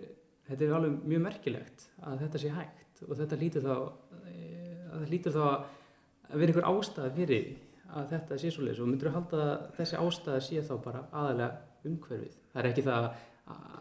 þetta 0.50 0.66
er 0.66 0.76
alveg 0.78 1.08
mjög 1.14 1.26
merkilegt 1.26 1.88
að 2.02 2.22
þetta 2.26 2.44
sé 2.44 2.54
hægt 2.56 3.04
og 3.08 3.16
þetta 3.20 3.40
lítur 3.40 3.66
þá 3.66 3.74
eh, 3.76 4.78
að 4.90 5.02
það 5.02 5.10
lítur 5.14 5.36
þá 5.36 5.44
að 5.50 6.38
vera 6.42 6.54
einhver 6.54 6.70
ástæða 6.70 7.16
fyrir 7.18 7.50
að 7.90 8.14
þetta 8.14 8.38
sé 8.38 8.54
svo 8.54 8.66
leys 8.66 8.80
og 8.80 8.90
myndur 8.90 9.10
þú 9.10 9.16
halda 9.18 9.42
að 9.46 9.66
þessi 9.80 10.00
ástæða 10.00 10.46
sé 10.46 10.64
þá 10.66 10.74
bara 10.84 11.04
aðalega 11.10 11.90
umhverfið? 11.90 12.40
Það 12.54 12.62
er 12.62 12.70
ekki 12.70 12.86
það 12.86 13.10
að 13.10 13.28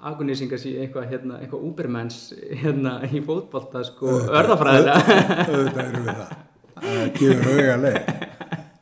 agunísingar 0.09 0.61
sé 0.63 0.75
eitthvað 0.81 1.11
hérna, 1.13 1.41
eitthvað 1.43 1.65
úbermenns 1.69 2.21
hérna 2.63 2.99
í 3.05 3.21
fótbolta 3.25 3.85
sko 3.87 4.21
örðafræðilega 4.27 5.49
auðvitað 5.49 5.83
eru 5.85 6.05
við 6.07 6.23
það 6.23 6.48
það 6.85 7.11
gefur 7.19 7.51
auga 7.55 7.81
leið 7.85 8.13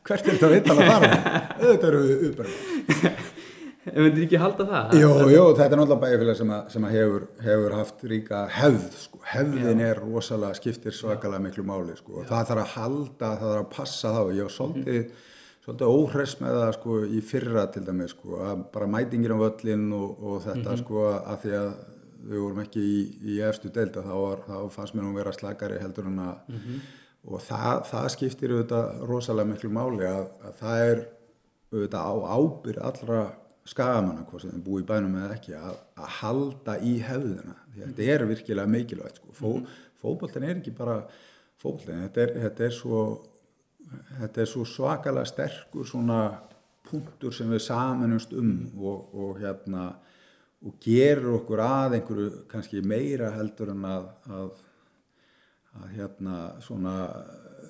hvert 0.07 0.29
er 0.31 0.37
þetta 0.41 0.75
að 0.75 0.83
fara 0.87 1.09
auðvitað 1.57 1.89
eru 1.89 2.03
við 2.05 2.29
uppræð 2.31 3.35
en 3.93 4.03
myndir 4.03 4.25
ekki 4.25 4.39
halda 4.41 4.65
það? 4.67 4.95
Jó, 4.99 5.11
jó, 5.31 5.43
þetta 5.55 5.67
er 5.67 5.79
náttúrulega 5.79 6.01
bæjarfélag 6.03 6.37
sem, 6.39 6.51
að, 6.55 6.67
sem 6.73 6.87
að 6.87 6.95
hefur, 6.97 7.25
hefur 7.45 7.75
haft 7.77 8.05
ríka 8.11 8.41
hefð, 8.57 8.87
sko. 9.05 9.21
hefðin 9.31 9.83
er 9.85 10.01
rosalega, 10.03 10.59
skiptir 10.59 10.95
svakalega 10.95 11.43
miklu 11.45 11.65
máli, 11.67 11.95
sko. 11.99 12.21
og 12.21 12.29
það 12.29 12.51
þarf 12.51 12.63
að 12.63 12.73
halda, 12.75 13.31
það 13.31 13.45
þarf 13.45 13.63
að 13.63 13.69
passa 13.75 14.13
þá, 14.15 14.21
ég 14.35 14.49
var 14.49 14.55
svolítið, 14.57 15.25
svolítið 15.65 15.93
óhress 15.93 16.39
með 16.41 16.59
það, 16.59 16.73
sko, 16.79 16.99
í 17.07 17.23
fyrra 17.31 17.67
til 17.73 17.85
dæmis, 17.87 18.15
sko, 18.15 18.41
að 18.49 18.65
bara 18.75 18.91
mætingir 18.97 19.35
á 19.35 19.37
völlin 19.45 19.87
og, 19.95 20.23
og 20.23 20.43
þetta, 20.47 20.77
sko, 20.83 21.07
að 21.17 21.41
því 21.45 21.57
að 21.61 21.71
við 22.27 22.43
vorum 22.43 22.63
ekki 22.65 22.83
í, 22.83 23.01
í 23.31 23.41
efstu 23.47 23.71
delta, 23.71 24.03
þá, 24.03 24.15
var, 24.19 24.47
þá 24.47 24.57
fannst 24.73 24.97
mér 24.97 25.07
nú 25.07 25.15
vera 25.15 25.35
slakari 25.35 25.79
heldur 25.79 26.09
en 26.11 26.23
að, 26.25 26.55
og 27.27 27.43
það, 27.43 27.81
það 27.89 28.07
skiptir 28.13 28.53
auðvitað 28.53 29.03
rosalega 29.09 29.51
miklu 29.51 29.71
máli 29.75 30.07
að, 30.07 30.29
að 30.47 30.55
það 30.61 30.83
er 30.85 31.03
auðvitað 31.73 32.07
á 32.07 32.15
ábyrð 32.37 32.83
allra 32.89 33.21
skagamanna, 33.67 34.23
hvað 34.29 34.43
sem 34.43 34.53
þeim 34.53 34.63
búið 34.63 34.83
í 34.83 34.87
bænum 34.87 35.17
eða 35.19 35.35
ekki, 35.35 35.55
að, 35.59 35.79
að 35.99 36.11
halda 36.21 36.77
í 36.87 36.93
hefðina. 37.03 37.55
Því 37.73 37.81
að 37.81 37.89
þetta 37.89 38.11
er 38.13 38.25
virkilega 38.29 38.71
mikilvægt. 38.71 39.19
Sko. 39.19 39.33
Fó, 39.35 39.49
Fótboltin 39.97 40.45
er 40.45 40.59
ekki 40.59 40.71
bara 40.77 41.01
fótboltin, 41.59 42.03
þetta 42.05 42.23
er, 42.23 42.33
þetta 42.45 42.67
er 42.67 42.75
svo, 42.77 43.01
þetta 44.21 44.43
er 44.43 44.51
svo 44.51 44.65
svakalega 44.69 45.27
sterkur 45.27 45.87
svona 45.89 46.21
punktur 46.87 47.33
sem 47.35 47.49
við 47.51 47.65
samanumst 47.65 48.35
um 48.37 48.53
og, 48.77 49.09
og 49.17 49.41
hérna 49.41 49.89
og 50.65 50.77
gerur 50.81 51.41
okkur 51.41 51.61
að 51.61 51.97
einhverju 51.97 52.29
kannski 52.49 52.81
meira 52.85 53.33
heldur 53.35 53.73
en 53.73 53.83
að, 53.85 54.07
að, 54.31 54.47
að 55.75 55.89
hérna 55.97 56.37
svona 56.63 56.93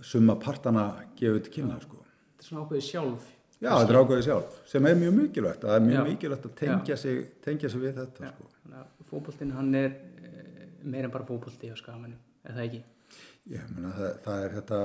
summa 0.06 0.36
partana 0.40 0.86
gefur 1.18 1.42
til 1.46 1.54
kynna 1.58 1.80
sko. 1.82 2.04
Þetta 2.04 2.44
er 2.44 2.50
svona 2.50 2.66
ákveðið 2.66 2.88
sjálf. 2.88 3.32
Já, 3.58 3.72
þetta 3.72 3.94
er 3.94 4.00
ákveðið 4.04 4.28
sjálf, 4.28 4.58
sem 4.70 4.86
er 4.86 5.00
mjög 5.00 5.16
mikilvægt, 5.18 5.64
það 5.64 5.76
er 5.76 5.86
mjög 5.88 5.98
Já. 5.98 6.04
mikilvægt 6.12 6.44
að 6.46 6.52
tengja 6.60 6.98
sig, 7.02 7.24
tengja 7.42 7.72
sig 7.74 7.82
við 7.82 7.96
þetta 7.98 8.30
sko. 8.36 8.52
fótboltinn 9.10 9.54
hann 9.56 9.72
er 9.76 9.88
eh, 10.22 10.68
meira 10.84 11.10
en 11.10 11.14
bara 11.16 11.26
fótbolti 11.26 11.72
á 11.74 11.76
skagamennum, 11.80 12.20
er 12.46 12.54
það 12.54 12.68
ekki? 12.68 12.84
Ég 13.48 13.70
meina 13.74 13.94
það, 13.96 14.12
það 14.28 14.44
er 14.44 14.56
þetta 14.60 14.80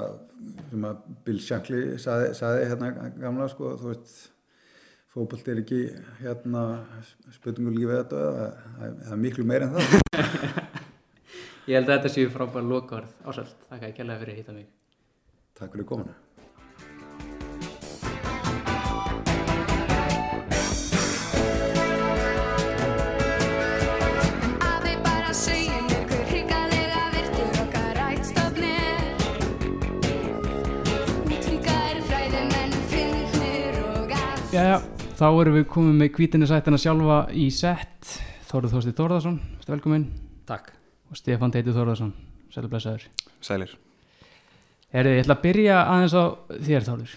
sem 0.70 0.86
að 0.88 1.02
Bill 1.26 1.40
Shankly 1.42 1.82
saði, 2.00 2.30
saði 2.38 2.68
hérna 2.70 2.90
gamla 3.18 3.48
sko, 3.52 3.74
þú 3.80 3.90
veist 3.90 4.14
fótbolt 5.12 5.48
er 5.52 5.60
ekki 5.60 5.80
hérna 6.22 6.62
spurningur 7.34 7.76
lífið 7.76 7.98
þetta 7.98 8.20
það, 8.38 9.00
er 9.10 9.20
miklu 9.26 9.44
meira 9.48 9.68
en 9.68 9.76
það 9.76 9.90
Ég 11.62 11.78
held 11.78 11.86
að 11.86 12.00
þetta 12.00 12.10
séu 12.10 12.30
frábæra 12.34 12.66
lokaorð 12.66 13.10
ásælt, 13.22 13.54
þakka 13.70 13.86
ég 13.86 13.94
kærlega 13.94 14.18
fyrir 14.18 14.32
að 14.32 14.38
hýta 14.40 14.54
mig. 14.56 14.64
Takk 15.54 15.76
fyrir 15.76 15.86
er 15.86 15.86
allt 15.86 16.18
Jæja, 34.52 34.82
þá 35.16 35.26
erum 35.30 35.54
við 35.56 35.70
komið 35.70 35.94
með 36.02 36.14
kvítinni 36.18 36.50
sættina 36.50 36.76
sjálfa 36.76 37.22
í 37.32 37.46
sett. 37.54 38.18
Þóruð 38.50 38.74
Þorsti 38.74 38.98
Þórðarsson, 38.98 39.42
velkomin. 39.70 40.10
Takk. 40.50 40.81
Og 41.12 41.18
Stefán 41.20 41.52
Teitur 41.52 41.74
Þórðarsson, 41.76 42.12
sælublesaður. 42.54 43.02
Sælir 43.44 43.74
Herðu, 44.92 45.12
ég 45.16 45.22
ætla 45.24 45.36
að 45.36 45.42
byrja 45.44 45.76
aðeins 45.88 46.14
á 46.16 46.24
þér 46.64 46.86
Þórður. 46.88 47.12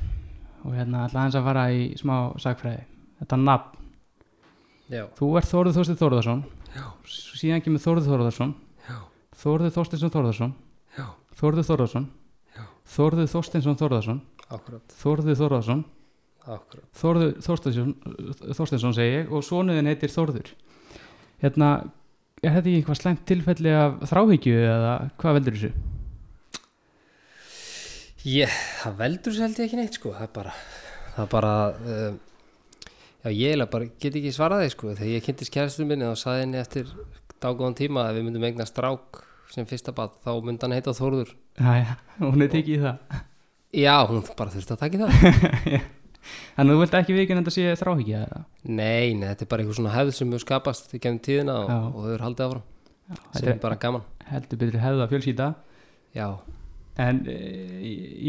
Og 0.65 0.75
hérna 0.75 1.05
ætla 1.05 1.21
aðeins 1.21 1.37
að 1.39 1.47
fara 1.47 1.63
í 1.71 1.81
smá 1.99 2.15
sagfræði. 2.43 2.83
Þetta 3.21 3.39
nafn, 3.39 3.81
Já. 4.91 5.01
þú 5.15 5.29
ert 5.39 5.49
Þórður 5.51 5.75
Þorsti 5.79 5.97
Þórðarsson. 6.01 6.43
Já. 6.75 6.85
Síðan 7.39 7.63
kemur 7.65 7.83
Þórður 7.83 8.07
Þórðarsson. 8.11 8.53
Já. 8.89 8.97
Þórður 9.43 9.75
Þorstinsson 9.77 10.13
Þórðarsson. 10.15 10.53
Já. 10.97 11.05
Þórður 11.39 11.67
Þórðarsson. 11.69 12.07
Já. 12.55 12.63
Þórður 12.95 13.29
Þorstinsson 13.35 13.79
Þórðarsson. 13.79 14.21
Akkurat. 14.55 14.95
Þórður 15.01 15.39
Þórðarsson. 15.41 15.85
Akkurat. 16.45 16.87
Þórður 16.99 17.31
Þorstinsson, 17.41 17.93
Þorstinsson 18.53 18.93
segi 18.95 19.15
ég 19.21 19.31
og 19.33 19.43
sonuðin 19.47 19.89
heitir 19.89 20.11
Þórður 20.13 20.51
hérna, 21.41 21.69
er 22.45 22.55
þetta 22.55 22.71
eitthvað 22.71 22.99
slæmt 23.01 23.25
tilfelli 23.29 23.73
af 23.75 23.97
þráhyggju 24.11 24.55
eða 24.61 24.93
hvað 25.21 25.37
veldur 25.39 25.57
þessu? 25.57 25.71
Ég, 28.25 28.55
það 28.81 28.95
veldur 29.03 29.35
sér 29.35 29.45
held 29.45 29.59
ég 29.61 29.67
ekki 29.67 29.79
neitt 29.79 29.99
sko, 29.99 30.13
það 30.15 30.25
er 30.25 30.31
bara, 30.33 30.55
það 31.13 31.21
er 31.25 31.29
bara, 31.35 31.51
um, 31.95 32.15
já 33.21 33.29
ég 33.29 33.51
eiginlega 33.51 33.73
bara 33.75 33.91
get 34.01 34.17
ekki 34.21 34.33
svarað 34.33 34.63
því 34.63 34.71
sko, 34.73 34.95
þegar 34.97 35.11
ég 35.13 35.27
kynntist 35.27 35.53
kæristum 35.53 35.91
minni 35.91 36.09
þá 36.09 36.23
saði 36.23 36.45
henni 36.45 36.61
eftir 36.61 36.89
dágóðan 37.43 37.77
tíma 37.77 38.07
að 38.07 38.17
við 38.19 38.27
myndum 38.29 38.47
eigna 38.49 38.65
strák 38.69 39.21
sem 39.53 39.69
fyrsta 39.69 39.93
bad, 39.95 40.17
þá 40.25 40.31
myndi 40.41 40.65
hann 40.65 40.73
heita 40.73 40.95
Þórður. 40.97 41.35
Næja, 41.61 41.99
hún 42.23 42.41
er 42.41 42.51
tekið 42.51 42.79
í 42.79 42.83
það 42.87 43.21
Já, 43.75 43.95
hún 44.07 44.23
bara 44.39 44.53
þurfti 44.53 44.71
að 44.71 44.81
taka 44.85 44.95
í 44.95 45.03
það. 45.03 45.85
Þannig 46.55 46.71
að 46.71 46.75
þú 46.75 46.81
vilt 46.85 46.97
ekki 46.99 47.15
vikinn 47.19 47.37
en 47.37 47.43
þetta 47.45 47.53
sé 47.55 47.75
þráhyggja 47.81 48.21
eða? 48.25 48.41
nei, 48.65 49.13
nei, 49.13 49.27
þetta 49.31 49.45
er 49.45 49.49
bara 49.53 49.63
eitthvað 49.65 49.79
svona 49.79 49.93
hefð 49.95 50.11
sem 50.17 50.31
hefur 50.33 50.45
skapast 50.45 50.93
í 50.97 50.99
gennum 51.03 51.21
tíðina 51.25 51.55
og, 51.61 51.69
Já. 51.69 51.79
og 51.91 52.01
þau 52.05 52.13
eru 52.15 52.25
haldið 52.29 52.45
áfram, 52.47 52.63
Þetta 53.09 53.39
sem 53.39 53.47
er 53.49 53.53
er 53.55 53.59
bara 53.61 53.75
gaman. 53.85 54.05
heldur 54.31 54.57
betur 54.63 54.79
hefða 54.81 55.07
fjölskýta 55.11 55.49
Já, 56.15 56.27
en 56.97 57.17
e, 57.27 57.35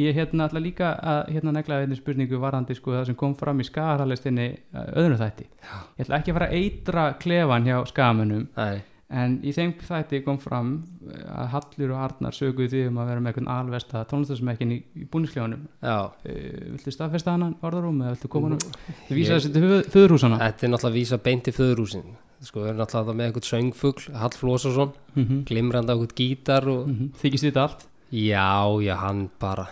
ég 0.02 0.16
hérna 0.18 0.48
ætla 0.50 0.60
líka 0.60 0.88
að 0.98 1.30
hérna 1.36 1.52
negla 1.54 1.78
einnig 1.84 2.00
spurningu 2.00 2.40
varandi 2.42 2.74
sko 2.76 2.90
það 2.96 3.06
sem 3.12 3.14
kom 3.20 3.34
fram 3.38 3.60
í 3.62 3.66
skagarhalistinni 3.68 4.48
öðrum 4.74 5.20
þætti 5.22 5.46
Já. 5.46 5.76
Ég 5.96 6.04
ætla 6.08 6.18
ekki 6.20 6.34
að 6.34 6.38
fara 6.40 6.48
að 6.50 6.58
eitra 6.60 7.04
klefan 7.22 7.68
hjá 7.70 7.76
skagamönnum 7.92 8.48
nei, 8.58 8.82
En 9.08 9.36
í 9.46 9.52
þeim 9.54 9.72
þætti 9.78 10.18
kom 10.24 10.38
fram 10.42 10.70
eh, 11.06 11.20
að 11.30 11.46
Hallur 11.52 11.92
og 11.94 11.98
Arnar 12.02 12.34
söguðu 12.34 12.66
því 12.72 12.80
um 12.88 12.96
að 12.98 13.06
vera 13.12 13.20
með 13.22 13.28
einhvern 13.30 13.50
alvesta 13.54 14.00
tónlistasmekkin 14.10 14.72
í, 14.74 14.78
í 14.98 15.04
búnisklefanum. 15.06 15.68
já, 15.82 16.10
Uh, 16.26 16.72
viltu 16.74 16.90
staðfesta 16.90 17.30
hann 17.36 17.54
orðarum 17.62 18.00
eða 18.02 18.16
viltu 18.16 18.28
koma 18.28 18.48
hann 18.48 18.58
Ég- 18.58 19.14
vísa 19.14 19.36
þessi 19.38 19.52
til 19.54 19.62
föðurhúsana? 19.94 20.38
þetta 20.42 20.66
er 20.66 20.70
náttúrulega 20.72 20.90
að 20.90 20.98
vísa 20.98 21.18
beint 21.22 21.46
í 21.46 21.54
föðurhúsin. 21.54 22.02
Sko, 22.42 22.60
við 22.64 22.68
erum 22.72 22.80
náttúrulega 22.82 23.14
með 23.16 23.26
einhvern 23.30 23.46
söngfugl, 23.52 24.12
Hall 24.18 24.34
Flósason, 24.34 24.92
Mm 25.14 25.24
-hmm. 25.24 25.44
glimrandi 25.46 25.90
á 25.90 25.94
einhvern 25.94 26.16
gítar 26.18 26.66
og 26.68 26.88
Þykist 27.22 27.44
þetta 27.46 27.62
allt? 27.62 27.86
Já, 28.10 28.66
já, 28.82 28.94
hann 28.96 29.30
bara 29.38 29.68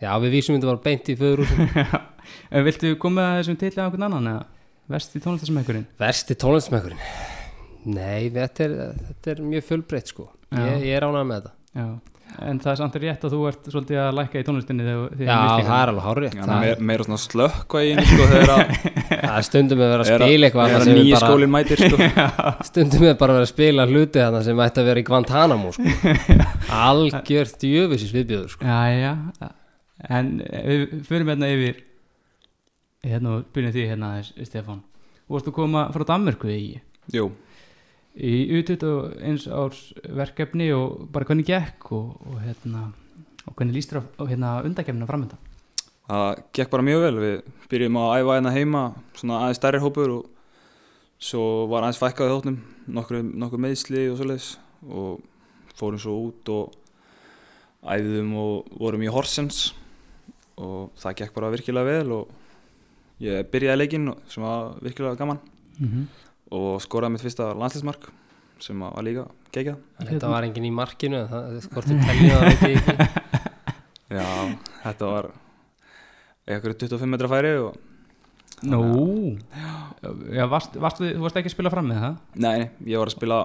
Já, 0.00 0.12
við 0.20 0.30
vísum 0.30 0.54
þetta 0.60 0.66
bara 0.66 0.84
beint 0.84 1.08
í 1.08 1.16
föðurúsin 1.16 2.00
En 2.52 2.64
viltu 2.64 2.96
koma 2.98 3.40
þessum 3.40 3.56
til 3.58 3.70
að 3.72 3.84
einhvern 3.90 4.02
annan 4.12 4.26
eða? 4.36 4.44
Vesti 4.90 5.18
tónlistasmekkurinn? 5.20 5.86
Versti 5.98 6.34
tónlismökkurinn 6.34 6.98
Nei, 7.84 8.30
þetta 8.32 8.64
er, 8.68 8.74
þetta 9.10 9.30
er 9.34 9.44
mjög 9.52 9.64
fjölbreytt 9.68 10.10
sko. 10.14 10.30
Ég, 10.54 10.84
ég 10.88 10.96
er 10.98 11.04
ánægð 11.08 11.26
með 11.30 11.40
þetta. 11.40 11.54
Já. 11.74 11.86
En 12.34 12.58
það 12.58 12.70
er 12.72 12.78
samt 12.80 12.94
rétt 12.98 13.24
að 13.28 13.34
þú 13.36 13.40
ert 13.46 13.66
svolítið 13.70 13.98
að 14.02 14.14
lækka 14.18 14.40
í 14.40 14.44
tónlistinni 14.48 14.82
þegar 14.86 15.10
þegar 15.14 15.28
Já, 15.28 15.34
missti 15.44 15.66
það 15.68 15.82
er 15.84 15.90
alveg 15.92 16.04
hárrétt. 16.08 16.32
Já, 16.34 16.44
það, 16.48 16.80
meira, 16.88 17.04
svona 17.06 17.18
slökk 17.22 17.76
í 17.78 17.90
einu 17.92 18.04
sko 18.08 18.24
þegar 18.32 18.52
að 18.54 18.72
það 19.28 19.36
er 19.36 19.46
stundum 19.48 19.78
með 19.78 19.84
að 19.86 19.92
vera 19.92 20.06
að 20.06 20.08
er 20.08 20.24
að- 20.24 20.24
spila 20.24 20.48
eitthvað 20.48 20.64
er 20.64 20.74
að 20.74 20.86
sem 20.88 20.96
við 20.96 20.98
nýja 21.04 21.20
bara, 21.20 21.28
skólinn 21.28 21.52
mætir 21.54 21.82
sko. 21.84 22.08
Stundum 22.70 23.04
með 23.04 23.14
bara 23.20 23.34
að 23.34 23.38
vera 23.38 23.46
að 23.46 23.52
spila 23.52 23.86
hluti 23.92 24.22
þarna 24.24 24.40
sem 24.48 24.62
ætti 24.66 24.82
að 24.82 24.88
vera 24.90 25.04
í 25.04 25.06
Guantanamo 25.10 25.72
sko. 25.76 25.94
Algjört 26.80 27.60
djöfusis 27.62 28.14
viðbjöður 28.16 28.54
sko. 28.56 28.66
Já, 28.66 28.80
já, 28.98 29.52
en 30.18 30.32
við 30.42 30.96
fyrir 31.06 31.28
hérna 31.30 31.52
yfir 31.54 31.78
hérna 33.04 33.36
og 33.38 33.46
byrjum 33.54 33.76
því 33.78 33.86
hérna 33.92 34.10
Stefán. 34.42 34.82
Þú 35.28 35.36
varst 35.38 35.52
að 35.52 35.56
koma 35.60 35.86
frá 35.94 36.08
Danmörku 36.10 36.50
í 36.50 36.60
Jú, 37.12 37.28
í 38.14 38.34
U21 38.60 39.48
árs 39.50 39.80
verkefni 40.06 40.68
og 40.74 41.08
bara 41.12 41.24
hvernig 41.26 41.46
gekk 41.48 41.90
og, 41.92 42.14
og 42.30 42.38
hérna 42.44 42.92
og 43.46 43.54
hvernig 43.56 43.74
líst 43.74 43.90
þér 43.92 44.04
á, 44.20 44.22
hérna 44.30 44.52
undakefnina 44.64 45.08
framönda 45.08 45.36
það 46.08 46.42
gekk 46.52 46.70
bara 46.70 46.84
mjög 46.84 47.00
vel. 47.00 47.16
Við 47.24 47.42
byrjum 47.70 47.96
að 47.96 48.14
æfa 48.20 48.36
hérna 48.38 48.52
heima 48.54 48.82
svona 49.16 49.38
aðeins 49.42 49.56
stærri 49.60 49.80
hópur 49.80 50.10
og 50.18 50.24
svo 51.18 51.44
var 51.70 51.82
aðeins 51.86 52.00
fækkað 52.02 52.28
í 52.28 52.34
þóttum 52.34 52.58
nokkur, 52.92 53.22
nokkur 53.24 53.62
meðsli 53.64 54.02
og 54.12 54.18
svoleiðis 54.20 54.48
og 54.84 55.22
fórum 55.74 55.98
svo 56.02 56.16
út 56.28 56.50
og 56.52 56.74
æfðum 57.84 58.34
og 58.40 58.68
vorum 58.80 59.02
í 59.04 59.10
Horsens 59.12 59.72
og 60.60 60.92
það 61.00 61.16
gekk 61.22 61.34
bara 61.34 61.50
virkilega 61.52 61.88
vel 61.88 62.12
og 62.20 62.28
ég 63.24 63.48
byrjaði 63.50 63.80
leikinn 63.80 64.08
og- 64.12 64.20
sem 64.28 64.42
var 64.44 64.76
virkilega 64.84 65.16
gaman. 65.18 65.40
Mm 65.80 65.88
-hmm. 65.88 66.04
Og 66.54 66.82
skoraði 66.84 67.16
mitt 67.16 67.24
fyrsta 67.24 67.50
landslismark 67.58 68.10
sem 68.62 68.80
var 68.80 69.02
líka 69.04 69.26
En 69.54 70.08
Þetta 70.08 70.30
var 70.30 70.46
enginn 70.46 70.66
í 70.66 70.72
markinu 70.74 71.20
en 71.20 71.28
það, 71.30 71.58
teljið 71.78 72.32
það 72.32 72.46
veit 72.48 72.62
ég 72.66 72.78
ekki 72.78 73.24
Já, 74.14 74.26
þetta 74.84 75.10
var 75.10 75.28
eitthvað 76.44 76.78
25 76.84 77.12
metra 77.14 77.30
færi 77.30 77.52
og 77.62 77.74
Nú. 78.64 79.36
Já, 80.32 80.46
varst, 80.48 80.76
varst, 80.80 81.00
þú 81.02 81.24
varst 81.24 81.36
ekki 81.36 81.50
að 81.50 81.54
spila 81.56 81.72
fram 81.72 81.88
með 81.90 82.00
það? 82.00 82.18
Nei, 82.40 82.52
nei, 82.62 82.68
ég 82.92 83.00
var 83.00 83.10
að 83.10 83.16
spila 83.16 83.38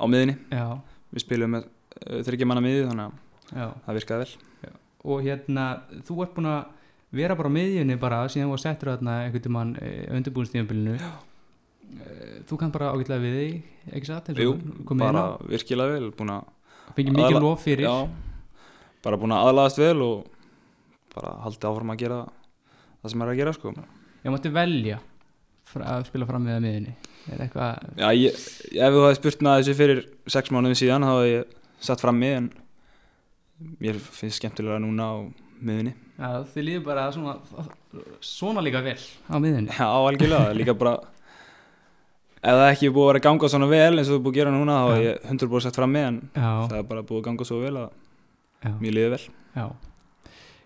á 0.00 0.04
miðinni 0.08 0.36
Já, 0.54 0.66
Við 1.10 1.24
spilum 1.24 1.56
með 1.56 1.66
uh, 1.66 2.20
þryggja 2.26 2.48
manna 2.48 2.62
miði 2.64 2.84
þannig 2.86 3.10
að 3.10 3.58
já. 3.60 3.66
það 3.86 3.98
virkaði 3.98 4.26
vel. 4.28 4.74
Og 5.10 5.24
hérna, 5.26 5.64
þú 6.06 6.18
ert 6.24 6.36
búin 6.36 6.50
að 6.52 6.60
vera 7.20 7.36
bara 7.36 7.50
á 7.50 7.56
miðjunni 7.56 7.96
bara 8.00 8.20
síðan 8.30 8.48
þú 8.48 8.54
var 8.54 8.62
settur 8.62 8.92
þarna 8.92 9.16
einhvern 9.24 9.44
tímann 9.46 9.72
undirbúinstíðanbílinu 10.14 10.96
þú 12.48 12.58
kann 12.60 12.72
bara 12.74 12.92
ágætlega 12.94 13.22
við 13.24 13.36
þig 13.40 13.94
ekki 13.98 14.10
satt, 14.10 14.32
Jú, 14.38 14.54
bara 14.94 15.22
á 15.22 15.28
virkilega 15.50 15.96
vel 15.96 16.10
búin 16.16 16.32
að 16.34 16.48
fengið 16.96 17.16
mikið 17.18 17.38
lof 17.42 17.64
fyrir? 17.66 17.86
Já, 17.86 18.08
bara 19.04 19.20
búin 19.20 19.34
að 19.34 19.50
aðlaðast 19.50 19.80
vel 19.80 20.04
og 20.06 20.26
bara 21.14 21.36
haldið 21.44 21.68
áfram 21.70 21.94
að 21.94 22.02
gera 22.04 22.18
það 23.00 23.14
sem 23.14 23.24
er 23.24 23.32
að 23.32 23.40
gera 23.40 23.54
sko. 23.56 23.74
Ég 24.20 24.34
mátti 24.34 24.52
velja 24.54 25.00
að 25.80 26.08
spila 26.08 26.26
fram 26.26 26.44
með 26.46 26.56
að 26.58 26.64
miðjunni? 26.66 26.96
Er 27.30 27.42
eitthvað, 27.44 27.84
Já, 28.00 28.08
ég, 28.16 28.38
ef 28.80 28.94
þú 28.94 29.04
hefði 29.04 29.18
spurt 29.20 29.44
með 29.46 29.58
þessu 29.60 29.76
fyrir 29.78 30.00
sex 30.34 30.50
mánuðum 30.54 30.78
síðan 30.78 31.06
þá 31.06 31.12
hefði 31.12 31.34
ég 31.34 31.54
sett 31.86 32.02
fram 32.02 32.18
mig 32.20 32.36
en 32.38 32.48
mér 33.80 34.00
finnst 34.00 34.40
skemmtilega 34.40 34.80
núna 34.82 35.06
á 35.06 35.16
miðinni 35.60 35.92
já, 36.16 36.30
þið 36.52 36.66
líður 36.66 36.84
bara 36.88 37.06
svona, 37.14 37.34
svona 38.24 38.64
líka 38.64 38.80
vel 38.84 38.96
á 38.96 39.36
miðjunni. 39.36 39.76
Já, 39.76 39.86
algjörlega, 39.86 40.54
líka 40.56 40.74
bara 40.80 40.96
ef 42.40 42.56
það 42.56 42.70
ekki 42.70 42.88
er 42.88 42.94
búið 42.96 43.04
að 43.04 43.10
vera 43.10 43.22
ganga 43.26 43.50
svona 43.52 43.68
vel 43.70 43.92
eins 43.98 44.08
og 44.08 44.14
þú 44.14 44.18
er 44.18 44.24
búið 44.24 44.32
að 44.32 44.38
gera 44.40 44.54
núna 44.54 44.78
þá 44.80 44.88
hef 44.94 45.04
ég 45.04 45.28
100% 45.34 45.66
sett 45.66 45.76
fram 45.76 45.92
mig 45.92 46.06
en 46.08 46.18
já, 46.32 46.50
það 46.70 46.78
er 46.78 46.88
bara 46.88 47.04
búið 47.04 47.20
að 47.20 47.26
ganga 47.28 47.46
svo 47.48 47.60
vel 47.60 47.76
að 47.76 47.88
já, 48.64 48.72
mér 48.80 48.96
liði 48.96 49.12
vel. 49.14 49.22
Já. 49.56 49.66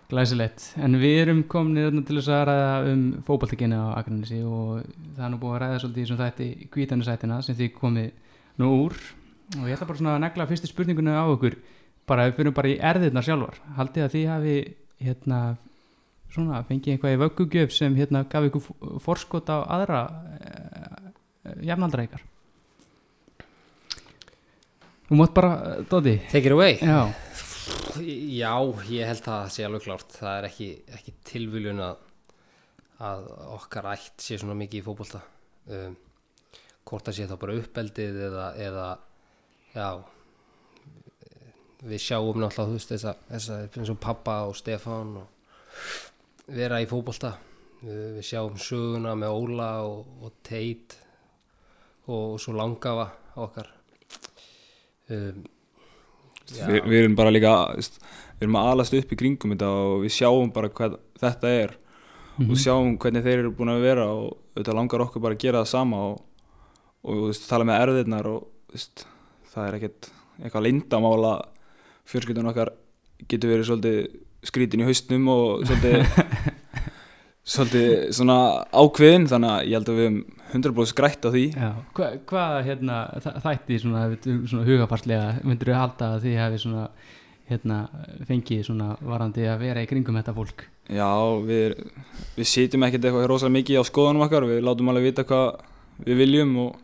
Glæsilegt, 0.05 0.67
en 0.85 0.99
við 1.01 1.19
erum 1.23 1.43
komin 1.51 2.03
til 2.05 2.19
þess 2.21 2.31
að 2.37 2.43
ræða 2.51 2.93
um 2.93 3.05
fótballtekina 3.25 3.79
á 3.81 3.97
Akranesi 3.99 4.43
og 4.45 4.85
það 5.17 5.25
er 5.25 5.31
nú 5.33 5.39
búið 5.43 5.55
að 5.57 5.63
ræða 5.63 5.79
svolítið 5.83 6.03
í 6.03 6.05
þessum 6.05 6.21
þætti 6.21 6.49
kvítanusætina 6.75 7.39
sem 7.43 7.57
þið 7.59 7.71
komið 7.79 8.11
nú 8.61 8.69
úr. 8.85 8.99
Og 9.57 9.65
ég 9.65 9.75
ætla 9.75 9.89
bara 9.89 10.01
svona 10.03 10.17
að 10.19 10.23
negla 10.27 10.47
fyrstu 10.51 10.71
spurninguna 10.71 11.17
á 11.17 11.25
okkur 11.25 11.57
bara 12.07 12.29
við 12.29 12.37
fyrir 12.37 12.55
bara 12.55 12.71
í 12.71 12.77
erðirnar 12.93 13.27
sjálfar. 13.27 13.59
Haldið 13.79 14.05
að 14.05 14.15
þið 14.15 14.27
hafi 14.29 14.57
hérna 15.09 15.41
svona 16.35 16.61
fengið 16.69 16.95
eitthvað 16.95 17.17
í 17.17 17.21
vöggugjöf 17.25 17.75
sem 17.75 17.97
hérna 17.97 18.25
gaf 18.29 18.51
ykkur 18.51 19.01
forskot 19.03 19.51
á 19.51 19.59
aðra 19.79 20.03
jafnaldra 21.65 22.07
ykkar. 22.09 22.25
Þú 25.05 25.21
mátt 25.21 25.35
bara, 25.37 25.53
Dóti 25.85 26.17
Take 26.31 26.49
it 26.49 26.55
away. 26.57 26.79
Já, 26.81 27.13
Já, 28.35 28.53
ég 28.91 29.07
held 29.09 29.23
að 29.23 29.29
það 29.29 29.53
sé 29.55 29.65
alveg 29.65 29.85
klárt. 29.85 30.17
Það 30.19 30.39
er 30.39 30.47
ekki, 30.49 30.71
ekki 30.99 31.15
tilviljun 31.29 31.83
að, 31.85 32.01
að 33.09 33.29
okkar 33.55 33.93
ætt 33.95 34.25
sé 34.25 34.39
svona 34.41 34.57
mikið 34.59 34.81
í 34.81 34.85
fótbolta. 34.85 35.21
Um, 35.71 35.95
hvort 36.85 37.07
það 37.09 37.17
sé 37.17 37.29
þá 37.31 37.37
bara 37.45 37.57
uppeldið 37.61 38.19
eða, 38.27 38.49
eða 38.61 38.89
já 39.75 39.89
við 41.85 42.01
sjáum 42.01 42.41
náttúrulega 42.41 42.69
þú 42.69 42.77
veist 42.77 42.93
þessa, 42.93 43.15
þessa 43.29 43.57
eins 43.69 43.93
og 43.93 44.01
pappa 44.01 44.37
og 44.49 44.55
Stefán 44.59 45.17
og 45.21 46.53
vera 46.59 46.83
í 46.83 46.89
fótbolta. 46.91 47.35
Við, 47.85 48.05
við 48.19 48.29
sjáum 48.29 48.61
söguna 48.61 49.15
með 49.21 49.39
Óla 49.39 49.71
og, 49.87 50.13
og 50.25 50.37
Teit 50.45 50.99
og, 52.07 52.35
svo 52.43 52.53
langafa 52.57 53.09
okkar 53.37 53.71
um. 55.11 55.45
Vi, 56.45 56.81
við 56.85 56.99
erum 57.01 57.15
bara 57.17 57.33
líka 57.33 57.53
við 57.79 58.45
erum 58.45 58.59
að 58.61 58.71
alast 58.75 58.95
upp 58.99 59.13
í 59.15 59.17
kringum 59.17 59.55
þetta 59.55 59.69
og 59.73 60.03
við 60.05 60.13
sjáum 60.19 60.51
bara 60.53 60.69
hvað 60.75 60.99
þetta 61.23 61.55
er 61.63 61.79
Mhm. 62.35 62.51
og 62.51 62.57
sjáum 62.59 62.97
hvernig 62.99 63.23
þeir 63.23 63.39
eru 63.45 63.51
búin 63.55 63.71
að 63.71 63.85
vera 63.87 64.05
og 64.11 64.33
auðvitað 64.57 64.75
langar 64.75 65.03
okkur 65.05 65.23
bara 65.23 65.35
að 65.37 65.43
gera 65.45 65.61
það 65.63 65.69
sama 65.71 65.99
og, 66.09 66.17
og 67.07 67.15
þú 67.15 67.27
veist, 67.29 67.45
tala 67.47 67.65
með 67.69 67.83
erðirnar 67.85 68.27
og 68.27 68.49
veist, 68.75 69.05
það 69.55 69.69
er 69.69 69.77
ekkert 69.79 70.09
eitthvað 70.43 70.65
lindamála 70.67 71.31
fjörskiptun 72.11 72.51
okkar 72.51 72.73
getur 73.31 73.53
verið 73.55 73.69
svolítið 73.69 74.51
skrítin 74.51 74.83
í 74.83 74.89
haustnum 74.89 75.29
og 75.31 75.63
svolítið 75.63 75.95
svolítið 77.55 77.95
svona 78.19 78.39
ákveðin 78.83 79.29
þannig 79.31 79.53
að 79.55 79.65
ég 79.71 79.79
held 79.79 79.93
að 79.93 80.01
við 80.01 80.09
höfum 80.09 80.19
100% 80.55 80.91
skrætt 80.93 81.27
á 81.27 81.31
því. 81.35 81.45
Já, 81.51 81.71
Hva, 81.97 82.09
hvað 82.31 82.55
hérna, 82.69 83.01
þætti 83.43 83.81
svona, 83.83 84.05
svona 84.23 84.67
hugafarslega 84.69 85.29
myndir 85.43 85.73
þú 85.73 85.79
halda 85.81 86.11
að 86.15 86.27
þið 86.29 86.41
hefði 86.41 86.63
svona 86.63 86.87
hérna, 87.51 87.79
fengið 88.29 88.63
svona 88.69 88.95
varandi 89.05 89.45
að 89.51 89.65
vera 89.67 89.83
í 89.85 89.89
kringum 89.91 90.17
þetta 90.21 90.37
fólk? 90.37 90.67
Já, 90.93 91.11
við, 91.45 91.77
við 92.37 92.49
sitjum 92.49 92.87
ekkert 92.87 93.09
eitthvað 93.09 93.29
rosalega 93.31 93.57
mikið 93.59 93.81
á 93.81 93.85
skoðunum 93.89 94.25
okkar, 94.27 94.47
við 94.49 94.63
látum 94.65 94.91
alveg 94.93 95.09
vita 95.11 95.25
hvað 95.29 95.47
við 96.05 96.21
viljum 96.23 96.55
og, 96.65 96.77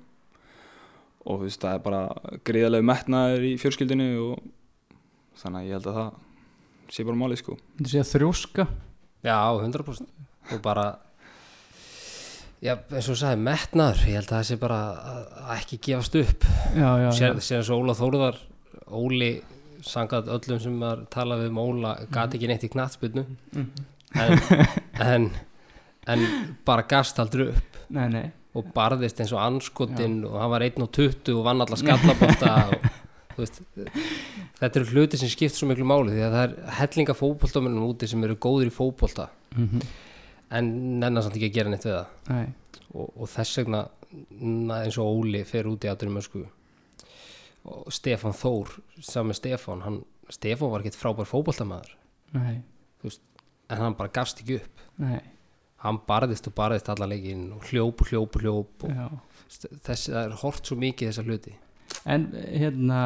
og 1.25 1.43
þú 1.43 1.47
veist, 1.47 1.63
það 1.63 1.77
er 1.77 1.85
bara 1.85 2.03
gríðarlega 2.49 2.89
metnaður 2.91 3.47
í 3.49 3.53
fjölskyldinu 3.61 4.09
og 4.25 4.43
þannig 5.41 5.61
að 5.61 5.69
ég 5.69 5.79
held 5.79 5.91
að 5.91 6.01
það 6.01 6.11
sé 6.91 7.07
bara 7.07 7.21
málið 7.21 7.43
sko. 7.43 7.57
myndir 7.79 7.93
segja 7.95 8.09
þrjóska? 8.11 8.67
Já, 9.25 9.37
100% 9.61 10.55
og 10.55 10.63
bara 10.65 10.87
já, 12.65 12.75
eins 12.77 13.07
og 13.09 13.15
þú 13.15 13.19
sagði, 13.23 13.43
metnaður. 13.49 14.03
Ég 14.09 14.19
held 14.21 14.31
að 14.31 14.37
það 14.37 14.49
sé 14.51 14.59
bara 14.61 14.81
að, 15.13 15.21
ekki 15.57 15.81
gefast 15.89 16.19
upp. 16.21 16.49
Eins 17.59 17.71
og 17.73 17.85
Óla 17.85 17.97
Þórðar 17.99 18.41
Óli, 19.01 19.31
sangat 19.87 20.29
öllum 20.29 20.61
sem 20.61 20.81
var 20.83 21.07
talað 21.13 21.45
við 21.45 21.55
um 21.55 21.63
Óla, 21.63 21.95
gati 22.13 22.37
ekki 22.39 22.51
neitt 22.51 22.67
í 22.67 22.73
knattspilnu 22.73 23.25
en, 23.57 24.43
en 25.13 25.31
en 26.09 26.27
bara 26.67 26.85
gafst 26.89 27.19
aldrei 27.23 27.51
upp. 27.53 27.79
Nei, 27.95 28.07
nei, 28.13 28.27
og 28.57 28.71
barðist 28.75 29.21
eins 29.23 29.33
og 29.35 29.43
anskotinn 29.43 30.21
og 30.27 30.37
hann 30.41 30.53
var 30.53 30.65
1 30.67 30.83
og 30.85 30.91
20 30.97 31.37
og 31.37 31.47
vann 31.47 31.63
alla 31.65 31.79
skallabóta 31.79 32.53
og 32.71 32.87
þú 33.35 33.45
veist 33.45 33.61
þetta 34.61 34.81
eru 34.81 34.91
hluti 34.91 35.21
sem 35.21 35.31
skipt 35.31 35.57
svo 35.57 35.69
miklu 35.71 35.87
máli 35.89 36.15
því 36.17 36.25
að 36.27 36.37
það 36.37 36.45
er 36.47 36.77
hellinga 36.81 37.17
fótboltamennum 37.19 37.89
úti 37.89 38.09
sem 38.11 38.27
eru 38.27 38.39
góðir 38.39 38.73
í 38.73 38.77
fótbolta. 38.77 39.31
Mm 39.57 39.67
en 40.51 40.71
nennar 41.01 41.25
samt 41.25 41.39
ekki 41.39 41.51
að 41.51 41.57
gera 41.59 41.73
neitt 41.73 41.87
við 41.87 41.97
það. 41.97 42.15
Nei. 42.31 42.79
og, 42.93 43.07
og 43.09 43.31
þess 43.31 43.61
vegna 43.61 43.83
na, 44.41 44.81
eins 44.83 44.99
og 44.99 45.21
Óli 45.21 45.43
fer 45.47 45.69
út 45.71 45.87
í 45.87 45.91
aðdurum 45.91 46.21
ösku. 46.21 46.45
Og 47.71 47.91
Stefán 47.93 48.35
Þór 48.37 48.79
sami 49.05 49.37
Stefán, 49.37 49.85
hann, 49.85 50.01
Stefán 50.33 50.73
var 50.73 50.83
ekkert 50.83 50.99
frábær 50.99 51.29
fótboltamæður 51.29 51.93
nei, 52.33 52.63
en 53.05 53.83
hann 53.83 53.99
bara 53.99 54.13
gafst 54.15 54.41
ekki 54.43 54.61
upp. 54.63 54.85
Nei, 55.01 55.21
hann 55.85 56.01
barðist 56.09 56.49
og 56.51 56.57
barðist 56.57 56.89
allan 56.93 57.13
leikinn 57.13 57.51
og 57.57 57.67
hljóp 57.71 58.05
og 58.05 58.13
hljóp 58.13 58.39
og 58.39 58.45
hljóp 58.45 58.87
og 58.89 58.95
já. 58.97 59.07
þessi, 59.49 60.13
það 60.13 60.23
er 60.23 60.39
hort 60.43 60.69
svo 60.69 60.79
mikið 60.81 61.11
þessa 61.11 61.27
hluti 61.29 61.55
En 62.09 62.27
hérna, 62.33 63.01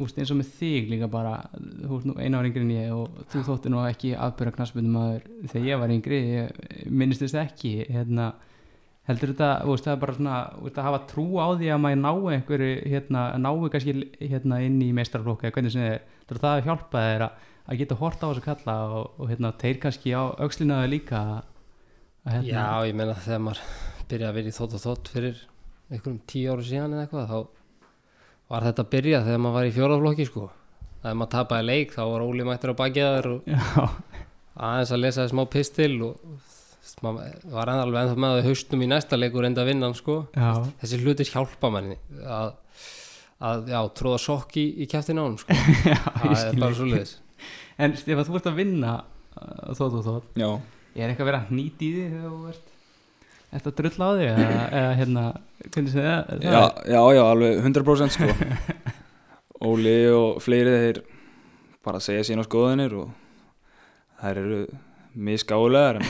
úst, 0.00 0.16
eins 0.16 0.30
og 0.32 0.38
með 0.40 0.52
þig 0.56 0.90
líka 0.92 1.08
bara, 1.12 1.34
þú 1.52 1.98
ert 1.98 2.08
nú 2.08 2.16
einu 2.16 2.38
ára 2.38 2.48
yngri 2.48 2.64
en 2.64 2.74
ég 2.74 2.92
og 2.94 3.22
þú 3.32 3.42
þótti 3.50 3.72
nú 3.72 3.82
ekki 3.84 4.12
aðbyrra 4.16 4.54
knassbundum 4.56 4.96
maður 4.96 5.26
þegar 5.52 5.66
ég 5.68 5.80
var 5.82 5.94
yngri, 5.94 6.20
ég 6.32 6.86
minnist 6.88 7.24
þess 7.24 7.38
ekki, 7.42 7.72
hérna, 7.92 8.30
heldur 9.10 9.32
þetta, 9.34 9.50
veist, 9.68 9.86
það 9.86 9.94
er 9.94 10.00
bara 10.04 10.16
svona, 10.16 10.38
veist, 10.62 10.78
að 10.80 10.88
hafa 10.88 11.02
trú 11.10 11.26
á 11.36 11.46
því 11.52 11.72
að 11.74 11.82
maður 11.84 12.00
nái 12.04 12.36
einhverju, 12.36 12.70
hérna, 12.94 13.26
nái 13.42 13.72
kannski 13.74 13.96
hérna 14.22 14.62
inn 14.66 14.78
í 14.82 14.92
meistarflokka, 14.96 15.48
eða 15.50 15.58
hvernig 15.58 15.76
sem 15.76 15.84
þið, 15.86 16.40
það 16.40 16.48
að 16.52 16.64
hjálpa 16.70 17.04
þér 17.08 17.26
að, 17.26 17.44
geta 17.82 17.98
hort 18.00 18.24
á 18.24 18.26
þessu 18.30 18.46
kalla 18.46 18.78
og, 18.96 19.20
og 19.20 19.30
hérna, 19.32 19.52
þeir 19.60 19.82
kannski 19.82 20.16
á 20.16 20.22
aukslinaðu 20.40 20.88
líka 20.94 21.20
að, 21.20 21.44
hérna, 22.32 22.48
Já, 22.48 22.88
ég 22.88 22.98
meina 22.98 23.20
þegar 23.26 23.44
maður 23.50 23.62
byrjaði 24.06 24.30
að 24.30 24.40
vera 24.40 24.50
í 24.50 24.56
þótt 24.56 24.76
og 24.78 24.82
þótt 24.86 25.12
fyrir 25.12 25.44
einhverjum 25.86 26.20
tíu 26.30 26.50
ára 26.50 26.66
síðan 26.66 26.96
eða 26.96 27.06
eitthvað 27.06 27.30
þá 27.30 27.38
var 28.52 28.66
þetta 28.68 28.84
að 28.84 28.90
byrja 28.94 29.22
þegar 29.26 29.40
maður 29.42 29.56
var 29.58 29.68
í 29.68 29.74
fjórðaflokki 29.76 30.26
sko? 30.28 30.48
Þegar 31.02 31.16
maður 31.20 31.32
tapaði 31.36 31.66
leik 31.70 31.94
þá 31.96 32.02
var 32.12 32.24
Óli 32.26 32.46
mættur 32.46 32.72
á 32.74 32.80
bakjaðar 32.80 33.28
aðeins 34.56 34.92
að 34.94 35.02
lesa 35.02 35.26
smá 35.30 35.42
pistil 35.52 35.94
og 36.06 36.44
maður 37.04 37.34
var 37.52 37.72
alveg 37.72 38.00
ennþá 38.02 38.20
með 38.22 38.36
að 38.36 38.46
haustum 38.50 38.84
í 38.86 38.88
næsta 38.90 39.18
leik 39.18 39.34
og 39.36 39.44
reynda 39.44 39.64
að 39.64 39.70
vinna 39.72 39.90
sko. 39.98 40.16
Já, 40.36 40.52
þessi 40.80 41.00
hlutir 41.02 41.30
hjálpa 41.32 41.70
manni 41.74 41.98
að, 42.22 42.54
að 43.50 43.68
já, 43.74 43.80
tróða 43.98 44.22
sokk 44.22 44.56
í, 44.62 44.66
í 44.84 44.88
kæftin 44.90 45.20
á 45.20 45.24
hann 45.26 45.36
sko. 45.42 45.58
Já, 45.90 45.98
það 46.22 46.38
er 46.46 46.60
bara 46.62 46.78
svo 46.78 46.88
leiðis 46.88 47.16
En 47.76 47.92
Stefán, 47.98 48.24
þú 48.24 48.38
ert 48.38 48.46
að 48.48 48.56
vinna 48.56 48.92
þótt 49.76 49.98
og 49.98 50.04
þótt. 50.06 50.38
Já, 50.40 50.48
Er 50.96 51.10
eitthvað 51.12 51.34
að 51.36 51.50
hnýti 51.50 51.90
í 51.90 51.92
því 51.92 52.04
þegar 52.08 52.30
þú 52.32 52.52
ert 52.54 52.65
Þetta 53.54 53.72
drull 53.78 54.02
á 54.02 54.08
því 54.10 54.24
eða, 54.26 54.62
eða 54.78 54.94
hérna, 54.98 55.24
hvernig 55.70 55.92
sem 55.92 56.06
það, 56.06 56.42
já, 56.42 56.62
já, 56.90 57.00
já, 57.16 57.22
alveg 57.24 57.60
100% 57.62 58.16
sko. 58.16 58.28
Óli 59.70 59.94
og 60.12 60.40
fleiri 60.44 60.74
þeir 60.82 60.98
bara 61.86 62.02
segja 62.02 62.26
sína 62.26 62.44
skoðanir 62.44 62.96
og 62.98 63.12
þær 64.20 64.40
eru 64.42 64.58
misgálegar 65.16 66.02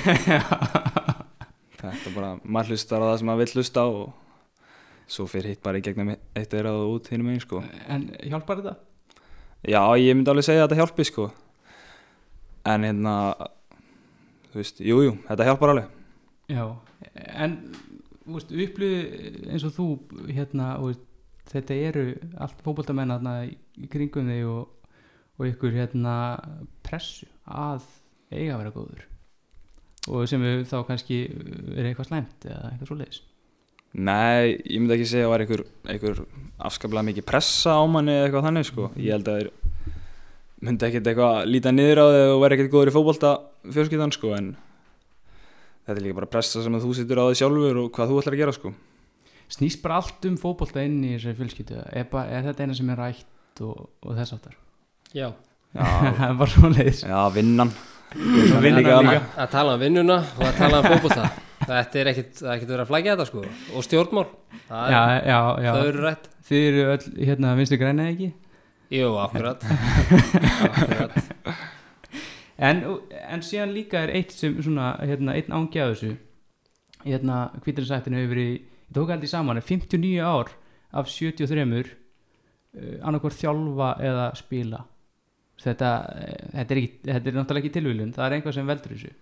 þetta 1.81 2.15
bara, 2.17 2.33
maður 2.43 2.73
hlustar 2.75 3.05
á 3.05 3.07
það 3.13 3.19
sem 3.21 3.31
maður 3.31 3.43
vill 3.45 3.61
hlusta 3.61 3.85
á 3.85 3.89
og 3.91 4.09
svo 5.07 5.29
fyrir 5.31 5.53
hitt 5.53 5.63
bara 5.63 5.79
í 5.79 5.85
gegnum 5.87 6.15
eitt 6.17 6.57
eira 6.57 6.73
og 6.75 6.97
út 6.97 7.11
hinum 7.13 7.31
einn 7.31 7.43
sko. 7.45 7.61
En 7.87 8.09
hjálpar 8.25 8.63
þetta? 8.63 8.75
Já, 9.67 9.83
ég 10.01 10.17
myndi 10.17 10.33
alveg 10.33 10.49
segja 10.49 10.65
að 10.65 10.73
þetta 10.73 10.81
hjálpi 10.81 11.07
sko. 11.07 11.29
En 12.67 12.83
hérna 12.89 13.15
Þú 14.57 14.63
veist, 14.63 14.79
jú, 14.81 15.01
jú, 15.05 15.11
þetta 15.29 15.45
hjálpar 15.45 15.71
alveg. 15.75 15.89
Já, 16.49 16.63
en 17.17 17.59
upplýðu 18.27 19.51
eins 19.53 19.67
og 19.67 19.75
þú 19.77 19.89
hérna, 20.35 20.73
veist, 20.83 21.05
þetta 21.51 21.77
eru 21.89 22.07
allt 22.43 22.65
fótboltamenn 22.65 23.15
hérna 23.15 23.37
í 23.47 23.91
kringum 23.91 24.31
þig 24.33 24.49
og, 24.51 24.91
og 25.39 25.51
ykkur 25.53 25.77
hérna 25.77 26.17
pressu 26.87 27.29
að 27.47 27.87
eiga 28.33 28.57
að 28.57 28.61
vera 28.65 28.75
góður. 28.75 29.07
Og 30.07 30.27
sem 30.31 30.43
við 30.43 30.67
þá 30.71 30.77
kannski 30.87 31.23
er 31.75 31.89
eitthvað 31.89 32.11
slæmt 32.11 32.47
eða 32.47 32.71
eitthvað 32.73 32.91
svoleiðis. 32.91 33.23
Nei, 33.97 34.59
ég 34.69 34.81
myndi 34.81 34.97
ekki 34.97 35.09
segja 35.09 35.25
að 35.25 35.31
það 35.31 35.33
var 35.33 35.45
einhver, 35.45 35.63
einhver 35.93 36.19
afskaplega 36.69 37.07
mikið 37.09 37.27
pressa 37.31 37.79
á 37.81 37.83
manni 37.89 38.13
eða 38.13 38.27
eitthvað 38.27 38.47
þannig 38.51 38.69
sko. 38.69 38.91
Ég 39.01 39.17
held 39.17 39.31
að 39.31 39.39
þeir 39.41 39.51
myndi 40.67 40.89
ekkert 40.89 41.11
eitthvað 41.11 41.39
líta 41.49 41.73
niður 41.73 42.03
á 42.03 42.07
þig 42.13 42.33
og 42.35 42.43
vera 42.43 42.57
ekkert 42.57 42.73
góður 42.75 42.91
í 42.91 42.95
fótbolta 42.97 43.33
fjölskyldan 43.73 44.15
sko 44.15 44.33
En 44.37 44.51
þetta 45.87 45.97
er 45.97 46.05
líka 46.05 46.19
bara 46.19 46.31
pressa 46.31 46.63
sem 46.65 46.77
að 46.77 46.85
þú 46.87 46.93
situr 46.99 47.23
á 47.23 47.25
þig 47.31 47.41
sjálfur 47.41 47.81
og 47.85 47.91
hvað 47.95 48.13
þú 48.13 48.21
ætlar 48.21 48.37
að 48.37 48.43
gera 48.43 48.55
sko. 48.57 48.73
Snýst 49.57 49.83
bara 49.85 50.01
allt 50.03 50.27
um 50.27 50.39
fótbolta 50.43 50.83
inn 50.83 50.99
í 51.07 51.13
þessari 51.15 51.39
fjölskyldu. 51.39 51.83
Er, 51.95 52.09
er 52.27 52.47
þetta 52.49 52.65
eina 52.67 52.75
sem 52.79 52.89
er 52.91 52.99
rætt 52.99 53.63
og, 53.63 53.85
og 54.03 54.17
þess 54.19 54.35
áttar 54.37 54.57
já, 55.15 55.29
Já, 55.77 55.85
það 56.19 56.25
er 56.31 56.39
bara 56.41 56.53
svoleiðis. 56.57 57.03
Já 57.07 57.21
vinnan. 57.35 57.75
Að 58.17 59.51
tala 59.53 59.77
um 59.77 59.83
vinnuna 59.83 60.21
og 60.39 60.47
að 60.47 60.59
tala 60.59 60.81
um 60.81 60.89
fótbolta 60.91 61.29
þetta 61.67 62.01
er 62.01 62.11
ekkit, 62.13 62.33
það 62.41 62.49
er 62.49 62.57
ekkit 62.57 62.73
verið 62.73 62.83
að 62.85 62.91
flækja 62.91 63.15
þetta 63.15 63.29
sko. 63.31 63.45
Og 63.77 63.87
stjórnmál, 63.87 64.27
það, 64.67 64.91
Já, 64.93 65.01
er, 65.03 65.23
já, 65.31 65.39
já. 65.67 65.71
það 65.71 65.87
eru 65.93 66.05
rætt. 66.07 66.29
Þið 66.47 66.67
eru 66.71 66.85
öll 66.95 67.07
hérna 67.31 67.55
vinstu 67.59 67.79
græna 67.81 68.11
ekki? 68.13 68.29
Jú, 68.95 69.09
akkurat. 69.19 69.67
Akkurat 70.67 71.75
en, 72.57 72.83
en 73.13 73.45
síðan 73.45 73.75
líka 73.77 74.05
er 74.05 74.15
eitt 74.17 74.33
sem 74.33 74.57
svona, 74.65 74.95
hérna, 75.05 75.37
einn 75.37 75.53
ángi 75.53 75.83
af 75.83 75.93
þessu. 75.95 76.15
Hérna, 77.05 77.51
kvítarisættinu 77.63 78.19
hefur 78.19 78.33
verið 78.33 78.51
ég 78.55 78.97
tók 78.97 79.13
aldrei 79.13 79.31
saman, 79.31 79.61
er 79.61 79.67
59 79.67 80.19
ár 80.25 80.53
af 80.97 81.11
73 81.11 81.93
uh, 81.93 82.99
annarkvort 83.03 83.37
þjálfa 83.37 83.93
eða 84.09 84.27
spila. 84.39 84.83
Þetta, 85.57 85.91
eh, 86.21 86.49
þetta, 86.53 86.75
er 86.75 86.79
ekki, 86.83 86.99
þetta 87.07 87.31
er 87.31 87.37
náttúrulega 87.39 87.65
ekki 87.65 87.73
tilvílun 87.73 88.11
það 88.13 88.27
er 88.27 88.35
einhvað 88.37 88.55
sem 88.59 88.67
veldur 88.69 88.93
þessu. 88.93 89.13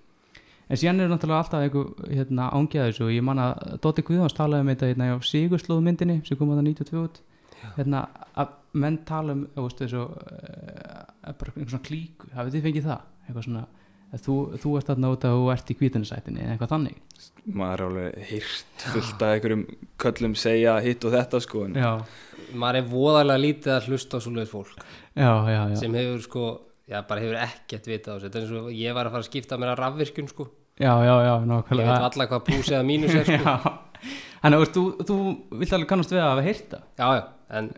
En 0.64 0.80
síðan 0.80 1.04
er 1.04 1.12
náttúrulega 1.12 1.44
alltaf 1.44 1.62
einhver 1.62 2.10
hérna, 2.10 2.48
ángi 2.56 2.80
af 2.82 2.88
þessu 2.88 3.06
og 3.06 3.12
ég 3.14 3.22
man 3.22 3.42
að 3.42 3.76
Dótti 3.84 4.02
Guðváns 4.08 4.34
talaði 4.34 4.64
um 4.64 4.72
þetta 4.72 4.90
hérna, 4.90 5.08
á 5.14 5.18
Sigurslóð 5.22 5.84
myndinni 5.86 6.16
sem 6.26 6.40
kom 6.40 6.50
að 6.50 6.60
það 6.60 6.68
92 6.72 7.02
út. 7.04 7.20
Hérna, 7.76 8.02
að 8.34 8.56
menn 8.82 8.98
tala 9.06 9.36
um 9.36 9.44
veist, 9.54 9.84
þessu, 9.84 10.02
uh, 10.10 11.34
bara 11.38 11.54
einhver 11.54 11.70
svona 11.76 11.86
klíku. 11.86 12.32
Hafið 12.34 12.58
þið 12.58 12.66
fengið 12.66 12.88
það 12.90 13.13
eitthvað 13.24 13.46
svona, 13.46 13.64
þú, 14.24 14.36
þú 14.62 14.74
ert 14.78 14.90
þarna 14.90 15.12
út 15.14 15.26
að 15.26 15.38
þú 15.38 15.48
ert 15.54 15.72
í 15.72 15.76
kvítunisætinni 15.78 16.44
eða 16.44 16.54
eitthvað 16.54 16.74
þannig. 16.74 17.00
Maður 17.44 17.74
er 17.74 17.86
alveg 17.88 18.28
hýrt 18.30 18.84
fullt 18.92 19.24
af 19.24 19.32
einhverjum 19.34 19.64
köllum 20.04 20.36
segja 20.38 20.76
hitt 20.84 21.04
og 21.04 21.14
þetta 21.14 21.40
sko 21.44 21.64
en 21.68 21.78
já, 21.78 21.90
maður 22.56 22.80
er 22.80 22.90
voðalega 22.90 23.42
lítið 23.44 23.74
að 23.76 23.88
hlusta 23.90 24.20
á 24.20 24.24
svoleiðis 24.24 24.52
fólk. 24.52 24.84
Já, 25.14 25.30
já, 25.50 25.60
já. 25.70 25.76
sem 25.80 25.96
hefur 25.98 26.24
sko, 26.24 26.50
já 26.90 26.98
bara 27.08 27.24
hefur 27.24 27.40
ekkert 27.44 27.88
vitað 27.90 28.10
á 28.10 28.14
þessu, 28.16 28.28
þetta 28.28 28.40
er 28.40 28.46
eins 28.46 28.58
og 28.60 28.68
ég 28.80 28.96
var 28.96 29.08
að 29.08 29.16
fara 29.16 29.26
að 29.26 29.30
skipta 29.30 29.58
mér 29.60 29.72
að 29.74 29.80
rafvirkjun 29.82 30.30
sko, 30.32 30.48
já, 30.80 30.90
já, 30.90 31.14
já, 31.22 31.32
ég 31.32 31.48
nákvæmlega 31.50 31.94
veit 31.94 32.08
alla 32.08 32.28
hvað 32.32 32.44
pluss 32.50 32.72
eða 32.72 32.88
mínus 32.88 33.16
er 33.20 33.28
sko, 33.30 33.74
þannig 34.42 34.58
að 34.58 34.74
þú, 34.74 34.84
þú 35.08 35.18
vilt 35.60 35.76
alveg 35.78 35.90
kannast 35.92 36.14
við 36.14 36.22
að 36.24 36.30
hafa 36.32 36.46
heyrt 36.48 36.74
það? 36.74 36.86
Já 36.98 37.06
já, 37.14 37.24
en 37.60 37.70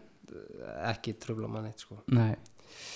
ekki 0.91 1.17
tröfla 1.23 1.51
mann 1.51 1.69
eitt 1.69 1.85
sko, 1.85 2.01
nei, 2.17 2.33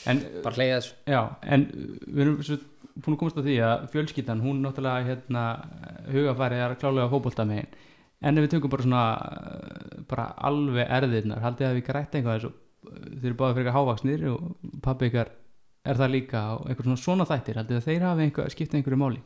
en 0.08 0.22
bara 0.44 0.56
hleyja 0.56 0.80
þessu. 0.80 0.96
Já, 1.10 1.22
en 1.42 1.66
við 2.06 2.24
erum 2.24 2.40
svo 2.46 2.58
búin 3.00 3.16
að 3.16 3.20
komast 3.20 3.38
á 3.38 3.42
því 3.44 3.58
að 3.64 3.84
fjölskyldan, 3.92 4.42
hún 4.44 4.64
náttúrulega 4.64 5.06
hérna, 5.06 5.44
hugafærið 6.10 6.64
er 6.64 6.74
klálega 6.80 7.12
fótbolta 7.12 7.46
megin, 7.48 7.70
en 8.20 8.38
ef 8.38 8.46
við 8.46 8.54
tökum 8.56 8.72
bara 8.72 8.86
svona 8.86 9.04
eh, 9.20 10.00
bara 10.10 10.26
alveg 10.50 10.90
erðirnar 10.98 11.44
haldið 11.44 11.68
að 11.68 11.78
við 11.78 11.86
grætt 11.86 12.16
eitthvað 12.16 12.40
þessu 12.40 12.52
þeir 12.80 13.30
eru 13.30 13.36
báða 13.36 13.54
fyrir 13.54 13.66
eitthvað 13.66 13.78
hávaksnir 13.78 14.24
og 14.30 14.72
pabbi 14.84 15.10
ykkar 15.10 15.30
er 15.90 16.00
það 16.00 16.14
líka 16.14 16.42
og 16.56 16.66
eitthvað 16.68 16.88
svona 16.88 17.02
svona 17.04 17.26
þættir, 17.28 17.60
haldið 17.60 17.78
að 17.78 17.86
þeir 17.88 18.06
hafi 18.06 18.26
einhver, 18.26 18.52
skipt 18.52 18.76
einhverju 18.76 19.00
máli? 19.00 19.22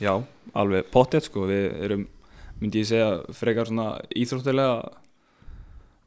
Já, 0.00 0.12
alveg 0.56 0.88
pottet 0.92 1.24
sko. 1.24 1.46
Við 1.48 1.66
erum, 1.86 2.06
myndi 2.60 2.82
ég 2.82 2.88
segja 2.90 3.36
frekar 3.36 3.68
svona 3.68 3.94
íþróttilega 4.12 4.80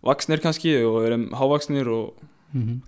vaksnir 0.05 0.43
kannski 0.43 0.75
og 0.85 1.01
erum 1.07 1.29
hávaksnir 1.37 1.89
og 1.93 2.21
mm 2.53 2.61
-hmm. 2.61 2.79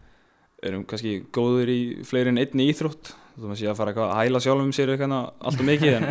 erum 0.64 0.86
kannski 0.86 1.24
góður 1.34 1.70
í 1.70 1.82
fleiri 2.06 2.30
en 2.30 2.38
einni 2.38 2.70
íþrótt. 2.72 3.16
Þú 3.38 3.48
maður 3.48 3.60
sé 3.60 3.68
að 3.72 3.78
fara 3.78 3.92
eitthvað 3.92 4.12
að 4.12 4.20
hæla 4.20 4.40
sjálfum 4.40 4.74
sér 4.76 4.90
eitthvað 4.90 5.32
alltaf 5.40 5.66
mikið 5.66 5.94
en 5.94 6.04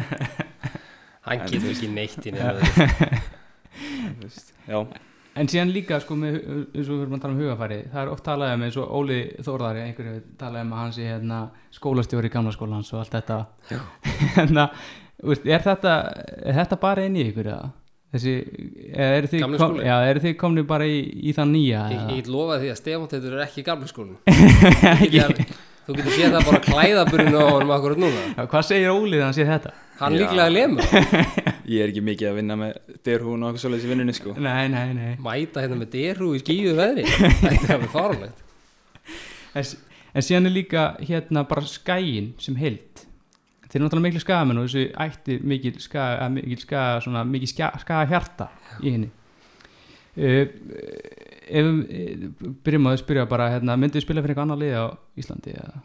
hann 1.27 1.41
En- 1.41 1.47
getur 1.47 1.71
ekki 1.71 1.89
neitt 1.89 2.27
í 2.27 2.33
nefnum 2.33 3.21
veist, 4.21 4.53
En 5.39 5.47
síðan 5.49 5.71
líka 5.71 6.01
sko 6.03 6.17
með, 6.19 6.41
eins 6.75 6.89
og 6.89 6.97
við 6.97 7.03
erum 7.05 7.15
að 7.15 7.21
tala 7.23 7.35
um 7.37 7.41
hugafæri 7.41 7.77
það 7.93 8.01
er 8.03 8.09
oft 8.11 8.25
talað 8.27 8.55
um 8.57 8.65
eins 8.67 8.79
og 8.83 8.95
Óli 8.99 9.19
Þórðari 9.47 9.85
einhverju 9.85 10.23
talað 10.41 10.65
um 10.67 10.73
að 10.75 10.81
hann 10.83 10.97
sé 10.97 11.07
hérna, 11.07 11.39
skólastjóri 11.77 12.31
í 12.31 12.35
gamla 12.35 12.55
skólans 12.55 12.91
og 12.93 13.05
allt 13.05 13.15
þetta. 13.15 13.37
Hérna, 14.35 14.65
veist, 15.23 15.47
er 15.47 15.63
þetta 15.63 15.95
er 16.43 16.59
þetta 16.59 16.81
bara 16.83 17.07
inn 17.07 17.19
í 17.21 17.29
ykkur 17.31 17.53
eða? 17.53 17.71
Þessi, 18.11 18.35
eða 18.91 19.11
eru 19.21 19.33
þið, 19.33 19.47
kom, 19.63 19.81
já, 19.87 19.97
eru 20.11 20.25
þið 20.27 20.37
komni 20.41 20.67
bara 20.69 20.87
í, 20.91 21.01
í 21.31 21.35
það 21.37 21.53
nýja 21.55 21.83
ég, 21.95 21.99
ég 22.01 22.23
get 22.23 22.31
lofað 22.35 22.65
því 22.65 22.73
að 22.73 22.81
Stefán 22.81 23.11
þetta 23.15 23.33
er 23.33 23.45
ekki 23.47 23.63
í 23.63 23.69
gamla 23.71 23.91
skólinu 23.91 24.17
þú 25.91 25.97
getur 25.99 26.15
séð 26.15 26.35
það 26.37 26.49
bara 26.51 26.61
klæðaburinu 26.65 27.39
á 27.41 27.47
honum 27.51 27.73
akkurat 27.75 27.99
núna. 27.99 28.25
Já, 28.37 28.43
hvað 28.53 28.67
segir 28.69 28.93
Óli 28.93 29.17
þegar 29.17 29.27
hann 29.27 29.37
sé 29.37 29.47
þetta? 29.49 29.73
hann 30.01 30.15
Já. 30.17 30.21
líklega 30.23 30.53
lemur. 30.53 30.85
Ég 31.71 31.83
er 31.85 31.91
ekki 31.93 32.03
mikið 32.05 32.31
að 32.31 32.39
vinna 32.41 32.57
með 32.61 32.77
derhún 33.07 33.43
og 33.45 33.51
eitthvað 33.51 33.65
svoleiðis 33.65 33.87
í 33.87 33.91
vinnunni 33.91 34.15
sko. 34.17 34.35
Nei, 34.41 34.69
nei, 34.73 34.95
nei. 34.97 35.11
Mæta 35.23 35.65
hérna 35.65 35.79
með 35.81 35.91
derhú 35.97 36.31
í 36.37 36.41
skíðu 36.43 36.77
veðri. 36.79 37.05
Þetta 37.43 37.77
er 37.77 37.85
fáránlegt. 37.93 38.41
En, 39.61 39.69
en 40.15 40.27
síðan 40.27 40.51
er 40.51 40.57
líka 40.57 40.87
hérna 41.05 41.45
bara 41.51 41.67
skæin 41.69 42.33
sem 42.41 42.57
held 42.61 43.05
þeir 43.71 43.79
eru 43.79 43.87
náttúrulega 43.87 44.07
miklu 44.09 44.23
skagamenn 44.25 44.61
og 44.61 44.67
þessu 44.67 44.85
ætti 45.07 45.39
mikil 45.47 45.79
skaga, 45.83 46.29
mikil 46.35 46.61
skaga 46.65 47.01
svona 47.05 47.25
mikil 47.29 47.51
skaga, 47.51 47.81
skaga 47.85 48.09
hjarta 48.11 48.49
í 48.83 48.95
henni. 48.97 49.11
Uh, 50.21 50.47
ef 51.47 51.69
við 51.71 52.25
byrjum 52.67 52.89
að 52.91 52.99
spyrja 53.05 53.29
bara 53.31 53.47
hérna, 53.55 53.77
myndið 53.79 54.05
spila 54.05 54.25
fyrir 54.25 54.35
eitthvað 54.35 54.49
annað 54.49 54.65
lið 54.65 54.75
á 54.75 54.87
Íslandi 55.23 55.55
eða? 55.55 55.83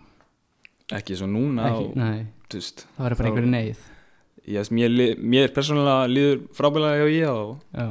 ekki 0.93 1.17
svo 1.17 1.27
núna 1.29 1.69
Ekki, 1.71 1.85
og, 1.87 1.93
nei, 1.97 2.25
þú 2.49 2.59
veist, 2.59 2.83
það 2.95 3.05
var 3.05 3.15
bara 3.17 3.29
einhverju 3.31 3.51
neyð. 3.53 3.85
Ég, 4.45 4.67
mér, 4.77 4.97
mér 5.17 5.53
persónulega 5.53 6.09
líður 6.11 6.43
frábælega 6.53 7.05
hjá 7.05 7.15
ég 7.15 7.31
og, 7.31 7.55
Já, 7.73 7.87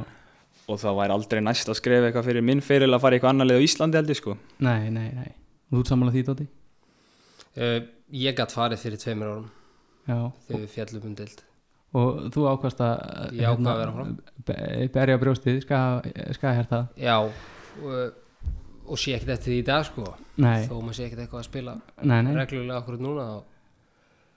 og 0.71 0.79
það 0.79 0.99
væri 1.01 1.15
aldrei 1.17 1.41
næst 1.43 1.71
að 1.71 1.79
skrifa 1.81 2.07
eitthvað 2.07 2.29
fyrir 2.29 2.45
minn 2.47 2.63
feril 2.63 2.93
að 2.95 3.03
fara 3.03 3.17
í 3.17 3.19
eitthvað 3.19 3.33
annar 3.33 3.49
lið 3.49 3.59
á 3.59 3.65
Íslandi 3.67 3.99
held 3.99 4.13
ég 4.13 4.21
sko. 4.21 4.37
Nei, 4.63 4.87
nei, 4.95 5.09
nei. 5.17 5.33
Þú 5.71 5.81
ert 5.81 5.91
sammála 5.91 6.15
því, 6.15 6.23
Dóti? 6.29 6.47
uh, 7.59 7.77
ég 8.15 8.37
gætt 8.37 8.55
farið 8.55 8.85
fyrir 8.85 9.01
tveimur 9.01 9.33
árum 9.33 9.51
þegar 10.05 10.61
við 10.61 10.69
fjallum 10.75 11.05
um 11.09 11.15
dild 11.15 11.43
og 11.95 12.17
þú 12.35 12.41
ákvast 12.51 12.81
að 12.83 12.93
hérna, 12.99 13.39
Ég 13.39 13.47
ákvað 13.49 13.71
að 13.71 13.79
vera 13.79 13.91
áfram. 13.93 14.13
be- 14.45 14.87
berja 14.93 15.17
brjóstið, 15.21 15.59
hjarta 16.59 16.79
já 16.99 17.15
og, 17.23 18.13
og 18.85 18.97
sé 18.99 19.15
ekkert 19.15 19.29
eftir 19.37 19.53
því 19.53 19.59
í 19.61 19.65
dag 19.65 19.85
sko. 19.87 20.03
Nei, 20.37 20.65
þó 20.67 20.75
maður 20.83 20.97
sé 20.99 21.05
ekkert 21.07 21.21
eitthvað 21.23 21.39
að 21.41 21.47
spila 21.49 21.75
nei, 22.03 22.21
nei. 22.21 22.33
reglulega 22.35 22.81
akkurat 22.81 22.99
núna 23.05 23.27
þá 23.29 23.43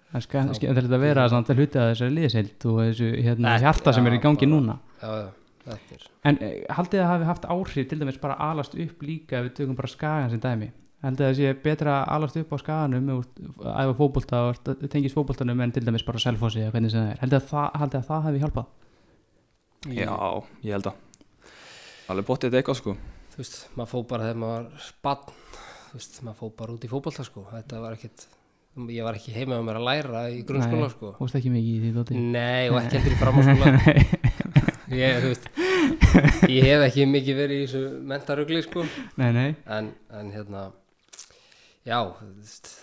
Það 0.09 0.23
Þá- 0.49 0.55
skal 0.57 0.75
þetta 0.79 0.99
vera 1.03 1.25
samt 1.29 1.51
að 1.53 1.59
hluta 1.61 1.83
þessari 1.91 2.15
liðsild 2.17 2.65
og 2.71 2.79
þessu 2.81 3.09
hérna, 3.27 3.59
hjarta 3.61 3.93
sem 3.93 4.07
er 4.09 4.15
í 4.17 4.21
gangi 4.23 4.47
bara- 4.47 4.53
núna. 4.55 4.79
já, 5.03 5.11
já, 5.21 5.75
er 5.93 6.07
En 6.25 6.39
eh, 6.41 6.65
haldið 6.71 7.01
að 7.03 7.11
hafi 7.13 7.25
haft 7.29 7.45
áhrif 7.45 7.89
til 7.91 7.99
dæmis 8.01 8.17
bara 8.23 8.35
að 8.39 8.53
alast 8.55 8.75
upp 8.75 9.03
líka 9.03 9.37
ef 9.43 9.45
við 9.51 9.55
tökum 9.59 9.77
bara 9.77 9.89
skagan 9.89 10.31
sem 10.31 10.41
dæmi 10.41 10.71
Haldið 10.99 11.25
að 11.25 11.29
það 11.31 11.37
sé 11.39 11.51
betra 11.63 11.93
að 12.01 12.09
alast 12.17 12.37
upp 12.41 12.53
á 12.53 12.57
skaganum 12.59 13.11
æfa 13.15 13.93
fótbolta 14.01 14.39
og 14.49 14.57
tengist 14.91 15.15
fótboltanum 15.15 15.61
en 15.63 15.75
til 15.77 15.85
dæmis 15.87 16.03
bara 16.07 16.19
selfossi 16.23 16.65
eða 16.65 16.73
hvernig 16.75 16.91
sem 16.91 17.05
það 17.05 17.13
er. 17.13 17.21
Haldið 17.23 17.39
að 17.39 17.45
það, 17.53 17.69
haldið 17.83 17.99
að 18.01 18.09
það 18.09 18.25
hafi 18.25 18.41
hjálpað? 18.43 18.73
Já, 19.95 20.17
ég 20.67 20.75
held 20.75 20.89
að. 20.91 20.97
Alveg 22.11 22.27
bóttið 22.27 22.49
þetta 22.49 22.59
eitthvað 22.63 22.81
sko. 22.81 22.97
Þú 23.35 23.39
veist, 23.45 23.61
maður 23.79 23.91
fór 23.93 24.05
bara 24.11 24.27
þegar 24.27 24.41
maður 24.43 24.67
var 24.73 24.89
bann 25.07 25.37
þú 25.93 26.01
veist, 26.01 26.19
maður 26.27 26.39
fór 26.41 26.53
bara 26.59 26.75
út 26.75 26.87
í 26.89 26.91
fótbolta 26.91 27.27
sko. 27.29 27.45
Þetta 27.53 27.83
var 27.85 27.95
ekkit, 27.95 28.27
ég 28.99 29.07
var 29.07 29.21
ekki 29.21 29.37
heima 29.37 29.55
með 29.61 29.65
mér 29.69 29.79
að 29.79 29.87
læra 29.93 30.25
í 30.35 30.43
grunnskóla 30.49 30.89
Nei. 30.89 30.95
sko. 30.97 31.13
Þú 31.21 31.29
veist 31.29 31.39
ekki 31.39 31.55
mikið 31.55 31.71
í 31.77 31.79
því 31.85 31.93
Dóti 32.01 32.19
nei, 32.19 32.67
og 32.73 32.81
ekki 32.83 32.99
heldur 32.99 33.15
í 33.15 33.21
framháskóla 33.23 33.71
ég, 34.99 35.23
þú 35.23 35.31
veist 35.31 35.49
ég 36.51 36.67
hef 36.67 36.85
ekki 36.89 37.07
mikið 37.15 37.39
verið 37.45 37.63
í 37.63 37.65
þessu 37.69 37.85
mentarugli 38.11 38.65
sko. 38.67 38.85
Nei, 39.21 39.31
nei, 39.37 39.49
en, 39.79 39.93
en 40.19 40.31
hérna 40.35 40.67
já, 41.89 41.99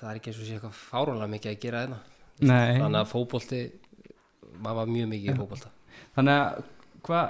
það 0.01 0.09
er 0.09 0.19
ekki 0.19 0.31
eins 0.31 0.41
og 0.41 0.47
sé 0.47 0.57
eitthvað 0.57 0.77
fáránlega 0.81 1.31
mikið 1.31 1.53
að 1.53 1.63
gera 1.63 1.81
hérna. 1.85 1.99
Nei. 2.41 2.77
Þannig 2.81 2.99
að 2.99 3.11
fótbolti 3.13 3.63
maður 4.59 4.79
var 4.81 4.93
mjög 4.93 5.09
mikið 5.13 5.31
í 5.31 5.37
fótbolta. 5.39 5.73
Þannig 6.17 6.39
að 6.41 6.63
hva, 7.05 7.23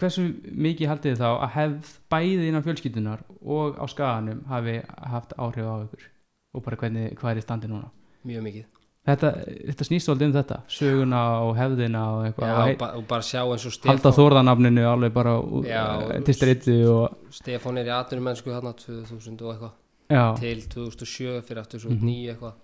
hversu 0.00 0.26
mikið 0.66 0.92
haldið 0.92 1.20
þá 1.20 1.28
að 1.30 1.54
hefð 1.56 1.94
bæði 2.12 2.50
innan 2.50 2.66
fjölskyldunar 2.66 3.24
og 3.40 3.80
á 3.80 3.84
skaganum 3.90 4.44
hafi 4.50 4.80
haft 5.14 5.34
áhrif 5.38 5.66
á 5.66 5.76
ykkur? 5.86 6.10
Og 6.50 6.66
bara 6.66 6.78
hvernig, 6.80 7.16
hvað 7.18 7.32
er 7.32 7.40
í 7.40 7.46
standi 7.46 7.70
núna? 7.70 7.90
Mjög 8.26 8.46
mikið. 8.48 8.68
Þetta, 9.10 9.28
þetta 9.70 9.84
snýst 9.86 10.06
svolítið 10.06 10.26
um 10.28 10.32
þetta 10.34 10.56
söguna 10.68 11.20
og 11.46 11.54
hefðina 11.56 12.00
og 12.12 12.24
eitthvað. 12.26 12.50
Já, 12.50 12.56
og 12.60 12.80
ba 12.82 12.88
og 12.98 13.04
bara 13.08 13.24
sjá 13.24 13.38
eins 13.40 13.62
og 13.64 13.86
halda 13.88 14.02
Stefán 14.02 14.16
þórðanafninu 14.18 14.82
alveg 14.90 15.14
bara 15.14 15.32
Já, 15.64 15.84
til 16.26 16.34
streitu 16.36 16.74
og 16.92 17.32
Stefán 17.32 17.80
er 17.80 17.88
í 17.88 17.94
atvinnum 17.96 18.28
mennsku 18.28 18.52
þarna 18.52 18.74
2000 18.76 19.40
og 19.40 19.54
eitthvað 19.54 19.72
já, 20.10 20.24
til 20.40 20.60
2007 20.74 21.40
fyrir 21.46 21.62
aftur 21.62 21.80
svo 21.80 21.90
Mhm. 21.94 22.04
nýju 22.08 22.34
eitthvað. 22.34 22.54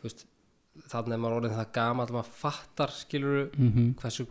Þú 0.00 0.08
veist, 0.08 0.24
þannig 0.88 1.12
er 1.12 1.18
maður 1.22 1.38
orðin 1.40 1.56
það 1.58 1.72
gamall 1.76 2.06
maður 2.16 2.30
fattar 2.42 2.88
skilur 2.96 3.50
mm 3.58 3.94
hversu 4.00 4.26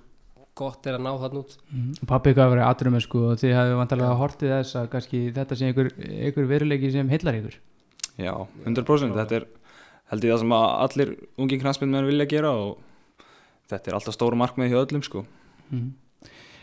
gott 0.59 0.87
er 0.87 0.97
að 0.97 1.03
ná 1.05 1.11
þann 1.21 1.37
út. 1.39 1.53
Og 2.01 2.07
pappi 2.07 2.33
ykkur 2.33 2.43
að 2.43 2.49
vera 2.55 2.65
aðdurum 2.73 2.99
sko, 3.01 3.19
og 3.31 3.37
þið 3.39 3.53
hefðu 3.55 3.77
vantarlega 3.79 4.17
hortið 4.19 4.49
þess 4.57 4.75
að 4.75 4.89
kannski 4.91 5.21
þetta 5.33 5.55
sé 5.55 5.69
einhver, 5.69 5.91
einhver 5.95 6.47
veruleiki 6.49 6.91
sem 6.91 7.07
heillar 7.07 7.37
ykkur? 7.39 7.55
Já, 8.19 8.33
100% 8.65 9.13
þetta 9.15 9.31
er 9.39 9.45
held 10.11 10.23
ég 10.25 10.33
það 10.33 10.39
sem 10.39 10.49
að 10.57 10.67
allir 10.83 11.15
ungi 11.37 11.59
knaspinn 11.61 12.05
vilja 12.09 12.25
gera 12.27 12.51
og 12.51 12.77
þetta 13.69 13.87
er 13.87 13.93
alltaf 13.93 14.13
stóra 14.17 14.35
markmið 14.35 14.71
hjá 14.73 14.79
öllum 14.85 15.03
sko. 15.05 15.25
Mhm. 15.71 15.93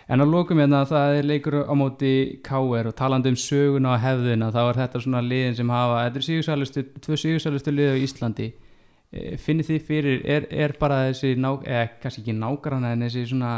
En 0.06 0.22
að 0.22 0.30
lókum 0.30 0.60
hérna 0.62 0.84
það 0.86 1.16
er 1.18 1.26
leikur 1.26 1.56
á 1.66 1.74
móti 1.74 2.12
KR 2.46 2.92
og 2.92 2.94
talandi 2.94 3.32
um 3.32 3.38
söguna 3.42 3.96
og 3.96 4.04
hefðina 4.04 4.52
þá 4.54 4.60
er 4.62 4.78
þetta 4.84 5.02
svona 5.02 5.22
liðin 5.26 5.56
sem 5.58 5.72
hafa 5.74 6.04
þetta 6.04 6.20
er 6.20 6.26
sigursælustu, 6.28 6.84
tvö 7.02 7.18
sigursælustu 7.18 7.74
lið 7.74 7.90
á 7.90 7.96
Íslandi 8.06 8.46
e, 8.46 9.34
finnir 9.42 9.66
þið 9.66 9.80
fyrir 9.88 10.22
er, 10.22 10.46
er 10.54 10.76
bara 10.78 11.08
þessi, 11.08 11.32
eða 11.34 11.88
kannski 12.04 12.22
ekki 12.22 12.36
nágrana 12.38 12.92
en 12.94 13.02
þessi 13.02 13.24
svona 13.32 13.54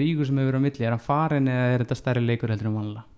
ríkur 0.00 0.30
sem 0.30 0.40
hefur 0.40 0.54
verið 0.54 0.64
á 0.64 0.66
milli, 0.68 0.86
er 0.86 0.96
hann 0.96 1.04
farin 1.04 1.52
eða 1.52 1.66
er 1.74 1.84
þetta 1.84 2.00
stærri 2.00 2.24
leikur 2.24 2.54
heldur 2.54 2.70
en 2.72 2.78
vanlega? 2.80 3.08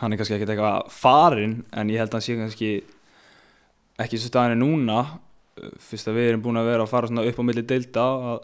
hann 0.00 0.12
er 0.12 0.18
kannski 0.18 0.38
ekkert 0.38 0.54
eitthvað 0.54 0.88
farinn 0.96 1.58
en 1.70 1.92
ég 1.92 2.00
held 2.00 2.10
að 2.10 2.18
hann 2.18 2.26
sé 2.26 2.38
kannski 2.40 2.72
ekki 4.02 4.18
svo 4.18 4.32
staðan 4.32 4.56
er 4.56 4.62
núna 4.64 5.02
fyrst 5.84 6.08
að 6.08 6.18
við 6.18 6.30
erum 6.30 6.42
búin 6.48 6.58
að 6.58 6.72
vera 6.72 6.86
að 6.86 6.92
fara 6.96 7.10
svona 7.10 7.28
upp 7.28 7.38
á 7.38 7.44
milli 7.44 7.64
deilda 7.68 8.08
að 8.32 8.40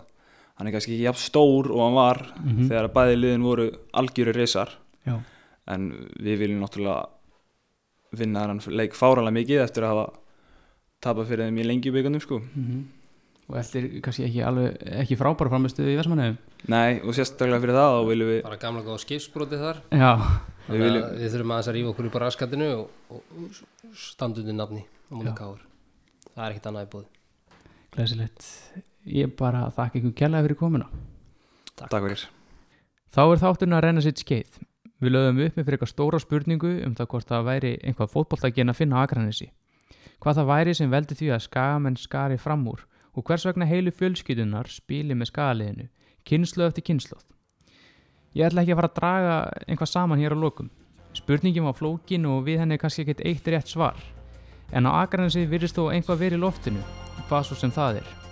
hann 0.58 0.66
er 0.68 0.74
kannski 0.74 0.94
ekki 0.96 1.06
jafn 1.06 1.22
stór 1.22 1.70
og 1.70 1.80
hann 1.86 1.94
var 1.98 2.18
Mhm. 2.42 2.68
þegar 2.68 2.88
að 2.88 2.94
bæði 2.98 3.16
liðin 3.22 3.42
voru 3.46 3.66
algjöru 3.94 4.34
reysar 4.34 4.70
Já. 5.06 5.18
en 5.68 5.90
við 6.18 6.38
viljum 6.42 6.60
náttúrulega 6.64 7.08
vinna 8.18 8.40
þennan 8.46 8.76
leik 8.76 8.94
fáralega 8.96 9.36
mikið 9.38 9.62
eftir 9.64 9.84
að 9.84 9.92
hafa 9.94 10.06
tapað 11.04 11.26
fyrir 11.28 11.44
þeim 11.48 11.58
í 11.58 11.66
lengjubíkandum 11.68 12.20
sko. 12.24 12.38
Mhm. 12.54 12.84
og 13.48 13.56
eftir 13.56 14.00
kannski 14.04 14.24
ekki, 14.26 14.42
alveg, 14.44 14.74
ekki 15.00 15.16
frábæra 15.16 15.48
framistuð 15.48 15.86
í 15.88 15.96
Vestmannaugum 15.96 16.36
Nei, 16.68 17.00
og 17.00 17.14
sérstaklega 17.16 17.60
fyrir 17.62 17.76
það 17.78 17.94
þá 17.94 18.08
viljum 18.10 18.28
við 18.28 18.42
bara 18.42 18.56
gamla 18.60 18.82
góða 18.84 18.98
skipsbroti 19.00 19.56
þar. 19.56 19.76
Já, 19.90 20.10
Við 20.68 20.80
viljum- 20.84 21.14
við 21.16 21.30
þurfum 21.32 21.52
aðeins 21.54 21.68
að 21.70 21.76
rífa 21.78 21.88
okkur 21.94 22.06
upp 22.10 22.16
á 22.18 22.20
raskatinu 22.26 22.66
og, 22.76 22.90
og, 23.08 23.22
og 23.38 23.96
standa 23.96 24.40
undir 24.42 24.52
nafni 24.58 24.84
káur 25.32 25.60
það 26.36 26.44
er 26.44 26.52
ekkert 26.52 26.66
annað 26.68 26.84
í 26.84 26.90
búið 26.92 27.06
glæsilegt 27.96 28.44
Ég 29.08 29.36
bara 29.38 29.68
þakka 29.72 30.02
ykkur 30.02 30.16
kjærlega 30.18 30.44
fyrir 30.46 30.60
komuna 30.60 30.88
Takk 31.78 32.02
fyrir 32.04 32.26
Þá 33.08 33.22
er 33.24 33.40
þátturinn 33.40 33.76
að 33.78 33.82
renna 33.86 34.02
sitt 34.04 34.20
skeið. 34.20 34.58
Við 35.00 35.14
lögum 35.14 35.38
upp 35.40 35.54
með 35.56 35.64
fyrir 35.64 35.76
eitthvað 35.78 35.90
stóra 35.94 36.18
spurningu 36.20 36.72
um 36.84 36.96
það 36.98 37.08
hvort 37.12 37.30
það 37.30 37.46
væri 37.46 37.70
einhvað 37.80 38.10
fótboltaginn 38.12 38.68
að 38.72 38.78
finna 38.82 39.00
Akranesi. 39.00 39.48
Hvað 40.20 40.40
það 40.40 40.50
væri 40.50 40.74
sem 40.76 40.92
veldi 40.92 41.16
því 41.16 41.30
að 41.32 41.44
skagamenn 41.46 41.96
skari 41.96 42.36
fram 42.42 42.66
úr 42.68 42.84
og 43.16 43.24
hvers 43.24 43.46
vegna 43.48 43.70
heilu 43.70 43.94
fjölskyldunar 43.94 44.68
spili 44.68 45.16
með 45.16 45.30
skagaliðinu, 45.32 45.88
kynslu 46.28 46.66
eftir 46.68 46.84
kynsluð. 46.90 47.24
Ég 48.36 48.50
ætla 48.50 48.62
ekki 48.62 48.76
að 48.76 48.80
fara 48.82 48.92
að 48.92 49.00
draga 49.00 49.40
einhvað 49.64 49.92
saman 49.94 50.20
hér 50.20 50.36
á 50.36 50.38
lokum. 50.38 50.70
Spurningin 51.16 51.66
var 51.66 51.78
flókin 51.78 52.28
og 52.28 52.44
við 52.46 52.60
henni 52.62 52.78
kannski 52.78 53.06
ekkert 53.06 53.24
eitt 53.24 53.48
rétt 53.48 53.72
svar. 53.72 53.96
En 54.70 54.84
á 54.84 55.00
Akranesi 55.00 55.48
virðist 55.48 55.80
þó 55.80 55.88
einhvað 55.94 56.26
verið 56.26 56.44
loftinu, 56.44 56.84
hvað 57.30 57.48
svo 57.48 57.56
sem 57.56 57.72
það 57.72 58.02
er. 58.04 58.27